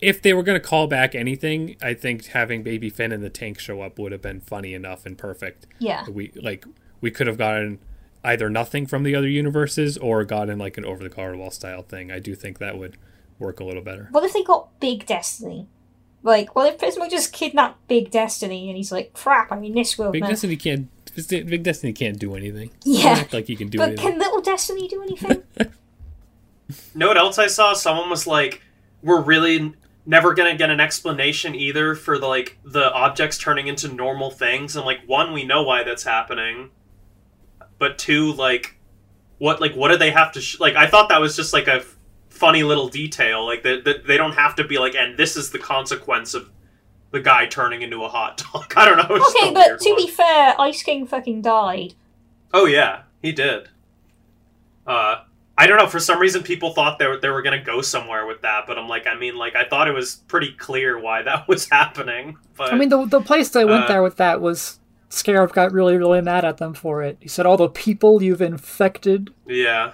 [0.00, 3.58] if they were gonna call back anything, I think having Baby Finn and the tank
[3.58, 5.66] show up would have been funny enough and perfect.
[5.78, 6.64] yeah, We like
[7.00, 7.78] we could have gotten
[8.26, 11.82] either nothing from the other universes or gotten like an over the guard wall style
[11.82, 12.10] thing.
[12.10, 12.96] I do think that would
[13.38, 14.08] work a little better.
[14.10, 15.66] what if they got Big Destiny?
[16.22, 19.96] Like, what if Prismo just kidnapped Big Destiny and he's like, crap, I'm in this
[19.96, 20.28] world Big now.
[20.30, 20.88] Destiny can't.
[21.28, 22.70] Big Destiny can't do anything.
[22.84, 23.10] Yeah.
[23.10, 24.10] Act like he can do but anything.
[24.10, 25.42] can Little Destiny do anything?
[26.94, 27.74] Know what else I saw?
[27.74, 28.60] Someone was like,
[29.02, 29.74] "We're really
[30.04, 34.74] never gonna get an explanation either for the like the objects turning into normal things."
[34.74, 36.70] And like, one, we know why that's happening,
[37.78, 38.76] but two, like,
[39.38, 40.76] what like what do they have to sh- like?
[40.76, 41.96] I thought that was just like a f-
[42.30, 45.50] funny little detail, like that that they don't have to be like, and this is
[45.50, 46.50] the consequence of
[47.12, 48.72] the guy turning into a hot dog.
[48.76, 49.16] I don't know.
[49.16, 49.96] it okay, but to one.
[49.96, 51.94] be fair, Ice King fucking died.
[52.54, 53.68] Oh yeah, he did.
[54.86, 55.22] Uh,
[55.58, 55.86] I don't know.
[55.86, 58.78] For some reason, people thought they were, they were gonna go somewhere with that, but
[58.78, 62.36] I'm like, I mean, like, I thought it was pretty clear why that was happening.
[62.56, 64.78] But I mean, the the place they went Uh, there with that was
[65.08, 67.16] Scarab got really, really mad at them for it.
[67.20, 69.92] He said, "All the people you've infected." yeah.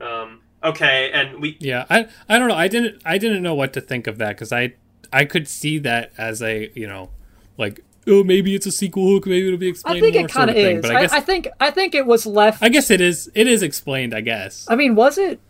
[0.00, 0.40] Um.
[0.62, 1.56] Okay, and we.
[1.60, 2.54] Yeah, I I don't know.
[2.54, 4.74] I didn't I didn't know what to think of that because I
[5.12, 7.10] I could see that as a you know
[7.56, 9.98] like oh maybe it's a sequel hook maybe it'll be explained.
[9.98, 10.76] I think more it kind of of thing.
[10.76, 10.82] is.
[10.82, 12.62] But I, I guess I think I think it was left.
[12.62, 14.14] I guess it is it is explained.
[14.14, 15.40] I guess I mean, was it?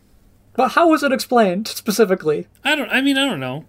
[0.55, 2.49] But how was it explained specifically?
[2.65, 2.91] I don't.
[2.91, 3.65] I mean I don't know.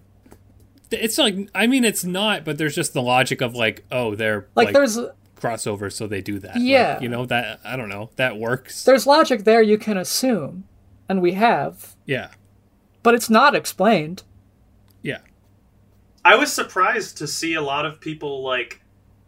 [0.90, 4.48] It's like I mean it's not, but there's just the logic of like oh they're
[4.54, 4.98] Like, like, there's
[5.36, 6.56] crossover, so they do that.
[6.56, 7.00] Like, Yeah.
[7.00, 8.84] you know that I don't know that works.
[8.84, 10.64] there's logic there you can assume,
[11.08, 12.28] and we have, yeah,
[13.02, 14.22] but it's not explained.
[15.02, 15.18] yeah.
[16.22, 18.82] I was surprised to see a lot of people like,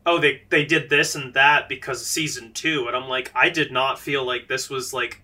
[0.04, 3.48] oh, they they did this and that because of season two, and I'm like, I
[3.48, 5.21] did not feel like this was like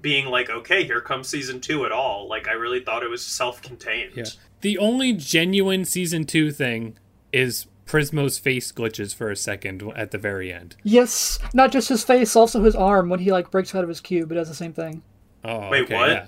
[0.00, 2.28] being like, okay, here comes season two at all.
[2.28, 4.12] Like I really thought it was self-contained.
[4.14, 4.24] Yeah.
[4.60, 6.96] The only genuine season two thing
[7.32, 10.76] is Prismo's face glitches for a second at the very end.
[10.84, 14.00] Yes, not just his face, also his arm when he like breaks out of his
[14.00, 14.30] cube.
[14.30, 15.02] It does the same thing.
[15.44, 16.10] Oh, Wait, okay, what?
[16.10, 16.26] Yeah.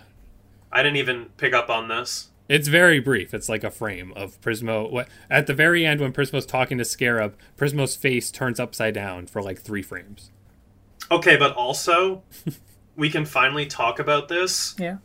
[0.73, 2.31] I didn't even pick up on this.
[2.49, 3.33] It's very brief.
[3.33, 4.91] It's like a frame of Prismo.
[4.91, 9.27] What at the very end when Prismo's talking to Scarab, Prismo's face turns upside down
[9.27, 10.31] for like three frames.
[11.11, 12.23] Okay, but also
[12.97, 14.75] we can finally talk about this.
[14.79, 14.97] Yeah.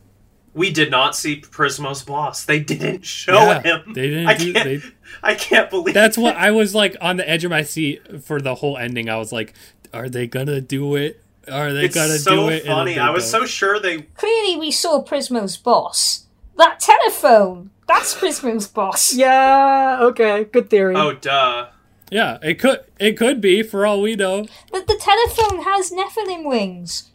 [0.53, 2.43] We did not see Prismo's boss.
[2.45, 3.93] They didn't show Yeah, him.
[3.93, 4.65] they didn't I do- can't.
[4.65, 4.81] they-
[5.23, 8.41] I can't believe That's what I was like on the edge of my seat for
[8.41, 9.07] the whole ending.
[9.09, 9.53] I was like,
[9.93, 11.22] are they gonna do it?
[11.51, 12.61] Are they It's gonna so do it?
[12.65, 12.99] And then funny.
[12.99, 13.41] I was don't.
[13.41, 14.01] so sure they.
[14.01, 16.26] Clearly, we saw Prismo's boss.
[16.57, 17.69] That telephone!
[17.88, 19.14] That's Prismo's boss.
[19.14, 19.99] Yeah.
[20.01, 20.43] Okay.
[20.45, 20.95] Good theory.
[20.95, 21.68] Oh, duh.
[22.11, 24.45] Yeah, it could it could be for all we know.
[24.72, 27.11] But the telephone has Nephilim wings.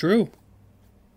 [0.00, 0.30] True.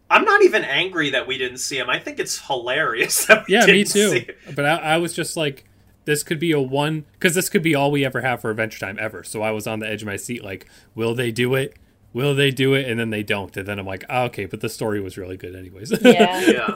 [0.10, 1.90] I'm not even angry that we didn't see him.
[1.90, 4.10] I think it's hilarious that we Yeah, didn't me too.
[4.10, 4.56] see him.
[4.56, 5.64] But I, I was just like,
[6.04, 8.80] this could be a one because this could be all we ever have for Adventure
[8.80, 9.24] Time ever.
[9.24, 11.78] So I was on the edge of my seat, like, will they do it?
[12.12, 12.90] Will they do it?
[12.90, 13.56] And then they don't.
[13.56, 15.94] And then I'm like, oh, okay, but the story was really good, anyways.
[16.02, 16.42] Yeah.
[16.52, 16.76] Yeah.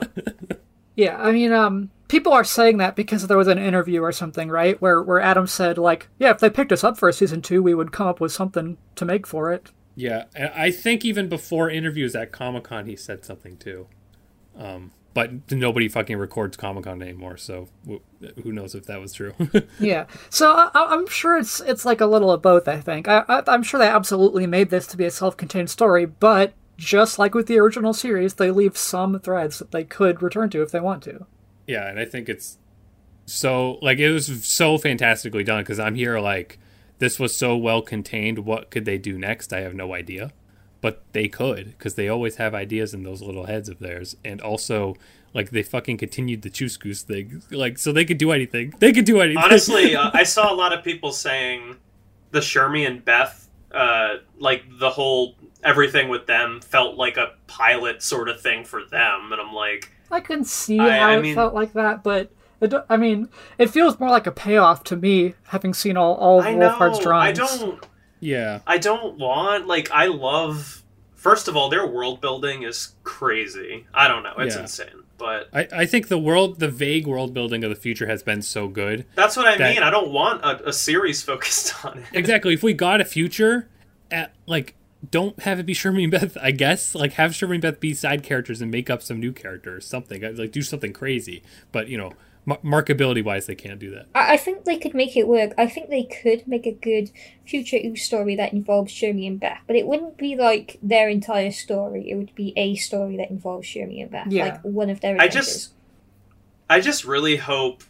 [0.96, 4.48] Yeah, I mean, um, people are saying that because there was an interview or something,
[4.48, 4.80] right?
[4.82, 7.62] Where where Adam said like, yeah, if they picked us up for a season two,
[7.62, 9.70] we would come up with something to make for it.
[9.98, 13.88] Yeah, I think even before interviews at Comic Con, he said something too.
[14.56, 18.00] Um, but nobody fucking records Comic Con anymore, so w-
[18.44, 19.34] who knows if that was true?
[19.80, 22.68] Yeah, so I, I- I'm sure it's it's like a little of both.
[22.68, 26.06] I think I, I, I'm sure they absolutely made this to be a self-contained story,
[26.06, 30.48] but just like with the original series, they leave some threads that they could return
[30.50, 31.26] to if they want to.
[31.66, 32.58] Yeah, and I think it's
[33.26, 36.60] so like it was so fantastically done because I'm here like
[36.98, 38.40] this was so well contained.
[38.40, 39.52] What could they do next?
[39.52, 40.32] I have no idea,
[40.80, 44.40] but they could because they always have ideas in those little heads of theirs, and
[44.40, 44.96] also
[45.34, 48.72] like they fucking continued the Choose Goose thing, like so they could do anything.
[48.78, 49.42] They could do anything.
[49.42, 51.76] Honestly, uh, I saw a lot of people saying
[52.30, 55.34] the Shermy and Beth, uh, like the whole
[55.64, 59.90] everything with them felt like a pilot sort of thing for them, and I'm like,
[60.10, 62.30] I can see I- how I it mean- felt like that, but
[62.60, 63.28] it, I mean,
[63.58, 66.70] it feels more like a payoff to me, having seen all all of I know,
[66.70, 67.86] Wolfhard's I don't,
[68.20, 70.82] yeah, I don't want like I love.
[71.14, 73.86] First of all, their world building is crazy.
[73.92, 74.62] I don't know, it's Yeah.
[74.62, 78.22] insane, but I I think the world, the vague world building of the future has
[78.22, 79.04] been so good.
[79.16, 79.82] that's what I That- mean.
[79.82, 82.04] I don't want a, a series focused on it.
[82.12, 82.54] Exactly.
[82.54, 83.68] If we got a future,
[84.10, 84.74] at like
[85.10, 86.36] don't have it be Sherman and Beth.
[86.40, 89.32] I guess like have Sherman and Beth be side characters and make up some new
[89.32, 91.42] characters, something like do something crazy.
[91.72, 92.12] But you know,
[92.46, 94.06] mar- markability wise, they can't do that.
[94.14, 95.52] I, I think they could make it work.
[95.58, 97.10] I think they could make a good
[97.46, 101.50] future Ooze story that involves Shermy and Beth, but it wouldn't be like their entire
[101.50, 102.10] story.
[102.10, 104.44] It would be a story that involves Shermy and Beth, Yeah.
[104.44, 105.72] like one of their I just-
[106.70, 107.82] I just really hope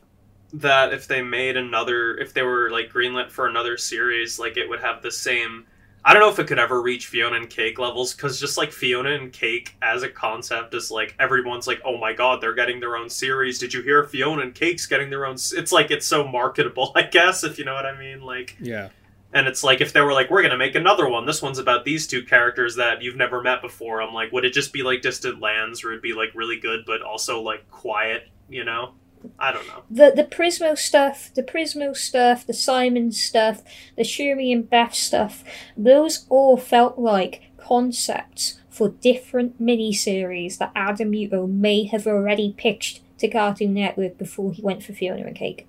[0.53, 4.69] that if they made another, if they were like greenlit for another series, like it
[4.69, 5.67] would have the same.
[6.09, 8.73] I don't know if it could ever reach Fiona and Cake levels because just like
[8.73, 12.81] Fiona and Cake as a concept is like everyone's like, oh my god, they're getting
[12.81, 13.59] their own series.
[13.59, 15.35] Did you hear Fiona and Cake's getting their own?
[15.35, 18.23] s-" It's like it's so marketable, I guess, if you know what I mean.
[18.23, 18.89] Like, Yeah.
[19.35, 21.27] and it's like if they were like, we're gonna make another one.
[21.27, 24.01] This one's about these two characters that you've never met before.
[24.01, 26.85] I'm like, would it just be like Distant Lands, where it'd be like really good
[26.87, 28.29] but also like quiet?
[28.49, 28.95] You know,
[29.39, 29.83] I don't know.
[29.91, 33.63] the the Prismo stuff, the Prismo stuff, the Simon stuff,
[33.97, 35.45] the Shermy and Beth stuff,
[35.77, 43.01] those all felt like concepts for different miniseries that Adam Muto may have already pitched
[43.19, 45.67] to Cartoon Network before he went for Fiona and Cake.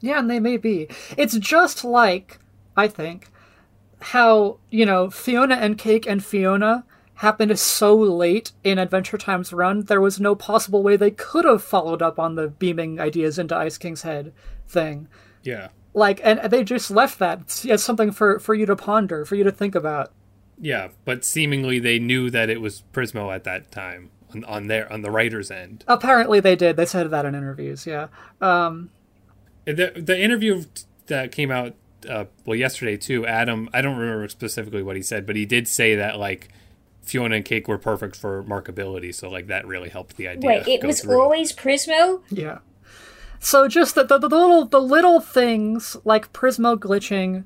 [0.00, 0.88] Yeah, and they may be.
[1.16, 2.38] It's just like,
[2.76, 3.28] I think,
[4.00, 6.84] how, you know, Fiona and Cake and Fiona
[7.20, 11.62] happened so late in Adventure Time's run, there was no possible way they could have
[11.62, 14.32] followed up on the beaming ideas into Ice King's head
[14.66, 15.06] thing.
[15.42, 15.68] Yeah.
[15.92, 19.44] Like, and they just left that as something for, for you to ponder, for you
[19.44, 20.12] to think about.
[20.58, 20.88] Yeah.
[21.04, 25.02] But seemingly they knew that it was Prismo at that time on, on their on
[25.02, 25.84] the writer's end.
[25.86, 26.76] Apparently they did.
[26.76, 28.08] They said that in interviews, yeah.
[28.40, 28.88] Um,
[29.66, 30.64] The the interview
[31.08, 31.74] that came out
[32.08, 33.26] uh, well yesterday too.
[33.26, 36.48] Adam, I don't remember specifically what he said, but he did say that like
[37.10, 40.48] Fiona and Cake were perfect for markability, so like that really helped the idea.
[40.48, 41.20] Wait, it go was through.
[41.20, 42.22] always Prismo?
[42.30, 42.58] Yeah.
[43.40, 47.44] So just the, the, the little the little things like Prismo glitching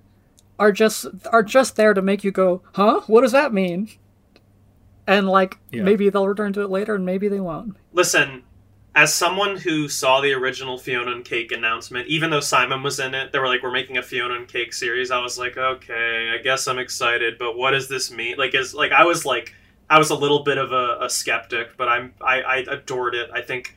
[0.59, 3.01] are just are just there to make you go, huh?
[3.07, 3.89] What does that mean?
[5.07, 5.82] And like Yeah.
[5.82, 7.77] maybe they'll return to it later, and maybe they won't.
[7.93, 8.43] Listen,
[8.97, 13.15] as someone who saw the original Fiona and Cake announcement, even though Simon was in
[13.15, 16.33] it, they were like, "We're making a Fiona and Cake series." I was like, "Okay,
[16.33, 19.55] I guess I'm excited, but what does this mean?" Like, is like I was like
[19.91, 23.31] I was a little bit of a, a skeptic, but I'm I, I adored it.
[23.33, 23.77] I think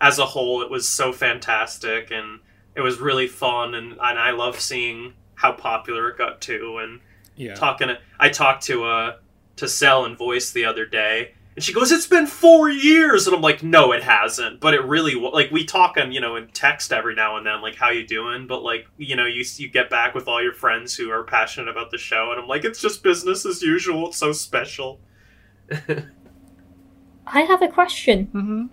[0.00, 2.40] as a whole, it was so fantastic, and
[2.74, 6.78] it was really fun, and, and I love seeing how popular it got too.
[6.82, 7.00] And
[7.36, 7.54] Yeah.
[7.54, 9.16] talking, I talked to uh
[9.56, 13.36] to Sell and Voice the other day, and she goes, "It's been four years," and
[13.36, 16.46] I'm like, "No, it hasn't." But it really like we talk on you know in
[16.54, 19.68] text every now and then, like how you doing, but like you know you you
[19.68, 22.64] get back with all your friends who are passionate about the show, and I'm like,
[22.64, 24.08] it's just business as usual.
[24.08, 25.00] It's so special.
[27.26, 28.24] I have a question.
[28.32, 28.66] hmm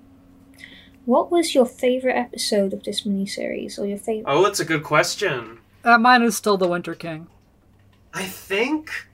[1.03, 4.31] What was your favorite episode of this miniseries, or your favorite?
[4.31, 5.59] Oh, that's a good question.
[5.84, 7.27] Uh, mine is still the Winter King.
[8.14, 9.09] I think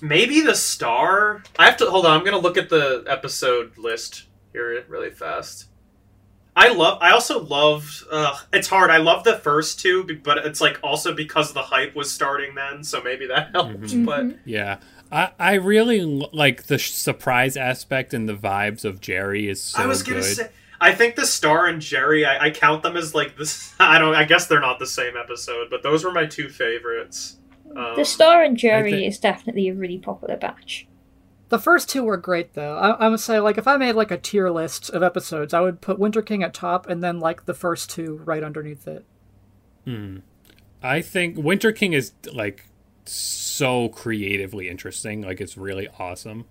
[0.00, 1.42] maybe the star.
[1.58, 2.18] I have to hold on.
[2.18, 5.66] I'm gonna look at the episode list here really fast.
[6.56, 6.98] I love.
[7.00, 8.02] I also loved.
[8.10, 8.90] Uh, it's hard.
[8.90, 12.82] I love the first two, but it's like also because the hype was starting then,
[12.82, 13.80] so maybe that helped.
[13.80, 14.04] Mhm.
[14.06, 14.38] But Mhm.
[14.44, 14.78] Yeah.
[15.10, 19.82] I, I really like the sh- surprise aspect and the vibes of Jerry is so
[19.82, 20.36] I was gonna good.
[20.36, 20.50] say.
[20.80, 22.24] I think the star and Jerry.
[22.26, 23.72] I, I count them as like this.
[23.80, 24.14] I don't.
[24.14, 27.36] I guess they're not the same episode, but those were my two favorites.
[27.76, 30.86] Um, the Star and Jerry thi- is definitely a really popular batch.
[31.48, 32.76] The first two were great, though.
[32.76, 35.60] I, I would say, like, if I made like a tier list of episodes, I
[35.60, 39.04] would put Winter King at top, and then like the first two right underneath it.
[39.84, 40.18] Hmm.
[40.82, 42.66] I think Winter King is like
[43.04, 45.22] so creatively interesting.
[45.22, 46.44] Like it's really awesome.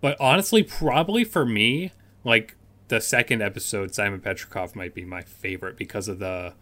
[0.00, 1.92] But honestly, probably for me,
[2.24, 2.56] like
[2.88, 6.54] the second episode, Simon Petrikov might be my favorite because of the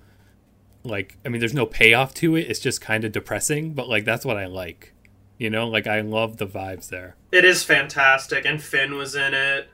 [0.85, 1.19] like.
[1.25, 2.51] I mean, there's no payoff to it.
[2.51, 4.93] It's just kind of depressing, but like that's what I like.
[5.39, 7.17] You know, like I love the vibes there.
[7.33, 9.69] It is fantastic, and Finn was in it.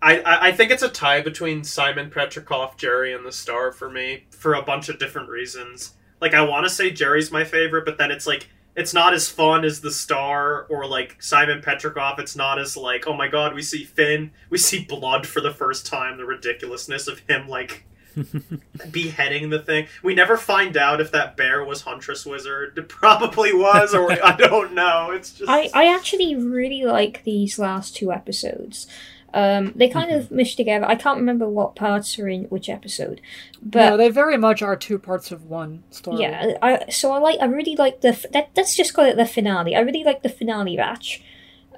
[0.00, 3.90] I, I, I think it's a tie between Simon Petrikov, Jerry, and the Star for
[3.90, 5.94] me for a bunch of different reasons.
[6.20, 9.28] Like I want to say Jerry's my favorite, but then it's like it's not as
[9.28, 12.18] fun as the Star or like Simon Petrikov.
[12.18, 15.52] It's not as like oh my god, we see Finn, we see blood for the
[15.52, 16.16] first time.
[16.16, 17.84] The ridiculousness of him like
[18.90, 19.86] beheading the thing.
[20.02, 22.76] We never find out if that bear was Huntress Wizard.
[22.76, 25.10] It probably was, or I don't know.
[25.10, 28.86] It's just I, I actually really like these last two episodes.
[29.34, 30.86] Um, they kind of mesh together.
[30.86, 33.20] I can't remember what parts are in which episode,
[33.62, 36.22] but no, they very much are two parts of one story.
[36.22, 37.38] yeah, I, so I like.
[37.40, 38.08] I really like the.
[38.08, 39.76] f- That, let's just call it the finale.
[39.76, 41.22] I really like the finale batch.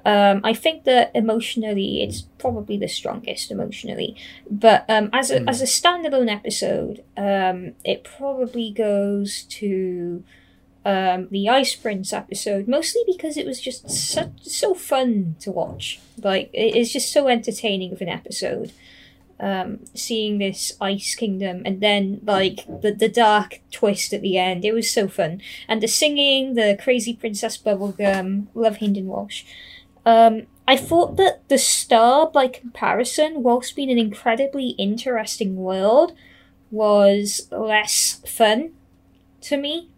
[0.05, 4.15] Um, I think that emotionally, it's probably the strongest emotionally.
[4.49, 5.49] But um, as a Mm.
[5.49, 10.23] as a standalone episode, um, it probably goes to
[10.83, 15.99] um, the Ice Prince episode, mostly because it was just so, so fun to watch.
[16.23, 18.71] Like it is just so entertaining of an episode.
[19.39, 24.63] Um, seeing this Ice Kingdom and then like the the dark twist at the end,
[24.63, 25.41] it was so fun.
[25.67, 29.43] And the singing, the crazy Princess Bubblegum, love Hynden Walch.
[30.05, 36.13] Um, I thought that the Star, by comparison, whilst being an incredibly interesting world,
[36.69, 38.71] was less fun
[39.41, 39.89] to me.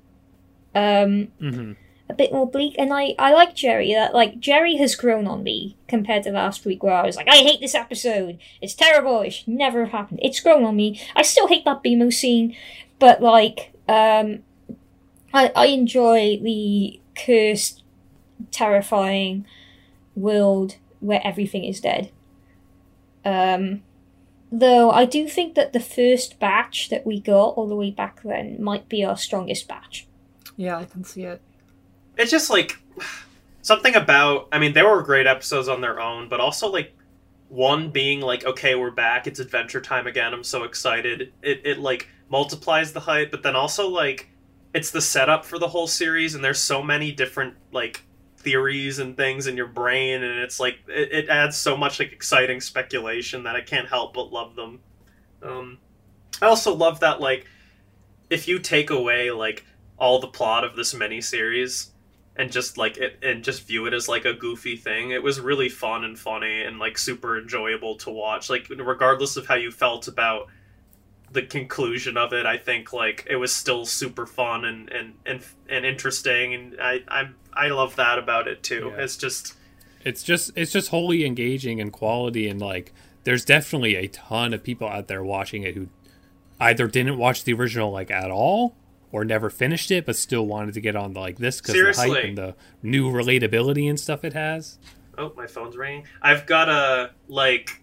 [0.76, 1.74] Um, hmm
[2.10, 3.94] a bit more bleak and I, I like Jerry.
[3.94, 7.28] That like Jerry has grown on me compared to last week where I was like
[7.28, 8.40] I hate this episode.
[8.62, 9.22] It's terrible.
[9.22, 10.20] It should never have happened.
[10.22, 11.02] It's grown on me.
[11.16, 12.56] I still hate that BMO scene
[13.00, 14.40] but like um
[15.34, 17.84] I, I enjoy the cursed
[18.52, 19.46] terrifying
[20.16, 22.12] world where everything is dead.
[23.26, 23.84] Um
[24.52, 28.22] though I do think that the first batch that we got all the way back
[28.24, 30.08] then might be our strongest batch.
[30.58, 31.42] Yeah, I can see it.
[32.18, 32.78] it's just like
[33.64, 36.94] something about i mean they were great episodes on their own but also like
[37.48, 41.32] one being like okay we're back it's adventure time again i'm so excited.
[41.42, 44.30] It, it like multiplies the hype but then also like
[44.74, 48.04] it's the setup for the whole series and there's so many different like
[48.44, 52.12] theories and things in your brain and it's like it, it adds so much like
[52.12, 54.80] exciting speculation that i can't help but love them.
[55.42, 55.78] Um
[56.42, 57.46] i also love that like
[58.30, 59.66] if you take away like
[59.98, 61.90] all the plot of this miniseries
[62.36, 65.40] and just like it and just view it as like a goofy thing it was
[65.40, 68.50] really fun and funny and like super enjoyable to watch.
[68.50, 70.48] Like regardless of how you felt about
[71.34, 75.44] the conclusion of it i think like it was still super fun and and and,
[75.70, 79.04] and interesting and i i i love that about it too Yeah.
[79.04, 79.56] it's just
[80.06, 82.94] it's just it's just wholly engaging and quality and like
[83.26, 85.90] there's definitely a ton of people out there watching it who
[86.60, 88.76] either didn't watch the original like at all
[89.12, 92.24] or never finished it but still wanted to get on like this because the hype
[92.26, 94.78] and the new relatability and stuff it has
[95.16, 96.08] Oh, my phone's ringing.
[96.24, 97.83] I've got a like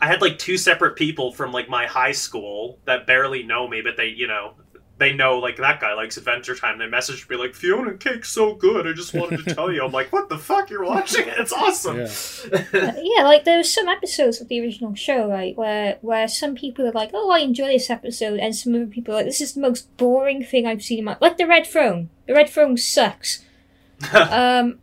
[0.00, 3.82] I had like two separate people from like my high school that barely know me,
[3.82, 4.54] but they, you know,
[5.00, 6.78] they know like that guy likes Adventure Time.
[6.78, 8.86] They message me like Fiona Cake's so good.
[8.86, 9.82] I just wanted to tell you.
[9.82, 10.68] I'm like, what the fuck?
[10.68, 11.38] You're watching it?
[11.38, 11.96] It's awesome.
[11.96, 12.94] Yeah.
[13.02, 16.86] yeah, like there were some episodes of the original show, right, where where some people
[16.86, 19.54] are like, "Oh, I enjoy this episode," and some other people are like, "This is
[19.54, 22.10] the most boring thing I've seen in my like the Red Throne.
[22.26, 23.44] The Red Throne sucks."
[24.12, 24.78] um,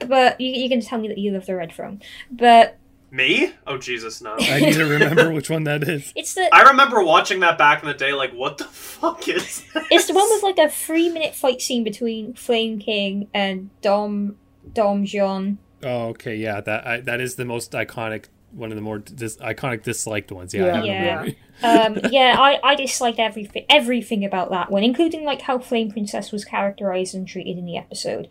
[0.00, 2.77] but you you can tell me that you love the Red Throne, but
[3.10, 3.52] me?
[3.66, 4.36] Oh Jesus, no.
[4.38, 6.12] I need to remember which one that is.
[6.16, 8.12] it's the I remember watching that back in the day.
[8.12, 9.64] Like, what the fuck is?
[9.72, 9.86] This?
[9.90, 14.36] it's the one with like a three minute fight scene between Flame King and Dom
[14.72, 15.58] Don John.
[15.82, 19.36] Oh, okay, yeah, that I, that is the most iconic, one of the more dis-
[19.36, 20.52] iconic disliked ones.
[20.52, 21.24] Yeah, Yeah.
[21.24, 21.82] have Yeah.
[21.84, 26.32] um, yeah, I, I disliked everything everything about that one, including like how Flame Princess
[26.32, 28.28] was characterized and treated in the episode.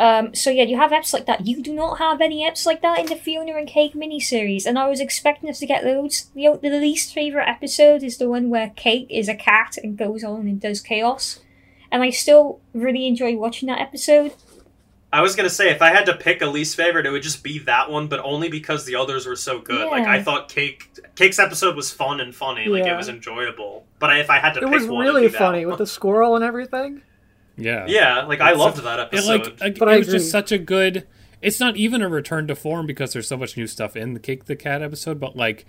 [0.00, 1.46] Um, so yeah, you have eps like that.
[1.46, 4.78] You do not have any eps like that in the Fiona and Cake miniseries, and
[4.78, 6.30] I was expecting us to get loads.
[6.34, 10.24] The, the least favorite episode is the one where Cake is a cat and goes
[10.24, 11.40] on and does chaos,
[11.92, 14.32] and I still really enjoy watching that episode.
[15.12, 17.42] I was gonna say if I had to pick a least favorite, it would just
[17.42, 19.86] be that one, but only because the others were so good.
[19.90, 22.68] Like I thought Cake Cake's episode was fun and funny.
[22.68, 22.94] Like Yeah.
[22.94, 23.84] it was enjoyable.
[23.98, 25.72] But if I had to It pick was one, really it'd be that funny one.
[25.72, 27.02] with the squirrel and everything.
[27.60, 29.26] Yeah, Yeah, like I loved a- that episode.
[29.46, 30.18] like like, But it I was agree.
[30.18, 31.06] just such a good.
[31.42, 34.20] It's not even a return to form because there's so much new stuff in the
[34.20, 35.64] Cake the Cat episode, but like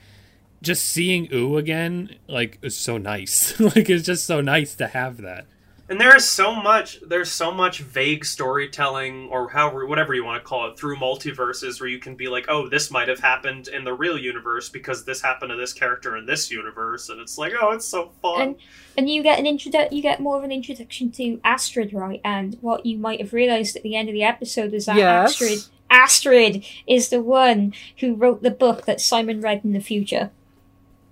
[0.62, 3.60] just seeing Ooo again, like is so nice.
[3.60, 5.46] like it's just so nice to have that.
[5.92, 10.42] And there is so much there's so much vague storytelling or however whatever you want
[10.42, 13.68] to call it through multiverses where you can be like, "Oh, this might have happened
[13.68, 17.38] in the real universe because this happened to this character in this universe." And it's
[17.38, 18.56] like, "Oh, it's so fun." And
[18.98, 22.22] and you get an introdu- you get more of an introduction to Astrid, right?
[22.24, 25.32] And what you might have realized at the end of the episode is that Yes.
[25.34, 25.60] Astrid
[25.90, 30.32] Astrid is the one who wrote the book that Simon read in the future.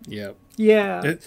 [0.07, 0.31] Yeah.
[0.59, 1.01] Yeah.
[1.03, 1.23] It-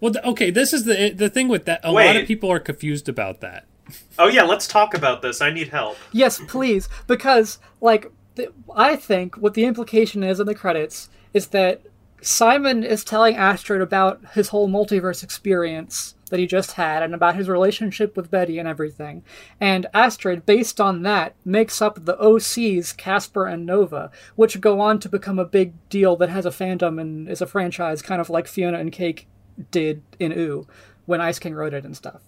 [0.00, 0.50] well, okay.
[0.50, 1.80] This is the the thing with that.
[1.84, 3.66] A lot of people are confused about that.
[4.18, 5.40] oh yeah, let's talk about this.
[5.40, 5.96] I need help.
[6.12, 11.48] Yes, please, because like th- I think what the implication is in the credits is
[11.48, 11.82] that
[12.22, 17.36] Simon is telling Astrid about his whole multiverse experience that he just had and about
[17.36, 19.22] his relationship with Betty and everything.
[19.60, 24.98] And Astrid, based on that, makes up the OCs Casper and Nova, which go on
[25.00, 28.30] to become a big deal that has a fandom and is a franchise kind of
[28.30, 29.28] like Fiona and Cake
[29.70, 30.66] did in Ooo
[31.04, 32.22] when Ice King wrote it and stuff.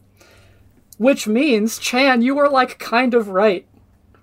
[0.99, 3.67] Which means, Chan, you were like kind of right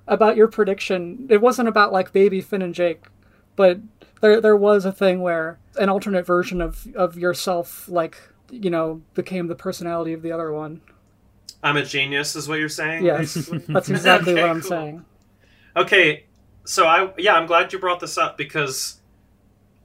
[0.06, 1.26] about your prediction.
[1.28, 3.06] It wasn't about like baby Finn and Jake,
[3.56, 3.80] but
[4.22, 8.22] there there was a thing where an alternate version of of yourself like
[8.52, 10.82] you know became the personality of the other one.
[11.64, 13.06] I'm a genius is what you're saying?
[13.06, 13.34] Yes,
[13.68, 14.70] that's exactly Okay, what I'm cool.
[14.70, 15.06] saying.
[15.76, 16.26] Okay,
[16.66, 19.00] so I yeah, I'm glad you brought this up because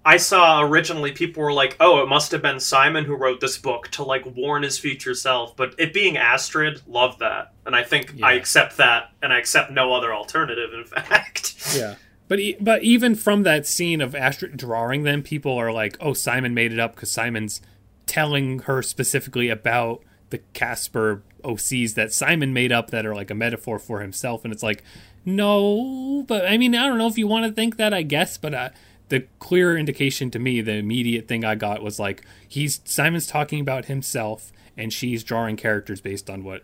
[0.05, 3.59] I saw originally people were like, "Oh, it must have been Simon who wrote this
[3.59, 7.83] book to like warn his future self," but it being Astrid, love that, and I
[7.83, 10.71] think I accept that, and I accept no other alternative.
[10.75, 11.97] In fact, Yeah.
[12.29, 16.13] But e- but even from that scene of Astrid drawing them, people are like, "Oh,
[16.15, 17.61] Simon made it up because Simon's
[18.07, 23.35] telling her specifically about the Casper OCs that Simon made up that are like a
[23.35, 24.83] metaphor for himself." And it's like,
[25.27, 28.39] no, but I mean, I don't know if you want to think that, I guess,
[28.39, 28.71] but uh,
[29.09, 33.61] the clear indication to me, the immediate thing I got was like, he's Simon's talking
[33.61, 36.63] about himself, and she's drawing characters based on what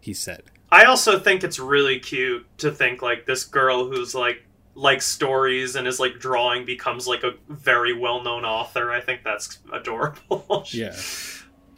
[0.00, 0.42] he said.
[0.70, 4.44] I also think it's really cute to think like this girl who's like
[4.74, 8.90] likes stories and is like drawing becomes like a very well-known author.
[8.90, 10.64] I think that's adorable.
[10.72, 10.96] Yeah.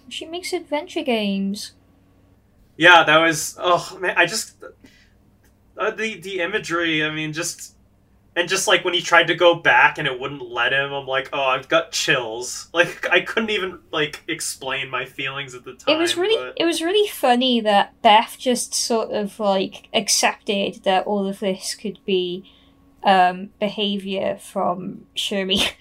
[0.08, 1.72] She makes adventure games.
[2.76, 4.62] Yeah, that was oh man, I just
[5.78, 7.02] uh, the the imagery.
[7.04, 7.74] I mean, just
[8.36, 10.92] and just like when he tried to go back and it wouldn't let him.
[10.92, 12.68] I'm like, oh, I've got chills.
[12.74, 15.96] Like I couldn't even like explain my feelings at the time.
[15.96, 20.84] it was really but- it was really funny that Beth just sort of like accepted
[20.84, 22.52] that all of this could be
[23.06, 25.70] um behavior from Shermy.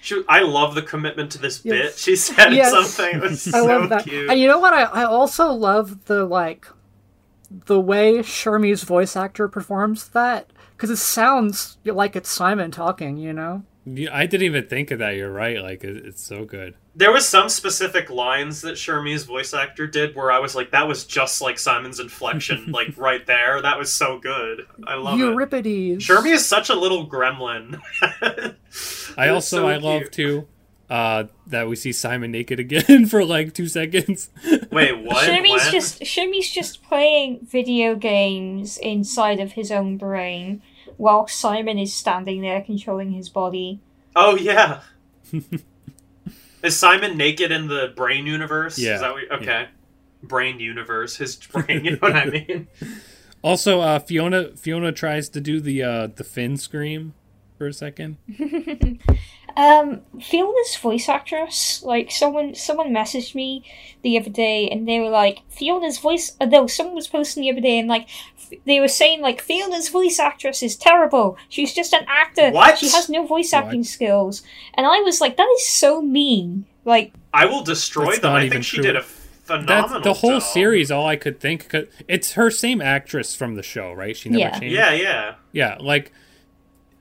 [0.00, 1.74] She, I love the commitment to this Yes.
[1.74, 1.98] bit.
[1.98, 2.70] She said Yes.
[2.70, 3.16] something.
[3.16, 4.04] It was I so love that.
[4.04, 4.30] cute.
[4.30, 4.72] And you know what?
[4.72, 6.66] I, I also love the like
[7.50, 13.18] the way Shermy's voice actor performs that because it sounds like it's Simon talking.
[13.18, 13.64] You know?
[13.86, 15.14] Yeah, I didn't even think of that.
[15.16, 15.62] You're right.
[15.62, 16.74] Like it, it's so good.
[16.96, 20.88] There was some specific lines that Shermy's voice actor did where I was like, that
[20.88, 23.62] was just like Simon's inflection, like right there.
[23.62, 24.66] That was so good.
[24.86, 25.22] I love it.
[25.22, 26.04] Euripides.
[26.04, 27.80] Shermy is such a little gremlin.
[29.16, 30.12] I also so I love cute.
[30.12, 30.48] too
[30.88, 34.30] uh, that we see Simon naked again for like two seconds.
[34.70, 35.28] Wait, what?
[35.28, 35.72] Shermy's When?
[35.72, 40.62] just Shermy's just playing video games inside of his own brain
[40.96, 43.80] while Simon is standing there controlling his body.
[44.14, 44.80] Oh yeah.
[46.62, 48.78] is Simon naked in the brain universe?
[48.78, 49.68] Yeah, Is that what, okay.
[50.22, 51.84] brain universe, his brain.
[51.84, 52.68] You know what I mean?
[53.42, 57.14] Also, uh, Fiona Fiona tries to do the uh, the Finn scream
[57.58, 58.16] for a second.
[59.58, 63.64] Um, Fiona's voice actress, like someone someone messaged me
[64.02, 66.36] the other day, and they were like, Fiona's voice.
[66.38, 68.06] Uh, no, someone was posting the other day, and like
[68.66, 71.38] they were saying like Fiona's voice actress is terrible.
[71.48, 72.50] She's just an actor.
[72.50, 72.76] What?
[72.76, 73.64] She has no voice What?
[73.64, 74.42] acting skills.
[74.74, 76.66] And I was like, that is so mean.
[76.84, 78.32] Like, I will destroy That's them.
[78.34, 78.82] not I even think she true.
[78.84, 79.88] did a phenomenal.
[79.88, 80.42] That's the whole job.
[80.42, 80.90] series.
[80.90, 84.14] All I could think, cause it's her same actress from the show, right?
[84.14, 84.58] She never Yeah.
[84.58, 84.76] changed.
[84.76, 85.34] Yeah, yeah.
[85.52, 86.12] Yeah, like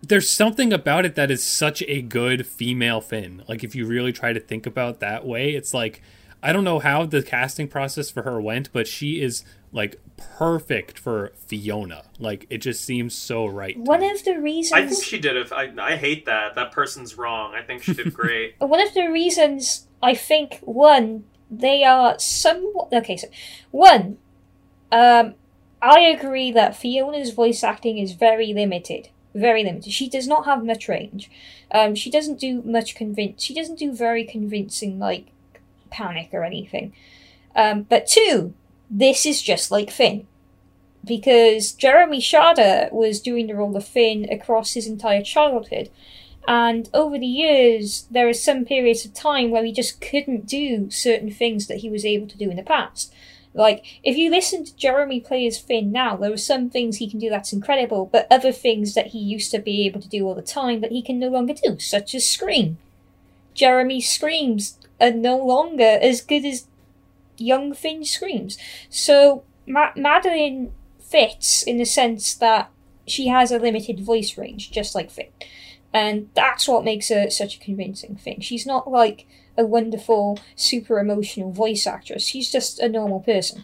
[0.07, 3.44] there's something about it that is such a good female Finn.
[3.48, 6.02] Like if you really try to think about that way, it's like
[6.44, 10.99] I don't know how the casting process for her went, but she is like perfect
[10.99, 12.03] for Fiona.
[12.19, 13.77] Like it just seems so right.
[13.77, 14.73] one of the reasons.
[14.73, 15.36] I think she did.
[15.36, 15.52] it.
[15.52, 16.56] I hate that.
[16.56, 17.56] That person's wrong.
[17.56, 18.56] I think she did great.
[18.60, 23.18] one of the reasons I think one they are somewhat okay.
[23.18, 23.27] So
[23.72, 24.18] one,
[24.91, 25.36] um,
[25.82, 29.10] I agree that Fiona's voice acting is very limited.
[29.36, 29.91] Very limited.
[29.91, 31.30] She does not have much range.
[31.70, 33.44] Um, she doesn't do much convince.
[33.44, 35.28] She doesn't do very convincing like
[35.91, 36.94] panic or anything.
[37.53, 38.53] Um, but two,
[38.90, 40.26] this is just like Finn.
[41.03, 45.90] Because Jeremy Shada was doing the role of Finn across his entire childhood.
[46.48, 50.90] And over the years, there are some periods of time where he just couldn't do
[50.90, 53.14] certain things that he was able to do in the past.
[53.56, 57.10] Like, if you listen to Jeremy play as Finn now, there are some things he
[57.10, 60.27] can do that's incredible, but other things that he used to be able to do
[60.27, 62.77] all the time that he can no longer do, such as scream.
[63.53, 66.68] Jeremy's screams are no longer as good as
[67.38, 68.57] young Finn's screams.
[68.90, 72.69] So, Ma- Madeleine fits in the sense that
[73.07, 75.30] she has a limited voice range, just like Finn.
[75.94, 78.41] And that's what makes her such a convincing thing.
[78.41, 79.26] She's not like
[79.57, 82.26] a wonderful, super emotional voice actress.
[82.26, 83.64] She's just a normal person.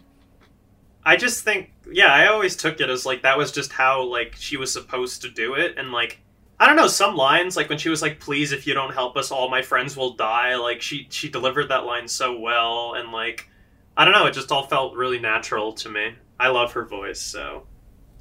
[1.03, 4.35] I just think, yeah, I always took it as like that was just how like
[4.37, 6.19] she was supposed to do it, and like
[6.59, 9.17] I don't know some lines like when she was like, "Please, if you don't help
[9.17, 13.11] us, all my friends will die." Like she she delivered that line so well, and
[13.11, 13.49] like
[13.97, 16.13] I don't know, it just all felt really natural to me.
[16.39, 17.65] I love her voice, so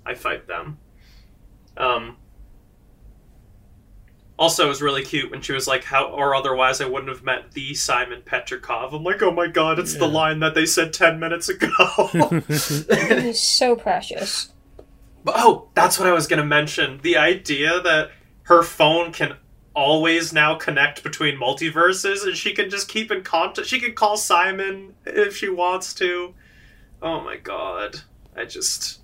[0.06, 0.78] I fight them.
[1.76, 2.16] Um.
[4.40, 7.22] Also, it was really cute when she was like, "How or otherwise I wouldn't have
[7.22, 10.94] met the Simon Petrikov." I'm like, "Oh my god, it's the line that they said
[10.94, 11.68] ten minutes ago."
[12.48, 14.54] It is so precious.
[15.22, 17.00] But, oh, that's what I was going to mention.
[17.02, 18.12] The idea that
[18.44, 19.36] her phone can
[19.74, 23.68] always now connect between multiverses and she can just keep in contact.
[23.68, 26.34] She can call Simon if she wants to.
[27.02, 28.00] Oh my god.
[28.34, 29.00] I just.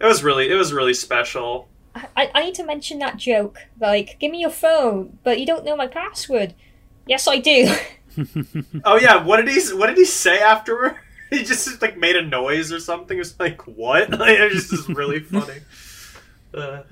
[0.00, 1.68] It was really, it was really special.
[1.94, 3.58] I, I need to mention that joke.
[3.80, 6.54] Like, give me your phone, but you don't know my password.
[7.06, 7.72] Yes, I do.
[8.84, 10.96] Oh yeah, what did he, what did he say afterward?
[11.30, 13.16] He just like made a noise or something.
[13.16, 14.10] It was like, what?
[14.18, 15.60] Like, it just is really funny.
[16.52, 16.82] Uh,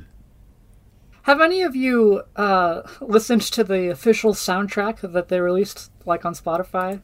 [1.22, 6.34] Have any of you uh, listened to the official soundtrack that they released, like on
[6.34, 7.02] Spotify?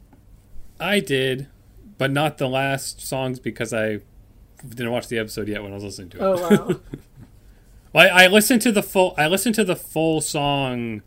[0.79, 1.49] I did,
[1.99, 3.99] but not the last songs because I
[4.66, 6.23] didn't watch the episode yet when I was listening to it.
[6.23, 6.81] Oh wow!
[7.95, 9.15] Well, I, I listened to the full.
[9.16, 11.03] I listened to the full song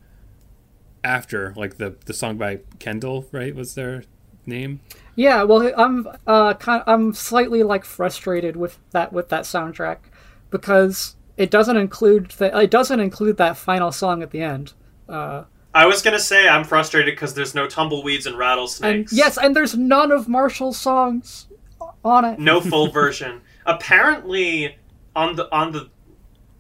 [1.04, 3.28] after, like the the song by Kendall.
[3.32, 4.04] Right, was their
[4.46, 4.80] name?
[5.16, 9.98] yeah, well, I'm uh, kind I'm slightly like frustrated with that with that soundtrack
[10.50, 14.74] because it doesn't include the, it doesn't include that final song at the end.
[15.10, 15.44] Uh,
[15.74, 19.12] I was gonna say I'm frustrated because there's no tumbleweeds and and rattlesnakes.
[19.12, 21.48] yes, and there's none of Marshall's songs
[22.06, 22.40] on it.
[22.40, 23.42] no full version.
[23.66, 24.78] Apparently,
[25.16, 25.90] on the on the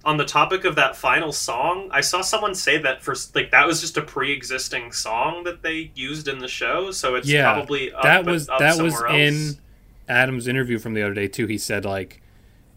[0.08, 3.68] on the topic of that final song, I saw someone say that for like that
[3.68, 7.92] was just a pre-existing song that they used in the show, so it's Yeah, probably
[7.92, 9.12] up, that was up that was else.
[9.12, 9.58] in
[10.08, 11.46] Adam's interview from the other day too.
[11.46, 12.22] He said like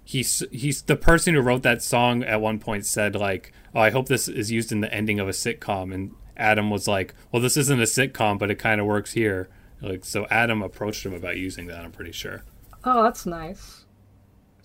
[0.05, 3.91] he's he's the person who wrote that song at one point said like, "Oh, I
[3.91, 7.41] hope this is used in the ending of a sitcom." And Adam was like, "Well,
[7.41, 9.49] this isn't a sitcom, but it kind of works here."
[9.81, 11.85] Like so, Adam approached him about using that.
[11.85, 12.43] I'm pretty sure.
[12.85, 13.80] Oh, that's nice.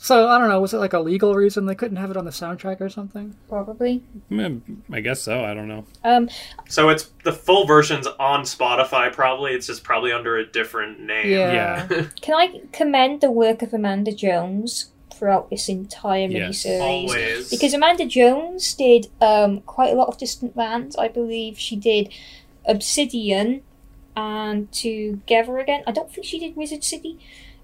[0.05, 0.61] So I don't know.
[0.61, 3.35] Was it like a legal reason they couldn't have it on the soundtrack or something?
[3.49, 4.03] Probably.
[4.29, 4.61] Mm,
[4.91, 5.43] I guess so.
[5.43, 5.83] I don't know.
[6.03, 6.29] Um,
[6.69, 9.11] So it's the full version's on Spotify.
[9.11, 11.31] Probably it's just probably under a different name.
[11.31, 11.87] Yeah.
[11.89, 12.05] Yeah.
[12.21, 16.63] can I commend the work of Amanda Jones throughout this entire Yes.
[16.65, 16.81] miniseries?
[16.81, 20.95] Always Because Amanda Jones did um, quite a lot of Distant Lands.
[20.97, 22.13] I believe she did
[22.67, 23.63] Obsidian
[24.15, 25.81] and Together Again.
[25.87, 27.17] I don't think she did Wizard City.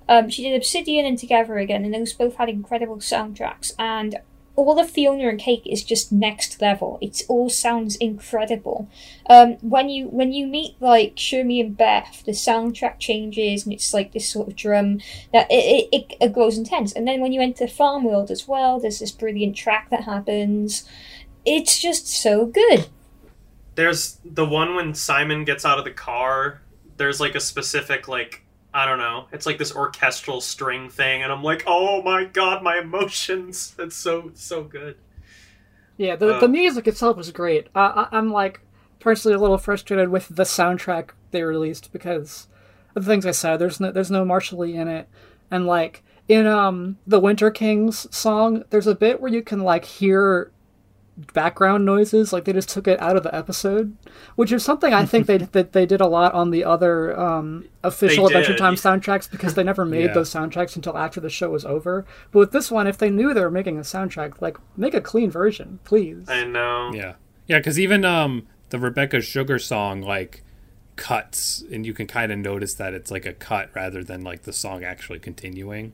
[0.08, 3.74] Um, she did Obsidian and Together Again, and those both had incredible soundtracks.
[3.80, 4.20] And
[4.56, 6.98] all of Fiona and Cake is just next level.
[7.02, 8.90] It all sounds incredible.
[9.30, 13.94] Um, when you when you meet like Shermy and Beth, the soundtrack changes and it's
[13.94, 15.00] like this sort of drum
[15.32, 16.92] that it, it, it grows intense.
[16.92, 20.88] And then when you enter Farm World as well, there's this brilliant track that happens.
[21.46, 22.88] It's just so good.
[23.76, 26.62] There's the one when Simon gets out of the car.
[26.98, 29.28] There's like a specific like I don't know.
[29.32, 33.76] It's like this orchestral string thing, and I'm like, oh my god, my emotions.
[33.80, 34.96] It's so so good.
[35.98, 37.68] Yeah, the, Uh, the music itself is great.
[37.76, 38.62] Uh, I, I'm like
[39.00, 42.48] personally a little frustrated with the soundtrack they released because
[42.96, 43.58] of the things I said.
[43.58, 45.08] There's no there's no Marshall Lee in it,
[45.50, 49.84] and like in um the Winter Kings song, there's a bit where you can like
[49.86, 50.52] hear
[51.34, 53.96] background noises like they just took it out of the episode
[54.36, 57.66] which is something i think they that they did a lot on the other um
[57.84, 58.60] official They adventure did.
[58.60, 60.14] time soundtracks because they never made Yeah.
[60.14, 63.34] those soundtracks until after the show was over but with this one if they knew
[63.34, 66.92] they were making a soundtrack like make a clean version please I know.
[66.94, 67.16] Yeah,
[67.46, 70.44] yeah, because even um the Rebecca Sugar song like
[70.96, 74.44] cuts, and you can kind of notice that it's like a cut rather than like
[74.44, 75.94] the song actually continuing.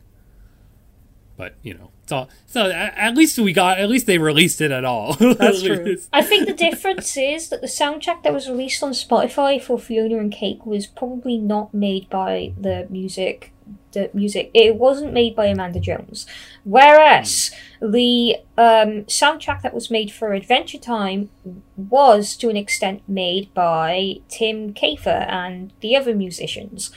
[1.37, 2.29] But you know, it's all.
[2.47, 3.79] So at at least we got.
[3.79, 5.13] At least they released it at all.
[5.19, 5.97] That's true.
[6.11, 10.17] I think the difference is that the soundtrack that was released on Spotify for Fiona
[10.17, 13.53] and Cake was probably not made by the music.
[13.91, 16.25] The music it wasn't made by Amanda Jones,
[16.63, 17.51] whereas
[17.81, 21.29] the um, soundtrack that was made for Adventure Time
[21.75, 26.91] was to an extent made by Tim Kiefer and the other musicians.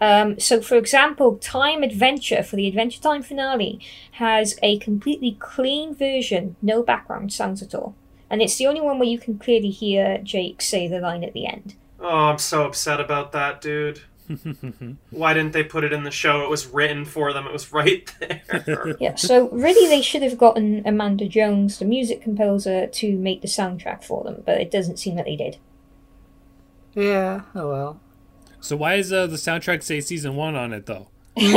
[0.00, 3.80] Um, so, for example, Time Adventure for the Adventure Time finale
[4.12, 7.94] has a completely clean version, no background sounds at all.
[8.30, 11.32] And it's the only one where you can clearly hear Jake say the line at
[11.32, 11.74] the end.
[11.98, 14.00] Oh, I'm so upset about that, dude.
[15.10, 16.44] Why didn't they put it in the show?
[16.44, 17.46] It was written for them.
[17.46, 18.96] It was right there.
[19.00, 23.48] Yeah, so really they should have gotten Amanda Jones, the music composer, to make the
[23.48, 25.58] soundtrack for them, but it doesn't seem that they did.
[26.94, 28.00] yeah oh well
[28.60, 31.08] So why is uh, the soundtrack say season one on it though?
[31.40, 31.50] Who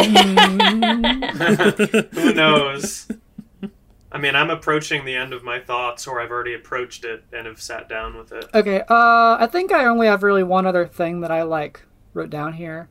[2.34, 3.07] knows?
[4.11, 7.47] I mean, I'm approaching the end of my thoughts, or I've already approached it and
[7.47, 8.45] have sat down with it.
[8.53, 11.81] Okay, uh, I think I only have really one other thing that I like
[12.13, 12.89] wrote down here.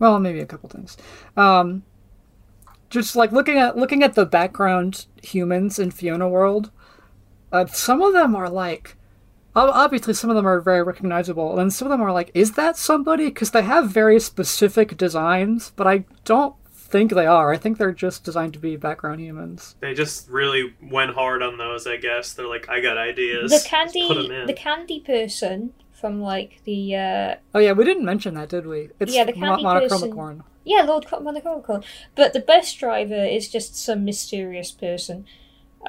[0.00, 0.96] Well, maybe a couple things.
[1.36, 1.84] Um,
[2.90, 6.72] just like looking at looking at the background humans in Fiona World,
[7.52, 8.97] uh, some of them are like, ob-
[9.66, 12.76] obviously some of them are very recognizable, and some of them are like, is that
[12.76, 13.26] somebody?
[13.26, 17.52] Because they have very specific designs, but I don't think they are.
[17.52, 19.74] I think they're just designed to be background humans.
[19.80, 22.32] They just really went hard on those, I guess.
[22.32, 23.50] They're like, I got ideas.
[23.50, 27.84] The Let's put 'em candy, the candy person from like the uh, Oh yeah, we
[27.84, 28.90] didn't mention that, did we?
[29.00, 30.16] It's Yeah, the mo- candy monochromic person.
[30.16, 30.42] one.
[30.64, 31.82] yeah Lord Co- Monaco
[32.14, 35.26] but the bus driver is just some mysterious person.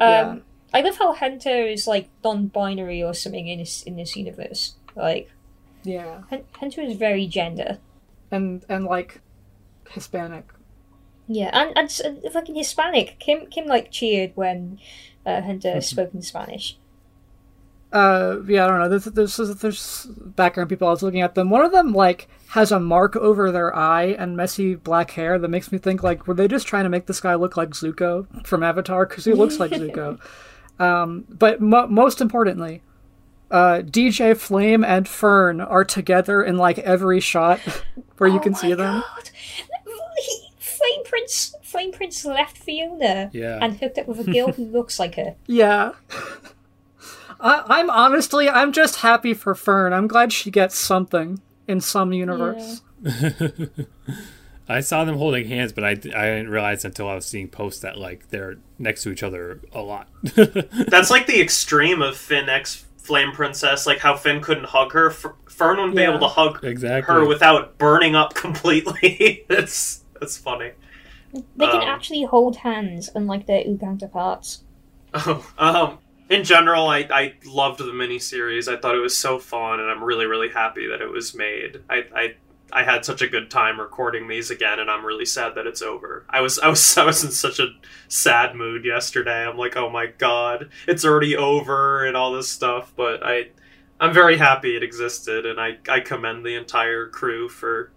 [0.02, 0.38] Um, Yeah.
[0.74, 4.74] I love how Hunter is like non-binary or something in this in this universe.
[4.96, 5.32] Like
[5.84, 6.22] Yeah.
[6.30, 7.80] Hun- Hunter is very gender.
[8.32, 9.22] and and like
[9.90, 10.46] Hispanic.
[11.28, 13.18] Yeah, and and s- uh, fucking Hispanic.
[13.20, 14.80] Kim Kim like cheered when
[15.26, 16.78] uh, Hunter spoke in Spanish.
[17.92, 18.90] Uh, yeah, I don't know.
[19.00, 19.06] There's
[19.38, 20.88] there's there's background people.
[20.88, 21.50] I was looking at them.
[21.50, 25.48] One of them like has a mark over their eye and messy black hair that
[25.48, 28.28] makes me think like were they just trying to make this guy look like Zuko
[28.46, 30.20] from Avatar because he looks like Zuko.
[30.80, 32.82] Um, but mo- most importantly,
[33.52, 37.60] uh, DJ Flame and Fern are together in like every shot
[38.18, 39.02] where you Oh can my see them.
[39.02, 39.30] God.
[40.60, 43.60] Flame Prince Flame Prince left Fiona Yeah.
[43.62, 45.36] and hooked up with a girl who looks like her.
[45.46, 45.92] Yeah.
[47.42, 49.94] I, I'm honestly, I'm just happy for Fern.
[49.94, 52.82] I'm glad she gets something in some universe.
[54.70, 57.82] I saw them holding hands, but I, I didn't realize until I was seeing posts
[57.82, 60.08] that like they're next to each other a lot.
[60.24, 65.10] That's like the extreme of Finn X Flame Princess, like how Finn couldn't hug her.
[65.10, 67.14] Fern wouldn't be able to hug exactly.
[67.16, 69.46] her without burning up completely.
[69.50, 70.72] that's that's funny.
[71.34, 74.64] They can Um, actually hold hands, unlike their Ooo counterparts.
[75.14, 75.98] Oh, um,
[76.30, 78.72] in general, I, I loved the miniseries.
[78.72, 81.82] I thought it was so fun, and I'm really, really happy that it was made.
[81.90, 82.36] I, I,
[82.72, 85.82] I had such a good time recording these again, and I'm really sad that it's
[85.82, 86.26] over.
[86.30, 87.70] I was, I was, I was in such a
[88.08, 89.46] sad mood yesterday.
[89.48, 92.94] I'm like, oh my god, it's already over, and all this stuff.
[92.96, 93.50] But I,
[94.00, 97.92] I'm very happy it existed, and I, I commend the entire crew for,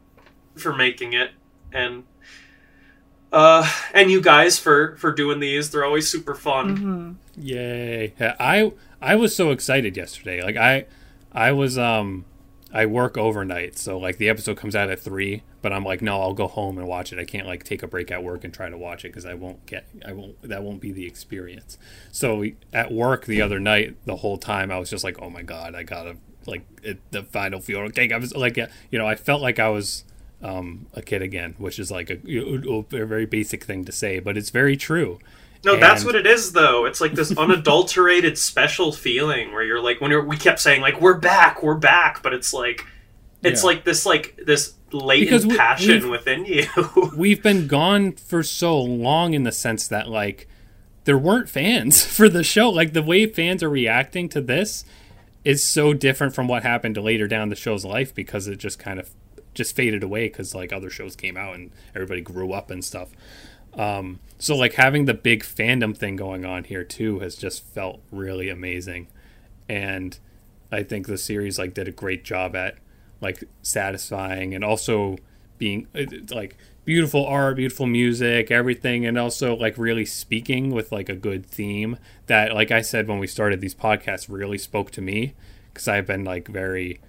[0.56, 1.30] for making it,
[1.72, 2.04] and.
[3.32, 5.70] Uh, and you guys for for doing these.
[5.70, 6.76] They're always super fun.
[6.76, 8.12] hmm Yay!
[8.20, 10.42] Yeah, I I was so excited yesterday.
[10.42, 10.84] Like I
[11.32, 12.26] I was um
[12.72, 16.20] I work overnight, so like the episode comes out at three, but I'm like, no,
[16.22, 17.18] I'll go home and watch it.
[17.18, 19.34] I can't like take a break at work and try to watch it because I
[19.34, 21.76] won't get, I won't, that won't be the experience.
[22.10, 25.42] So at work the other night, the whole time I was just like, oh my
[25.42, 26.16] god, I gotta
[26.46, 27.80] like it, the final feel.
[27.80, 30.04] Okay, I was like, you know, I felt like I was
[30.42, 34.36] um, a kid again, which is like a, a very basic thing to say, but
[34.36, 35.18] it's very true.
[35.64, 35.82] No, and...
[35.82, 36.84] that's what it is, though.
[36.84, 41.00] It's like this unadulterated special feeling where you're like, when you're, we kept saying like,
[41.00, 42.86] "We're back, we're back," but it's like,
[43.42, 43.66] it's yeah.
[43.66, 46.66] like this, like this latent we, passion within you.
[47.16, 50.48] we've been gone for so long in the sense that like
[51.04, 52.70] there weren't fans for the show.
[52.70, 54.84] Like the way fans are reacting to this
[55.44, 59.00] is so different from what happened later down the show's life because it just kind
[59.00, 59.10] of
[59.54, 63.10] just faded away because like other shows came out and everybody grew up and stuff.
[63.74, 68.00] Um, so like having the big fandom thing going on here too has just felt
[68.10, 69.08] really amazing,
[69.68, 70.18] and
[70.70, 72.76] I think the series like did a great job at
[73.20, 75.16] like satisfying and also
[75.58, 75.86] being
[76.30, 81.46] like beautiful art, beautiful music, everything, and also like really speaking with like a good
[81.46, 81.96] theme
[82.26, 85.34] that, like I said when we started these podcasts, really spoke to me
[85.72, 87.00] because I've been like very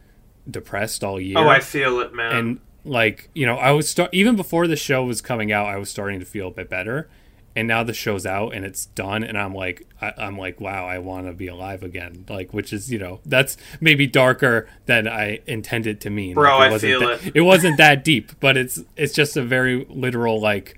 [0.49, 1.37] depressed all year.
[1.37, 2.35] Oh, I feel it, man.
[2.35, 5.77] And like you know, I was start even before the show was coming out, I
[5.77, 7.09] was starting to feel a bit better.
[7.55, 10.87] And now the show's out and it's done, and I'm like, I, am like, wow,
[10.87, 12.25] I want to be alive again.
[12.27, 16.33] Like, which is, you know, that's maybe darker than I intended to mean.
[16.33, 17.31] Bro, like, I feel that, it.
[17.35, 20.77] It wasn't that deep, but it's it's just a very literal like,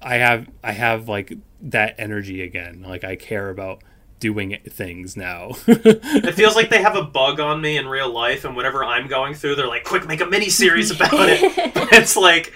[0.00, 2.84] I have I have like that energy again.
[2.86, 3.82] Like I care about
[4.20, 5.50] doing things now.
[5.66, 9.06] it feels like they have a bug on me in real life, and whatever I'm
[9.06, 11.40] going through, they're like, "Quick, make a mini series about it."
[11.92, 12.52] it's like,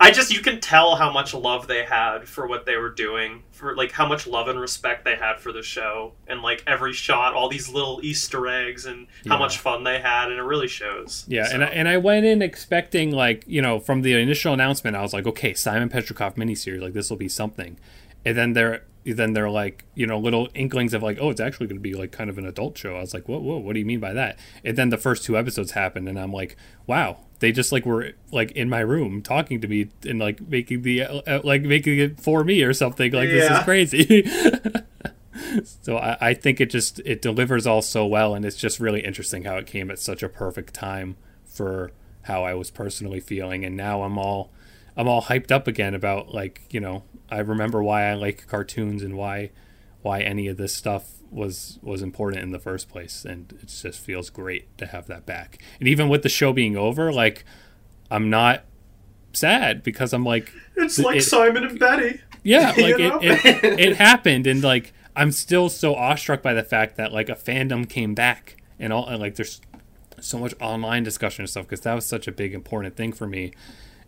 [0.00, 3.44] I just you can tell how much love they had for what they were doing,
[3.52, 6.92] for like how much love and respect they had for the show, and like every
[6.92, 9.38] shot, all these little Easter eggs, and how yeah.
[9.38, 11.24] much fun they had, and it really shows.
[11.28, 11.54] Yeah, so.
[11.54, 15.02] and I, and I went in expecting like you know from the initial announcement, I
[15.02, 17.78] was like, okay, Simon Petrikov miniseries, like this will be something,
[18.24, 21.66] and then there then they're like you know little inklings of like oh it's actually
[21.66, 22.96] going to be like kind of an adult show.
[22.96, 24.38] I was like whoa whoa what do you mean by that?
[24.64, 26.56] And then the first two episodes happened and i'm like
[26.86, 27.18] wow.
[27.40, 31.02] They just like were like in my room talking to me and like making the
[31.02, 33.12] uh, uh like making it for me or something.
[33.12, 33.34] Like yeah.
[33.34, 34.30] this is crazy.
[35.82, 39.00] So I, I think it just it delivers all so well and it's just really
[39.00, 43.64] interesting how it came at such a perfect time for how i was personally feeling.
[43.64, 44.50] And now i'm all
[44.96, 49.02] i'm all hyped up again about like you know I remember why I like cartoons
[49.02, 49.50] and why
[50.02, 53.98] why any of this stuff was was important in the first place and it just
[54.00, 55.62] feels great to have that back.
[55.80, 57.44] And even with the show being over, like
[58.10, 58.64] I'm not
[59.32, 62.20] sad because I'm like it's like it, Simon and Betty.
[62.42, 66.96] Yeah, like it, it, it happened and like I'm still so awestruck by the fact
[66.96, 69.60] that like a fandom came back and all and like there's
[70.20, 73.26] so much online discussion and stuff because that was such a big important thing for
[73.26, 73.52] me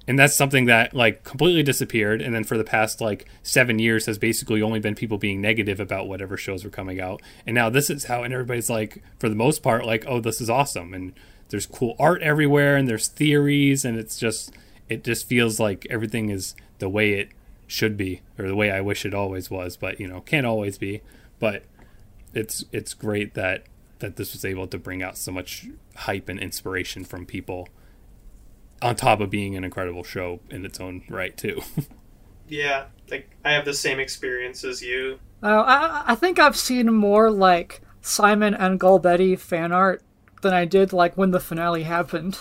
[0.09, 2.23] and that's something that like completely disappeared.
[2.23, 5.81] And then for the past like seven years has basically only been people being negative
[5.81, 7.21] about whatever shows were coming out.
[7.47, 10.41] And now this is how and everybody's like for the most part like oh this
[10.41, 10.95] is awesome.
[10.95, 11.13] And
[11.49, 13.85] there's cool art everywhere and there's theories.
[13.85, 14.53] And it's just
[14.89, 17.31] it just feels like everything is the way it
[17.67, 19.77] should be or the way i wish it always was.
[19.77, 21.03] But you know can't always be.
[21.41, 21.65] But
[22.33, 23.65] it's it's great that
[23.99, 25.67] that this was able to bring out so much
[25.97, 27.69] hype and inspiration from people
[28.83, 31.63] on top of being an incredible show in its own right too.
[32.49, 35.19] yeah, like I have the same experience as you.
[35.43, 40.03] Oh, I I think I've seen more like Simon and Golb Betty fan art
[40.43, 42.39] than I did like when the finale happened.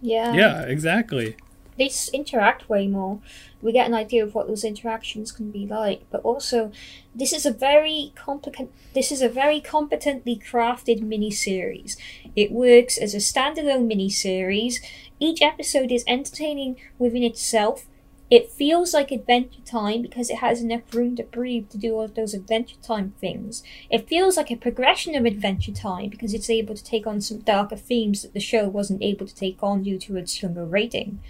[0.00, 0.34] Yeah.
[0.34, 1.36] Yeah, exactly.
[1.78, 3.20] They interact way more.
[3.60, 6.70] We get an idea of what those interactions can be like, but also
[7.14, 11.96] this is a very complicated this is a very competently crafted mini series.
[12.36, 14.80] It works as a standalone mini series
[15.22, 17.86] each episode is entertaining within itself.
[18.28, 22.08] It feels like Adventure Time because it has enough room to breathe to do all
[22.08, 23.62] those Adventure Time things.
[23.88, 27.38] It feels like a progression of Adventure Time because it's able to take on some
[27.38, 31.20] darker themes that the show wasn't able to take on due to its younger rating.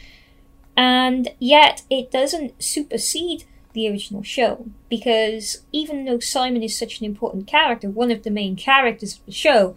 [0.77, 7.07] And yet, it doesn't supersede the original show because even though Simon is such an
[7.07, 9.77] important character, one of the main characters of the show,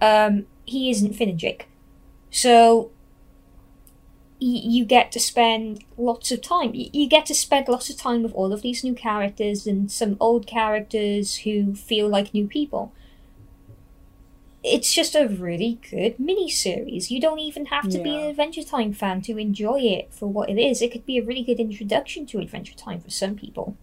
[0.00, 1.68] um, he isn't Finn and Jake.
[2.30, 2.90] So
[4.40, 6.70] you get to spend lots of time.
[6.74, 10.16] You get to spend lots of time with all of these new characters and some
[10.18, 12.92] old characters who feel like new people.
[14.62, 17.10] It's just a really good mini series.
[17.10, 18.04] You don't even have to yeah.
[18.04, 20.82] be an Adventure Time fan to enjoy it for what it is.
[20.82, 23.76] It could be a really good introduction to Adventure Time for some people.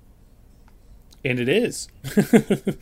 [1.26, 1.88] and it is.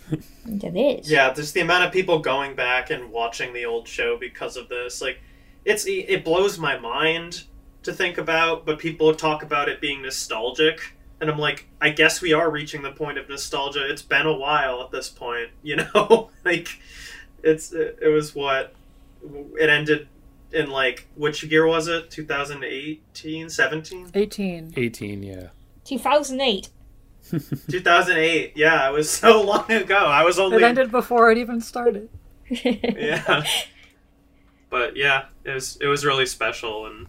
[0.45, 1.09] And it is.
[1.09, 4.69] Yeah, just the amount of people going back and watching the old show because of
[4.69, 5.01] this.
[5.01, 5.19] Like,
[5.63, 7.45] it's it blows my mind
[7.83, 12.21] to think about, but people talk about it being nostalgic, and I'm like, I guess
[12.21, 13.89] we are reaching the point of nostalgia.
[13.89, 16.29] It's been a while at this point, you know.
[16.43, 16.67] like,
[17.45, 18.73] it's it, it was what
[19.57, 20.07] it ended
[20.51, 24.73] in like which year was it 2018 17 18.
[24.75, 25.47] 18, yeah.
[25.85, 26.69] 2008.
[27.69, 31.59] 2008 yeah it was so long ago i was only It ended before it even
[31.59, 32.07] started.
[32.49, 33.43] yeah
[34.69, 37.07] but yeah it was it was really special and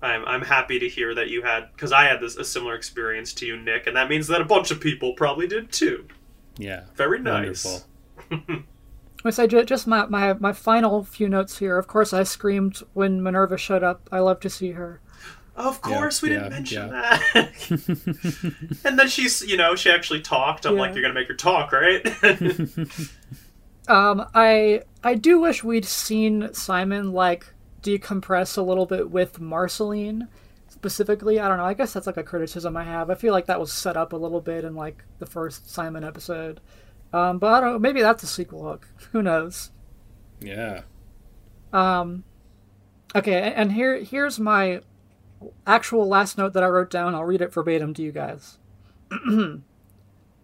[0.00, 3.32] i'm i'm happy to hear that you had because i had this a similar experience
[3.34, 6.06] to you nick and that means that a bunch of people probably did too
[6.56, 6.84] Yeah.
[6.94, 7.82] very nice
[8.30, 8.62] Wonderful.
[9.24, 11.76] I say just my, my my final few notes here.
[11.76, 14.08] Of course, I screamed when Minerva showed up.
[14.12, 15.00] I love to see her.
[15.56, 17.20] of course we yeah, didn't mention yeah.
[17.34, 21.34] that and then she's you know she actually talked i'm like you're gonna make her
[21.34, 22.06] talk right
[23.88, 27.46] Um, I I do wish we'd seen Simon like
[27.82, 30.28] decompress a little bit with Marceline
[30.68, 31.40] specifically.
[31.40, 31.64] I don't know.
[31.64, 33.10] I guess that's like a criticism I have.
[33.10, 36.04] I feel like that was set up a little bit in like the first Simon
[36.04, 36.60] episode.
[37.12, 37.80] Um, but I don't.
[37.80, 38.88] Maybe that's a sequel hook.
[39.12, 39.70] Who knows?
[40.40, 40.82] Yeah.
[41.72, 42.24] Um,
[43.14, 44.80] okay, and here here's my
[45.66, 47.14] actual last note that I wrote down.
[47.14, 48.58] I'll read it verbatim to you guys.
[49.20, 49.62] G-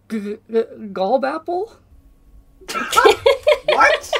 [0.09, 1.77] g- Golb Apple?
[3.65, 4.11] what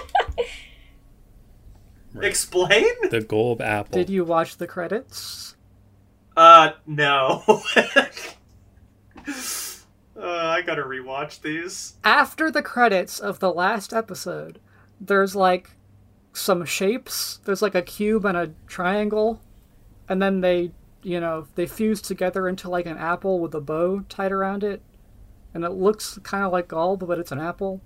[2.15, 2.25] Right.
[2.25, 3.97] explain The Golb Apple.
[3.99, 5.55] Did you watch the credits?
[6.37, 7.43] uh no
[10.17, 14.59] uh, i gotta rewatch these After the credits of the last episode,
[14.99, 15.71] there's like
[16.33, 17.39] some shapes.
[17.45, 19.41] There's like a cube and a triangle,
[20.09, 20.71] and then they,
[21.01, 24.81] you know, they fuse together into like an apple with a bow tied around it,
[25.53, 27.81] and it looks kind of like Golb, but it's an apple.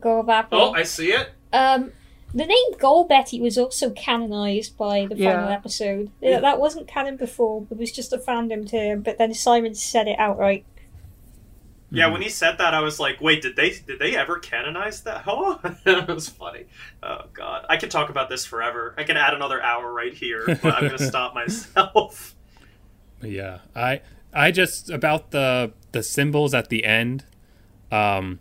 [0.00, 0.58] Go apple.
[0.60, 1.92] oh i see it Um,
[2.32, 6.10] the name Golb Betty was also canonized by the final episode.
[6.20, 7.66] Yeah, That wasn't canon before.
[7.70, 9.02] It was just a fandom term.
[9.02, 10.64] But then Simon said it outright.
[11.94, 15.02] Yeah, when he said that, I was like, "Wait, did they did they ever canonize
[15.02, 16.64] that?" Oh, it was funny.
[17.02, 18.94] Oh God, I could talk about this forever.
[18.96, 22.34] I can add another hour right here, but I'm gonna stop myself.
[23.22, 24.00] Yeah, I
[24.32, 27.24] I just about the the symbols at the end.
[27.90, 28.40] Um,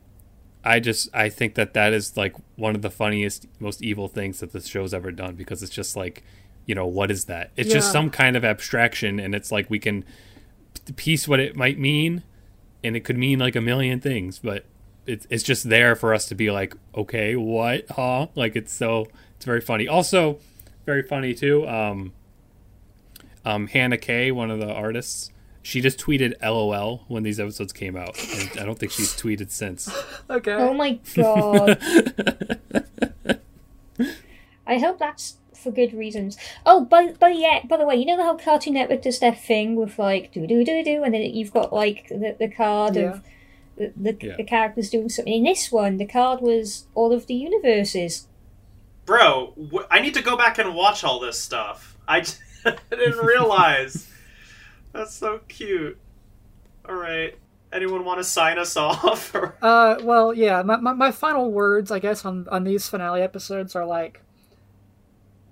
[0.64, 4.40] I just I think that that is like one of the funniest, most evil things
[4.40, 6.23] that this show's ever done because it's just like,
[6.65, 7.52] you know, what is that?
[7.57, 10.06] It's just some kind of abstraction, and it's like we can
[10.95, 12.23] piece what it might mean,
[12.84, 14.66] and it could mean like a million things, but
[15.06, 18.28] it's it's just there for us to be like, okay, what, huh?
[18.36, 19.88] Like it's so it's very funny.
[19.88, 20.40] Also,
[20.86, 21.68] very funny too.
[21.68, 22.14] Um,
[23.44, 25.32] um, Hannah Kay, one of the artists,
[25.64, 28.18] she just tweeted LOL when these episodes came out.
[28.36, 29.90] And I don't think she's tweeted since.
[30.30, 30.53] Okay.
[30.53, 31.80] Oh my god.
[34.68, 36.38] I hope that's for good reasons.
[36.66, 39.76] Oh, but but yeah, by the way, you know how Cartoon Network does their thing
[39.76, 43.02] with like do do do do, and then you've got like the, the card Yeah.
[43.14, 43.24] of
[43.78, 44.36] the the, Yeah.
[44.38, 45.34] the characters doing something.
[45.34, 48.28] In this one, the card was all of the universes.
[49.06, 51.98] Bro, wh- I need to go back and watch all this stuff.
[52.08, 52.34] I, j-
[52.66, 54.08] I didn't realize.
[54.94, 55.98] That's so cute.
[56.88, 57.36] All right,
[57.72, 59.34] anyone want to sign us off?
[59.34, 59.56] Or...
[59.62, 60.62] Uh, well, yeah.
[60.62, 64.22] My, my, my final words, I guess, on on these finale episodes are like,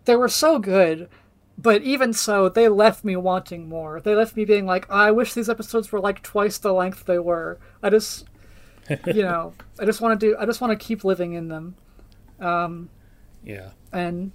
[0.06, 1.10] they were so good,
[1.58, 4.00] but even so, they left me wanting more.
[4.00, 7.20] They left me being like, I wish these episodes were like twice the length they
[7.20, 7.60] were.
[7.84, 8.26] I just,
[9.08, 10.36] you know, I just want to do.
[10.40, 11.76] I just want to keep living in them,
[13.44, 13.70] Yeah.
[13.94, 14.32] and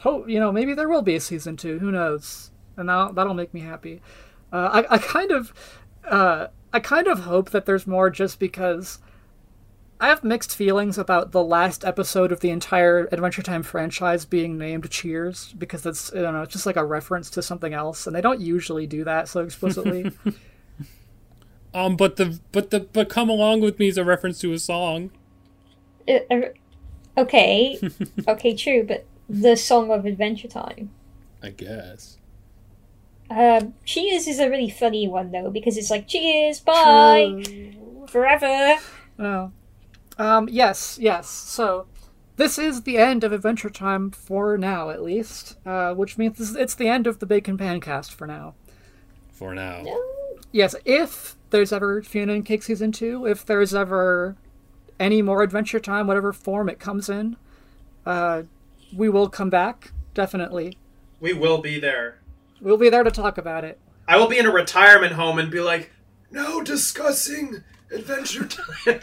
[0.00, 1.78] hope you know maybe there will be a season two.
[1.78, 2.50] Who knows?
[2.76, 4.00] And that'll, that'll make me happy.
[4.52, 5.52] Uh, I I kind of,
[6.08, 8.98] uh, I kind of hope that there's more, just because.
[10.00, 14.56] I have mixed feelings about the last episode of the entire Adventure Time franchise being
[14.56, 18.06] named Cheers because it's I don't know, it's just like a reference to something else,
[18.06, 20.12] and they don't usually do that so explicitly.
[21.74, 24.58] Um, but the but the but come along with me is a reference to a
[24.58, 25.10] song.
[26.08, 26.40] Uh, uh,
[27.16, 27.78] okay,
[28.28, 30.90] okay, true, but the song of Adventure Time.
[31.42, 32.18] I guess.
[33.30, 37.44] Um, Cheers is a really funny one though because it's like Cheers, bye,
[38.08, 38.80] forever.
[39.18, 39.52] Oh.
[40.18, 41.28] Um, yes, yes.
[41.28, 41.86] So,
[42.36, 46.54] this is the end of Adventure Time for now, at least, uh, which means this-
[46.54, 48.54] it's the end of the Bacon Pancast for now.
[49.32, 49.84] For now.
[50.50, 54.36] Yes, if there's ever Fiona and Cake Season 2, if there's ever
[54.98, 57.36] any more Adventure Time, whatever form it comes in,
[58.04, 58.42] uh,
[58.92, 60.76] we will come back, definitely.
[61.20, 62.18] We will be there.
[62.60, 63.78] We'll be there to talk about it.
[64.08, 65.90] I will be in a retirement home and be like,
[66.30, 69.00] "No discussing Adventure Time.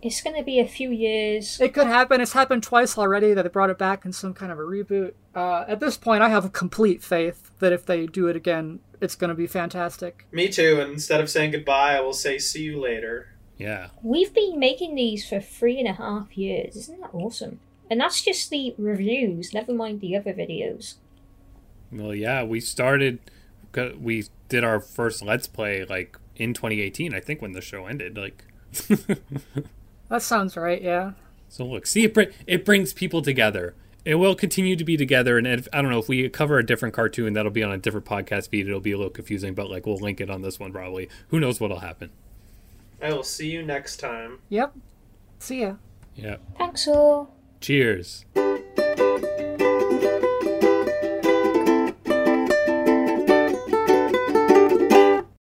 [0.00, 1.60] It's going to be a few years.
[1.60, 2.20] It could happen.
[2.20, 5.14] It's happened twice already that they brought it back in some kind of a reboot.
[5.34, 8.78] Uh, at this point, I have a complete faith that if they do it again,
[9.00, 10.26] it's going to be fantastic.
[10.30, 10.80] Me too.
[10.80, 13.34] And instead of saying goodbye, I will say see you later.
[13.56, 13.88] Yeah.
[14.02, 16.76] We've been making these for three and a half years.
[16.76, 17.58] Isn't that awesome?
[17.90, 20.94] And that's just the reviews, never mind the other videos.
[21.90, 23.18] Well, yeah, we started.
[23.98, 28.16] We did our first Let's Play like in 2018, I think, when the show ended.
[28.16, 28.44] Like.
[30.08, 30.80] That sounds right.
[30.80, 31.12] Yeah.
[31.48, 32.14] So look, see it.
[32.14, 33.74] Br- it brings people together.
[34.04, 36.64] It will continue to be together, and if, I don't know if we cover a
[36.64, 38.66] different cartoon that'll be on a different podcast feed.
[38.66, 41.08] It'll be a little confusing, but like we'll link it on this one probably.
[41.28, 42.10] Who knows what'll happen?
[43.02, 44.38] I will see you next time.
[44.48, 44.74] Yep.
[45.38, 45.74] See ya.
[46.16, 46.36] Yeah.
[46.56, 47.34] Thanks all.
[47.60, 48.24] Cheers.